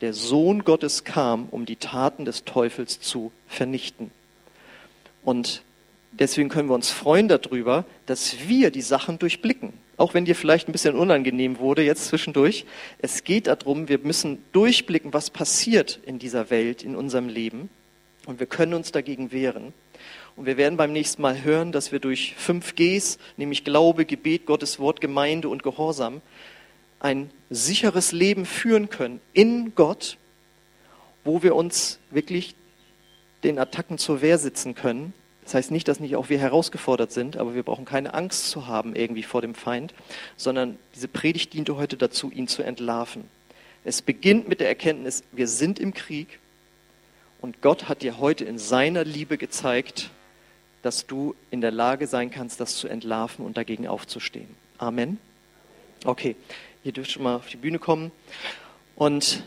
der 0.00 0.12
Sohn 0.12 0.64
Gottes 0.64 1.04
kam, 1.04 1.48
um 1.50 1.66
die 1.66 1.76
Taten 1.76 2.24
des 2.24 2.44
Teufels 2.44 3.00
zu 3.00 3.32
vernichten. 3.46 4.10
Und 5.24 5.62
deswegen 6.12 6.48
können 6.48 6.68
wir 6.68 6.74
uns 6.74 6.90
freuen 6.90 7.28
darüber, 7.28 7.84
dass 8.06 8.48
wir 8.48 8.70
die 8.70 8.82
Sachen 8.82 9.18
durchblicken. 9.18 9.72
Auch 9.96 10.12
wenn 10.12 10.26
dir 10.26 10.36
vielleicht 10.36 10.68
ein 10.68 10.72
bisschen 10.72 10.94
unangenehm 10.94 11.58
wurde 11.58 11.82
jetzt 11.82 12.06
zwischendurch. 12.06 12.66
Es 12.98 13.24
geht 13.24 13.46
darum, 13.46 13.88
wir 13.88 13.98
müssen 13.98 14.44
durchblicken, 14.52 15.14
was 15.14 15.30
passiert 15.30 16.00
in 16.04 16.18
dieser 16.18 16.50
Welt, 16.50 16.82
in 16.82 16.94
unserem 16.94 17.28
Leben. 17.28 17.70
Und 18.26 18.40
wir 18.40 18.46
können 18.46 18.74
uns 18.74 18.92
dagegen 18.92 19.32
wehren. 19.32 19.72
Und 20.34 20.44
wir 20.44 20.58
werden 20.58 20.76
beim 20.76 20.92
nächsten 20.92 21.22
Mal 21.22 21.42
hören, 21.42 21.72
dass 21.72 21.92
wir 21.92 22.00
durch 22.00 22.34
fünf 22.36 22.74
Gs, 22.74 23.18
nämlich 23.36 23.64
Glaube, 23.64 24.04
Gebet, 24.04 24.44
Gottes 24.44 24.78
Wort, 24.78 25.00
Gemeinde 25.00 25.48
und 25.48 25.62
Gehorsam, 25.62 26.20
ein 27.00 27.30
sicheres 27.48 28.12
Leben 28.12 28.44
führen 28.44 28.90
können 28.90 29.20
in 29.32 29.74
Gott, 29.74 30.18
wo 31.24 31.42
wir 31.42 31.54
uns 31.54 32.00
wirklich 32.10 32.54
den 33.44 33.58
Attacken 33.58 33.98
zur 33.98 34.20
Wehr 34.20 34.38
sitzen 34.38 34.74
können. 34.74 35.14
Das 35.44 35.54
heißt 35.54 35.70
nicht, 35.70 35.86
dass 35.86 36.00
nicht 36.00 36.16
auch 36.16 36.28
wir 36.28 36.38
herausgefordert 36.38 37.12
sind, 37.12 37.36
aber 37.36 37.54
wir 37.54 37.62
brauchen 37.62 37.84
keine 37.84 38.14
Angst 38.14 38.50
zu 38.50 38.66
haben 38.66 38.96
irgendwie 38.96 39.22
vor 39.22 39.42
dem 39.42 39.54
Feind, 39.54 39.94
sondern 40.36 40.76
diese 40.94 41.06
Predigt 41.06 41.52
diente 41.52 41.76
heute 41.76 41.96
dazu, 41.96 42.30
ihn 42.32 42.48
zu 42.48 42.62
entlarven. 42.62 43.24
Es 43.84 44.02
beginnt 44.02 44.48
mit 44.48 44.58
der 44.58 44.68
Erkenntnis, 44.68 45.22
wir 45.30 45.46
sind 45.46 45.78
im 45.78 45.94
Krieg, 45.94 46.40
und 47.46 47.62
Gott 47.62 47.88
hat 47.88 48.02
dir 48.02 48.18
heute 48.18 48.44
in 48.44 48.58
seiner 48.58 49.04
Liebe 49.04 49.38
gezeigt, 49.38 50.10
dass 50.82 51.06
du 51.06 51.36
in 51.52 51.60
der 51.60 51.70
Lage 51.70 52.08
sein 52.08 52.32
kannst, 52.32 52.58
das 52.58 52.74
zu 52.74 52.88
entlarven 52.88 53.46
und 53.46 53.56
dagegen 53.56 53.86
aufzustehen. 53.86 54.48
Amen. 54.78 55.20
Okay, 56.04 56.34
ihr 56.82 56.90
dürft 56.90 57.12
schon 57.12 57.22
mal 57.22 57.36
auf 57.36 57.46
die 57.46 57.56
Bühne 57.56 57.78
kommen. 57.78 58.10
Und 58.96 59.44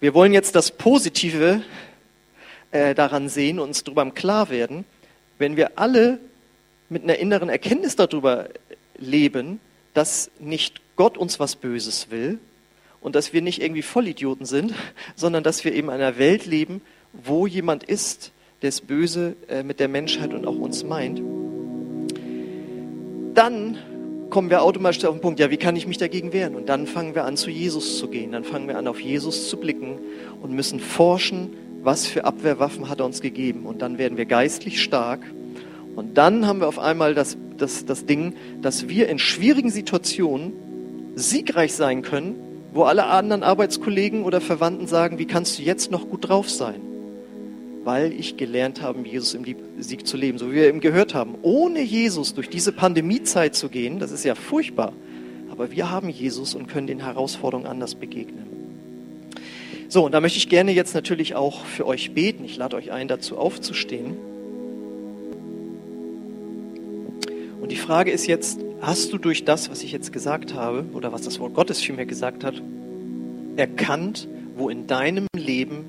wir 0.00 0.12
wollen 0.12 0.32
jetzt 0.32 0.56
das 0.56 0.72
Positive 0.72 1.62
äh, 2.72 2.96
daran 2.96 3.28
sehen 3.28 3.60
und 3.60 3.68
uns 3.68 3.84
darüber 3.84 4.10
klar 4.10 4.50
werden, 4.50 4.84
wenn 5.38 5.56
wir 5.56 5.78
alle 5.78 6.18
mit 6.88 7.04
einer 7.04 7.18
inneren 7.18 7.48
Erkenntnis 7.48 7.94
darüber 7.94 8.48
leben, 8.98 9.60
dass 9.94 10.32
nicht 10.40 10.80
Gott 10.96 11.16
uns 11.16 11.38
was 11.38 11.54
Böses 11.54 12.10
will 12.10 12.40
und 13.00 13.14
dass 13.14 13.32
wir 13.32 13.40
nicht 13.40 13.62
irgendwie 13.62 13.82
Vollidioten 13.82 14.46
sind, 14.46 14.74
sondern 15.14 15.44
dass 15.44 15.64
wir 15.64 15.72
eben 15.72 15.90
in 15.90 15.94
einer 15.94 16.18
Welt 16.18 16.44
leben, 16.44 16.82
wo 17.12 17.46
jemand 17.46 17.84
ist, 17.84 18.32
der 18.62 18.68
es 18.68 18.80
böse 18.80 19.36
äh, 19.48 19.62
mit 19.62 19.80
der 19.80 19.88
Menschheit 19.88 20.34
und 20.34 20.46
auch 20.46 20.56
uns 20.56 20.84
meint, 20.84 21.20
dann 23.34 23.78
kommen 24.30 24.50
wir 24.50 24.62
automatisch 24.62 25.04
auf 25.04 25.14
den 25.14 25.20
Punkt, 25.20 25.40
ja, 25.40 25.50
wie 25.50 25.56
kann 25.56 25.76
ich 25.76 25.86
mich 25.86 25.98
dagegen 25.98 26.32
wehren? 26.32 26.54
Und 26.54 26.68
dann 26.68 26.86
fangen 26.86 27.14
wir 27.14 27.24
an, 27.24 27.36
zu 27.36 27.50
Jesus 27.50 27.98
zu 27.98 28.08
gehen. 28.08 28.32
Dann 28.32 28.44
fangen 28.44 28.68
wir 28.68 28.78
an, 28.78 28.86
auf 28.86 29.00
Jesus 29.00 29.48
zu 29.48 29.56
blicken 29.56 29.98
und 30.40 30.52
müssen 30.52 30.80
forschen, 30.80 31.50
was 31.82 32.06
für 32.06 32.24
Abwehrwaffen 32.24 32.88
hat 32.88 33.00
er 33.00 33.06
uns 33.06 33.20
gegeben. 33.20 33.66
Und 33.66 33.82
dann 33.82 33.98
werden 33.98 34.16
wir 34.16 34.26
geistlich 34.26 34.82
stark. 34.82 35.20
Und 35.96 36.16
dann 36.16 36.46
haben 36.46 36.60
wir 36.60 36.68
auf 36.68 36.78
einmal 36.78 37.14
das, 37.14 37.36
das, 37.56 37.84
das 37.84 38.06
Ding, 38.06 38.34
dass 38.62 38.88
wir 38.88 39.08
in 39.08 39.18
schwierigen 39.18 39.70
Situationen 39.70 40.52
siegreich 41.16 41.74
sein 41.74 42.02
können, 42.02 42.36
wo 42.72 42.84
alle 42.84 43.06
anderen 43.06 43.42
Arbeitskollegen 43.42 44.22
oder 44.22 44.40
Verwandten 44.40 44.86
sagen, 44.86 45.18
wie 45.18 45.26
kannst 45.26 45.58
du 45.58 45.62
jetzt 45.62 45.90
noch 45.90 46.08
gut 46.08 46.28
drauf 46.28 46.48
sein? 46.48 46.80
Weil 47.84 48.12
ich 48.12 48.36
gelernt 48.36 48.82
habe, 48.82 49.00
Jesus 49.06 49.34
im 49.34 49.44
Sieg 49.78 50.06
zu 50.06 50.16
leben. 50.16 50.38
So 50.38 50.50
wie 50.50 50.56
wir 50.56 50.68
eben 50.68 50.80
gehört 50.80 51.14
haben, 51.14 51.36
ohne 51.42 51.80
Jesus 51.80 52.34
durch 52.34 52.48
diese 52.48 52.72
Pandemiezeit 52.72 53.54
zu 53.54 53.68
gehen, 53.68 53.98
das 53.98 54.10
ist 54.10 54.24
ja 54.24 54.34
furchtbar. 54.34 54.92
Aber 55.50 55.70
wir 55.70 55.90
haben 55.90 56.08
Jesus 56.08 56.54
und 56.54 56.68
können 56.68 56.86
den 56.86 57.04
Herausforderungen 57.04 57.66
anders 57.66 57.94
begegnen. 57.94 58.46
So, 59.88 60.04
und 60.04 60.12
da 60.12 60.20
möchte 60.20 60.38
ich 60.38 60.48
gerne 60.48 60.72
jetzt 60.72 60.94
natürlich 60.94 61.34
auch 61.34 61.64
für 61.64 61.86
euch 61.86 62.12
beten. 62.12 62.44
Ich 62.44 62.56
lade 62.56 62.76
euch 62.76 62.92
ein, 62.92 63.08
dazu 63.08 63.36
aufzustehen. 63.36 64.14
Und 67.60 67.72
die 67.72 67.76
Frage 67.76 68.10
ist 68.10 68.26
jetzt, 68.26 68.60
hast 68.80 69.12
du 69.12 69.18
durch 69.18 69.44
das, 69.44 69.70
was 69.70 69.82
ich 69.82 69.90
jetzt 69.90 70.12
gesagt 70.12 70.54
habe, 70.54 70.84
oder 70.92 71.12
was 71.12 71.22
das 71.22 71.40
Wort 71.40 71.54
Gottes 71.54 71.80
vielmehr 71.80 72.06
gesagt 72.06 72.44
hat, 72.44 72.62
erkannt, 73.56 74.28
wo 74.56 74.68
in 74.68 74.86
deinem 74.86 75.26
Leben 75.36 75.86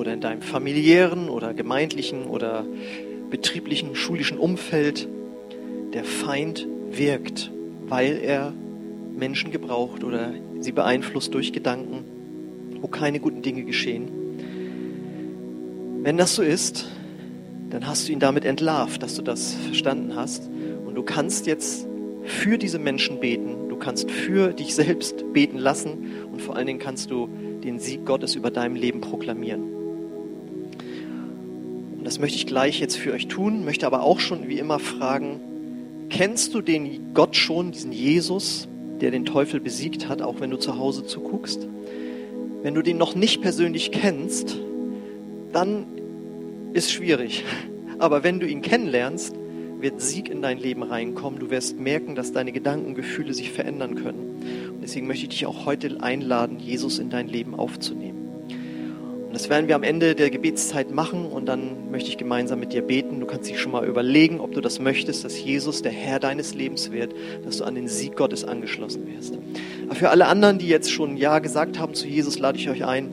oder 0.00 0.12
in 0.12 0.20
deinem 0.20 0.42
familiären 0.42 1.28
oder 1.28 1.54
gemeindlichen 1.54 2.24
oder 2.24 2.66
betrieblichen, 3.30 3.94
schulischen 3.94 4.38
Umfeld 4.38 5.08
der 5.94 6.04
Feind 6.04 6.66
wirkt, 6.90 7.50
weil 7.86 8.18
er 8.22 8.52
Menschen 9.16 9.52
gebraucht 9.52 10.02
oder 10.02 10.32
sie 10.58 10.72
beeinflusst 10.72 11.34
durch 11.34 11.52
Gedanken 11.52 12.04
wo 12.80 12.88
keine 12.88 13.20
guten 13.20 13.42
Dinge 13.42 13.64
geschehen. 13.64 14.08
Wenn 16.02 16.16
das 16.16 16.34
so 16.34 16.42
ist, 16.42 16.88
dann 17.70 17.86
hast 17.86 18.08
du 18.08 18.12
ihn 18.12 18.20
damit 18.20 18.44
entlarvt, 18.44 19.02
dass 19.02 19.16
du 19.16 19.22
das 19.22 19.54
verstanden 19.54 20.16
hast. 20.16 20.48
Und 20.86 20.94
du 20.94 21.02
kannst 21.02 21.46
jetzt 21.46 21.86
für 22.24 22.58
diese 22.58 22.78
Menschen 22.78 23.20
beten. 23.20 23.68
Du 23.68 23.76
kannst 23.76 24.10
für 24.10 24.52
dich 24.52 24.74
selbst 24.74 25.32
beten 25.32 25.58
lassen. 25.58 26.10
Und 26.32 26.40
vor 26.40 26.56
allen 26.56 26.66
Dingen 26.66 26.78
kannst 26.78 27.10
du 27.10 27.28
den 27.62 27.78
Sieg 27.78 28.06
Gottes 28.06 28.34
über 28.34 28.50
deinem 28.50 28.74
Leben 28.74 29.00
proklamieren. 29.00 29.79
Das 32.10 32.18
möchte 32.18 32.38
ich 32.38 32.46
gleich 32.48 32.80
jetzt 32.80 32.96
für 32.96 33.12
euch 33.12 33.28
tun, 33.28 33.64
möchte 33.64 33.86
aber 33.86 34.02
auch 34.02 34.18
schon 34.18 34.48
wie 34.48 34.58
immer 34.58 34.80
fragen, 34.80 35.38
kennst 36.08 36.52
du 36.54 36.60
den 36.60 37.14
Gott 37.14 37.36
schon, 37.36 37.70
diesen 37.70 37.92
Jesus, 37.92 38.66
der 39.00 39.12
den 39.12 39.24
Teufel 39.24 39.60
besiegt 39.60 40.08
hat, 40.08 40.20
auch 40.20 40.40
wenn 40.40 40.50
du 40.50 40.56
zu 40.56 40.76
Hause 40.76 41.06
zuguckst? 41.06 41.68
Wenn 42.64 42.74
du 42.74 42.82
den 42.82 42.98
noch 42.98 43.14
nicht 43.14 43.42
persönlich 43.42 43.92
kennst, 43.92 44.58
dann 45.52 45.86
ist 46.72 46.90
schwierig. 46.90 47.44
Aber 48.00 48.24
wenn 48.24 48.40
du 48.40 48.46
ihn 48.48 48.60
kennenlernst, 48.60 49.36
wird 49.78 50.00
Sieg 50.00 50.30
in 50.30 50.42
dein 50.42 50.58
Leben 50.58 50.82
reinkommen. 50.82 51.38
Du 51.38 51.48
wirst 51.50 51.78
merken, 51.78 52.16
dass 52.16 52.32
deine 52.32 52.50
Gedanken 52.50 52.96
Gefühle 52.96 53.34
sich 53.34 53.52
verändern 53.52 53.94
können. 53.94 54.72
Und 54.74 54.82
deswegen 54.82 55.06
möchte 55.06 55.26
ich 55.26 55.28
dich 55.28 55.46
auch 55.46 55.64
heute 55.64 56.02
einladen, 56.02 56.58
Jesus 56.58 56.98
in 56.98 57.08
dein 57.08 57.28
Leben 57.28 57.54
aufzunehmen. 57.54 58.09
Das 59.40 59.48
werden 59.48 59.68
wir 59.68 59.74
am 59.74 59.82
Ende 59.82 60.14
der 60.14 60.28
Gebetszeit 60.28 60.90
machen 60.90 61.24
und 61.24 61.46
dann 61.46 61.90
möchte 61.90 62.10
ich 62.10 62.18
gemeinsam 62.18 62.60
mit 62.60 62.74
dir 62.74 62.82
beten. 62.82 63.20
Du 63.20 63.26
kannst 63.26 63.48
dich 63.48 63.58
schon 63.58 63.72
mal 63.72 63.86
überlegen, 63.86 64.38
ob 64.38 64.52
du 64.52 64.60
das 64.60 64.80
möchtest, 64.80 65.24
dass 65.24 65.42
Jesus 65.42 65.80
der 65.80 65.92
Herr 65.92 66.20
deines 66.20 66.52
Lebens 66.52 66.92
wird, 66.92 67.14
dass 67.42 67.56
du 67.56 67.64
an 67.64 67.74
den 67.74 67.88
Sieg 67.88 68.16
Gottes 68.16 68.44
angeschlossen 68.44 69.06
wirst. 69.06 69.38
Aber 69.86 69.94
für 69.94 70.10
alle 70.10 70.26
anderen, 70.26 70.58
die 70.58 70.68
jetzt 70.68 70.92
schon 70.92 71.16
Ja 71.16 71.38
gesagt 71.38 71.78
haben 71.78 71.94
zu 71.94 72.06
Jesus, 72.06 72.38
lade 72.38 72.58
ich 72.58 72.68
euch 72.68 72.84
ein, 72.84 73.08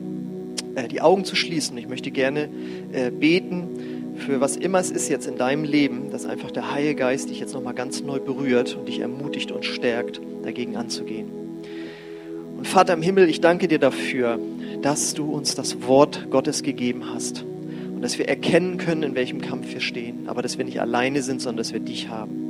äh, 0.74 0.86
die 0.86 1.00
Augen 1.00 1.24
zu 1.24 1.34
schließen. 1.34 1.78
Ich 1.78 1.88
möchte 1.88 2.10
gerne 2.10 2.50
äh, 2.92 3.10
beten 3.10 4.12
für 4.18 4.42
was 4.42 4.58
immer 4.58 4.80
es 4.80 4.90
ist 4.90 5.08
jetzt 5.08 5.26
in 5.26 5.38
deinem 5.38 5.64
Leben, 5.64 6.10
dass 6.10 6.26
einfach 6.26 6.50
der 6.50 6.70
Heilige 6.70 6.96
Geist 6.96 7.30
dich 7.30 7.40
jetzt 7.40 7.54
nochmal 7.54 7.72
ganz 7.72 8.02
neu 8.02 8.20
berührt 8.20 8.76
und 8.76 8.86
dich 8.86 8.98
ermutigt 8.98 9.50
und 9.50 9.64
stärkt, 9.64 10.20
dagegen 10.42 10.76
anzugehen. 10.76 11.30
Und 12.58 12.66
Vater 12.66 12.92
im 12.92 13.02
Himmel, 13.02 13.30
ich 13.30 13.40
danke 13.40 13.66
dir 13.66 13.78
dafür, 13.78 14.38
dass 14.82 15.14
du 15.14 15.32
uns 15.32 15.54
das 15.54 15.82
Wort 15.82 16.30
Gottes 16.30 16.62
gegeben 16.62 17.04
hast 17.12 17.44
und 17.94 18.02
dass 18.02 18.18
wir 18.18 18.28
erkennen 18.28 18.78
können, 18.78 19.02
in 19.02 19.14
welchem 19.14 19.40
Kampf 19.40 19.72
wir 19.72 19.80
stehen, 19.80 20.28
aber 20.28 20.42
dass 20.42 20.58
wir 20.58 20.64
nicht 20.64 20.80
alleine 20.80 21.22
sind, 21.22 21.40
sondern 21.40 21.58
dass 21.58 21.72
wir 21.72 21.80
dich 21.80 22.08
haben. 22.08 22.48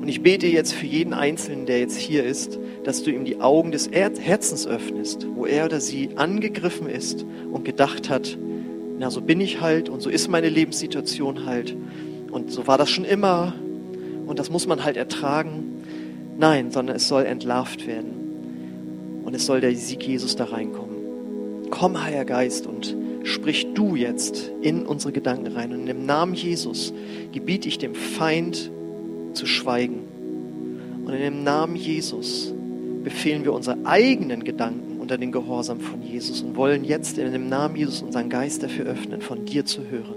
Und 0.00 0.08
ich 0.08 0.22
bete 0.22 0.46
jetzt 0.46 0.72
für 0.72 0.86
jeden 0.86 1.14
Einzelnen, 1.14 1.66
der 1.66 1.80
jetzt 1.80 1.98
hier 1.98 2.24
ist, 2.24 2.58
dass 2.84 3.02
du 3.02 3.10
ihm 3.10 3.24
die 3.24 3.40
Augen 3.40 3.72
des 3.72 3.90
Herzens 3.90 4.66
öffnest, 4.66 5.26
wo 5.34 5.46
er 5.46 5.64
oder 5.64 5.80
sie 5.80 6.10
angegriffen 6.14 6.88
ist 6.88 7.24
und 7.50 7.64
gedacht 7.64 8.08
hat, 8.08 8.38
na, 8.98 9.10
so 9.10 9.20
bin 9.20 9.40
ich 9.40 9.60
halt 9.60 9.88
und 9.88 10.00
so 10.00 10.08
ist 10.08 10.28
meine 10.28 10.48
Lebenssituation 10.48 11.46
halt 11.46 11.76
und 12.30 12.52
so 12.52 12.66
war 12.66 12.78
das 12.78 12.90
schon 12.90 13.04
immer 13.04 13.54
und 14.26 14.38
das 14.38 14.50
muss 14.50 14.66
man 14.66 14.84
halt 14.84 14.96
ertragen. 14.96 15.82
Nein, 16.38 16.70
sondern 16.70 16.96
es 16.96 17.08
soll 17.08 17.24
entlarvt 17.24 17.86
werden 17.86 19.22
und 19.24 19.34
es 19.34 19.46
soll 19.46 19.60
der 19.60 19.74
Sieg 19.74 20.06
Jesus 20.06 20.36
da 20.36 20.44
reinkommen. 20.44 20.95
Komm, 21.70 22.02
Heiliger 22.02 22.24
Geist, 22.24 22.66
und 22.66 22.96
sprich 23.24 23.66
du 23.74 23.96
jetzt 23.96 24.50
in 24.62 24.86
unsere 24.86 25.12
Gedanken 25.12 25.48
rein. 25.48 25.72
Und 25.72 25.86
im 25.86 26.06
Namen 26.06 26.34
Jesus 26.34 26.92
gebiete 27.32 27.68
ich 27.68 27.78
dem 27.78 27.94
Feind 27.94 28.70
zu 29.32 29.46
schweigen. 29.46 30.00
Und 31.04 31.12
in 31.12 31.20
dem 31.20 31.44
Namen 31.44 31.76
Jesus 31.76 32.52
befehlen 33.04 33.44
wir 33.44 33.52
unsere 33.52 33.78
eigenen 33.84 34.42
Gedanken 34.44 35.00
unter 35.00 35.18
den 35.18 35.30
Gehorsam 35.30 35.78
von 35.78 36.02
Jesus 36.02 36.42
und 36.42 36.56
wollen 36.56 36.84
jetzt 36.84 37.18
in 37.18 37.32
dem 37.32 37.48
Namen 37.48 37.76
Jesus 37.76 38.02
unseren 38.02 38.28
Geist 38.28 38.64
dafür 38.64 38.86
öffnen, 38.86 39.20
von 39.20 39.44
dir 39.44 39.64
zu 39.64 39.82
hören. 39.88 40.16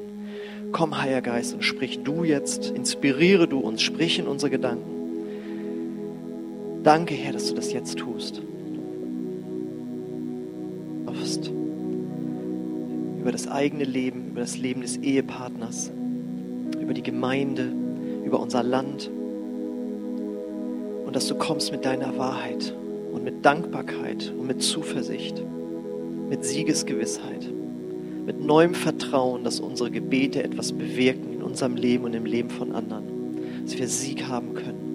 Komm, 0.71 0.99
Heiliger 0.99 1.21
Geist, 1.21 1.53
und 1.53 1.63
sprich 1.63 1.99
du 2.03 2.23
jetzt, 2.23 2.71
inspiriere 2.71 3.47
du 3.47 3.59
uns, 3.59 3.81
sprich 3.81 4.17
in 4.17 4.27
unsere 4.27 4.49
Gedanken. 4.49 4.99
Danke, 6.83 7.13
Herr, 7.13 7.33
dass 7.33 7.47
du 7.49 7.55
das 7.55 7.73
jetzt 7.73 7.97
tust. 7.99 8.41
Oft 11.09 11.51
über 13.19 13.31
das 13.31 13.47
eigene 13.47 13.83
Leben, 13.83 14.27
über 14.29 14.41
das 14.41 14.57
Leben 14.57 14.81
des 14.81 14.97
Ehepartners, 14.97 15.91
über 16.79 16.93
die 16.93 17.01
Gemeinde, 17.01 17.71
über 18.23 18.39
unser 18.39 18.61
Land. 18.61 19.09
Und 21.05 21.15
dass 21.15 21.27
du 21.27 21.35
kommst 21.35 21.71
mit 21.71 21.83
deiner 21.83 22.17
Wahrheit 22.17 22.75
und 23.11 23.23
mit 23.23 23.43
Dankbarkeit 23.43 24.31
und 24.37 24.45
mit 24.45 24.61
Zuversicht, 24.61 25.43
mit 26.29 26.45
Siegesgewissheit, 26.45 27.49
mit 28.25 28.39
neuem 28.39 28.75
Vertrauen, 28.75 29.43
dass 29.43 29.59
unsere 29.59 29.89
Gebete 29.89 30.43
etwas 30.43 30.71
bewirken 30.71 31.33
in 31.33 31.41
unserem 31.41 31.75
Leben 31.75 32.03
und 32.03 32.13
im 32.13 32.25
Leben 32.25 32.51
von 32.51 32.71
anderen, 32.71 33.03
dass 33.65 33.77
wir 33.77 33.87
Sieg 33.87 34.27
haben 34.27 34.53
können. 34.53 34.88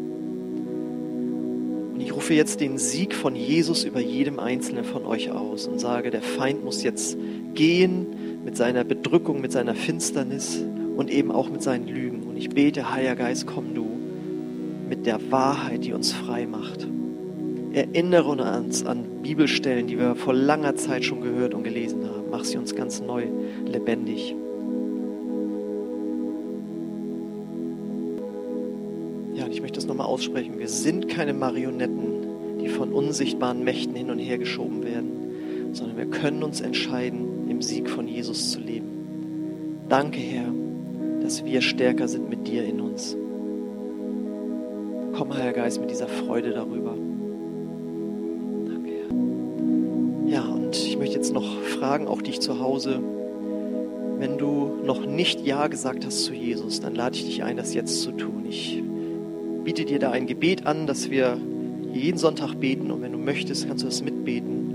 Ich 2.05 2.15
rufe 2.15 2.35
jetzt 2.35 2.61
den 2.61 2.77
Sieg 2.77 3.15
von 3.15 3.35
Jesus 3.35 3.85
über 3.85 3.99
jedem 3.99 4.39
Einzelnen 4.39 4.85
von 4.85 5.07
euch 5.07 5.31
aus 5.31 5.67
und 5.67 5.81
sage, 5.81 6.11
der 6.11 6.21
Feind 6.21 6.63
muss 6.63 6.83
jetzt 6.83 7.17
gehen 7.55 8.43
mit 8.45 8.59
seiner 8.59 8.85
Bedrückung, 8.85 9.41
mit 9.41 9.53
seiner 9.53 9.75
Finsternis 9.75 10.63
und 10.99 11.11
eben 11.11 11.33
auch 11.33 11.49
mit 11.49 11.63
seinen 11.63 11.89
Lügen. 11.89 12.25
Und 12.25 12.37
ich 12.37 12.51
bete, 12.51 12.93
Heiliger 12.93 13.17
Geist, 13.17 13.47
komm 13.47 13.75
du 13.75 13.89
mit 14.87 15.07
der 15.07 15.19
Wahrheit, 15.33 15.87
die 15.87 15.95
uns 15.95 16.13
frei 16.13 16.47
macht. 16.47 16.87
Erinnere 17.73 18.33
uns 18.33 18.85
an 18.85 19.23
Bibelstellen, 19.23 19.87
die 19.87 19.99
wir 19.99 20.15
vor 20.15 20.35
langer 20.35 20.77
Zeit 20.77 21.07
schon 21.07 21.23
gehört 21.23 21.55
und 21.55 21.65
gelesen 21.65 22.05
haben. 22.05 22.25
Mach 22.31 22.45
sie 22.45 22.59
uns 22.59 22.77
ganz 22.77 23.01
neu 23.01 23.25
lebendig. 23.65 24.37
Nochmal 29.97 30.13
aussprechen. 30.13 30.59
Wir 30.59 30.69
sind 30.69 31.09
keine 31.09 31.33
Marionetten, 31.33 32.59
die 32.61 32.69
von 32.69 32.93
unsichtbaren 32.93 33.63
Mächten 33.63 33.95
hin 33.95 34.11
und 34.11 34.19
her 34.19 34.39
geschoben 34.39 34.83
werden, 34.85 35.73
sondern 35.73 35.97
wir 35.97 36.07
können 36.07 36.43
uns 36.43 36.61
entscheiden, 36.61 37.49
im 37.49 37.63
Sieg 37.63 37.89
von 37.89 38.09
Jesus 38.09 38.51
zu 38.51 38.61
leben. 38.61 39.85
Danke, 39.89 40.19
Herr, 40.19 40.53
dass 41.23 41.45
wir 41.45 41.61
stärker 41.61 42.09
sind 42.09 42.29
mit 42.29 42.47
dir 42.47 42.65
in 42.65 42.81
uns. 42.81 43.17
Komm, 45.17 45.33
Heiliger 45.33 45.53
Geist, 45.53 45.81
mit 45.81 45.91
dieser 45.91 46.09
Freude 46.09 46.51
darüber. 46.51 46.97
jetzt 51.25 51.33
noch 51.33 51.59
fragen, 51.79 52.07
auch 52.07 52.21
dich 52.21 52.41
zu 52.41 52.61
Hause. 52.61 53.01
Wenn 54.19 54.37
du 54.37 54.75
noch 54.85 55.07
nicht 55.07 55.41
Ja 55.41 55.69
gesagt 55.69 56.05
hast 56.05 56.25
zu 56.25 56.35
Jesus, 56.35 56.81
dann 56.81 56.95
lade 56.95 57.17
ich 57.17 57.25
dich 57.25 57.43
ein, 57.43 57.57
das 57.57 57.73
jetzt 57.73 58.03
zu 58.03 58.13
tun. 58.13 58.45
Ich 58.47 58.84
biete 59.65 59.85
dir 59.85 59.99
da 59.99 60.11
ein 60.11 60.27
Gebet 60.27 60.67
an, 60.67 60.87
dass 60.87 61.11
wir 61.11 61.39
jeden 61.93 62.19
Sonntag 62.19 62.55
beten 62.55 62.91
und 62.91 63.03
wenn 63.03 63.13
du 63.13 63.19
möchtest, 63.19 63.67
kannst 63.67 63.83
du 63.83 63.87
das 63.89 64.03
mitbeten. 64.03 64.75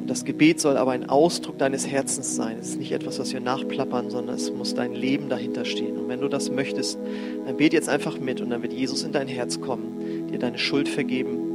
Und 0.00 0.08
das 0.08 0.24
Gebet 0.24 0.60
soll 0.60 0.76
aber 0.76 0.92
ein 0.92 1.08
Ausdruck 1.08 1.58
deines 1.58 1.86
Herzens 1.86 2.36
sein. 2.36 2.56
Es 2.60 2.70
ist 2.70 2.78
nicht 2.78 2.92
etwas, 2.92 3.18
was 3.18 3.32
wir 3.32 3.40
nachplappern, 3.40 4.10
sondern 4.10 4.36
es 4.36 4.50
muss 4.50 4.74
dein 4.74 4.94
Leben 4.94 5.28
dahinter 5.28 5.64
stehen. 5.64 5.98
Und 5.98 6.08
wenn 6.08 6.20
du 6.20 6.28
das 6.28 6.50
möchtest, 6.50 6.98
dann 7.46 7.56
bete 7.56 7.76
jetzt 7.76 7.88
einfach 7.88 8.18
mit 8.18 8.40
und 8.40 8.50
dann 8.50 8.62
wird 8.62 8.72
Jesus 8.72 9.02
in 9.02 9.12
dein 9.12 9.28
Herz 9.28 9.60
kommen, 9.60 10.28
dir 10.30 10.38
deine 10.38 10.58
Schuld 10.58 10.88
vergeben 10.88 11.48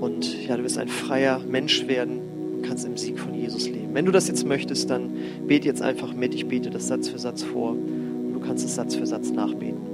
und 0.00 0.46
ja, 0.46 0.56
du 0.56 0.62
wirst 0.62 0.78
ein 0.78 0.88
freier 0.88 1.40
Mensch 1.40 1.86
werden 1.88 2.20
und 2.54 2.62
kannst 2.62 2.86
im 2.86 2.96
Sieg 2.96 3.18
von 3.18 3.34
Jesus 3.34 3.68
leben. 3.68 3.94
Wenn 3.94 4.04
du 4.04 4.12
das 4.12 4.28
jetzt 4.28 4.46
möchtest, 4.46 4.90
dann 4.90 5.10
bete 5.46 5.66
jetzt 5.66 5.82
einfach 5.82 6.12
mit. 6.14 6.34
Ich 6.34 6.46
bete 6.46 6.70
das 6.70 6.86
Satz 6.86 7.08
für 7.08 7.18
Satz 7.18 7.42
vor 7.42 7.72
und 7.72 8.32
du 8.32 8.40
kannst 8.40 8.64
es 8.64 8.74
Satz 8.74 8.94
für 8.94 9.06
Satz 9.06 9.30
nachbeten. 9.30 9.87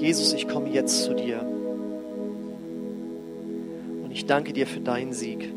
Jesus, 0.00 0.32
ich 0.32 0.48
komme 0.48 0.70
jetzt 0.70 1.04
zu 1.04 1.12
dir 1.12 1.40
und 4.02 4.10
ich 4.10 4.24
danke 4.24 4.54
dir 4.54 4.66
für 4.66 4.80
deinen 4.80 5.12
Sieg. 5.12 5.52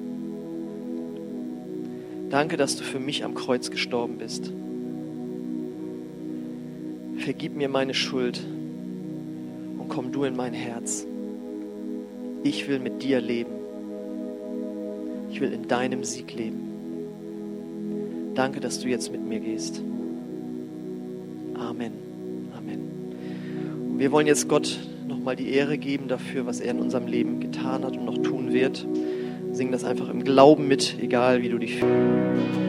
Danke, 2.29 2.57
dass 2.57 2.75
du 2.75 2.83
für 2.83 2.99
mich 2.99 3.23
am 3.23 3.35
Kreuz 3.35 3.71
gestorben 3.71 4.17
bist. 4.17 4.51
Vergib 7.19 7.55
mir 7.55 7.69
meine 7.69 7.93
Schuld 7.93 8.41
und 9.79 9.87
komm 9.87 10.11
du 10.11 10.25
in 10.25 10.35
mein 10.35 10.53
Herz. 10.53 11.05
Ich 12.43 12.67
will 12.67 12.79
mit 12.79 13.01
dir 13.01 13.21
leben. 13.21 13.53
Ich 15.31 15.39
will 15.39 15.53
in 15.53 15.69
deinem 15.69 16.03
Sieg 16.03 16.33
leben. 16.33 18.33
Danke, 18.35 18.59
dass 18.59 18.81
du 18.81 18.89
jetzt 18.89 19.09
mit 19.09 19.25
mir 19.25 19.39
gehst. 19.39 19.81
Wir 24.03 24.11
wollen 24.11 24.27
jetzt 24.27 24.49
Gott 24.49 24.81
nochmal 25.07 25.37
die 25.37 25.53
Ehre 25.53 25.77
geben 25.77 26.09
dafür, 26.09 26.45
was 26.45 26.59
er 26.59 26.71
in 26.71 26.81
unserem 26.81 27.07
Leben 27.07 27.39
getan 27.39 27.85
hat 27.85 27.95
und 27.95 28.03
noch 28.03 28.17
tun 28.17 28.51
wird. 28.51 28.85
Sing 29.53 29.71
das 29.71 29.85
einfach 29.85 30.09
im 30.09 30.25
Glauben 30.25 30.67
mit, 30.67 30.97
egal 30.99 31.41
wie 31.41 31.47
du 31.47 31.57
dich 31.57 31.77
fühlst. 31.77 32.62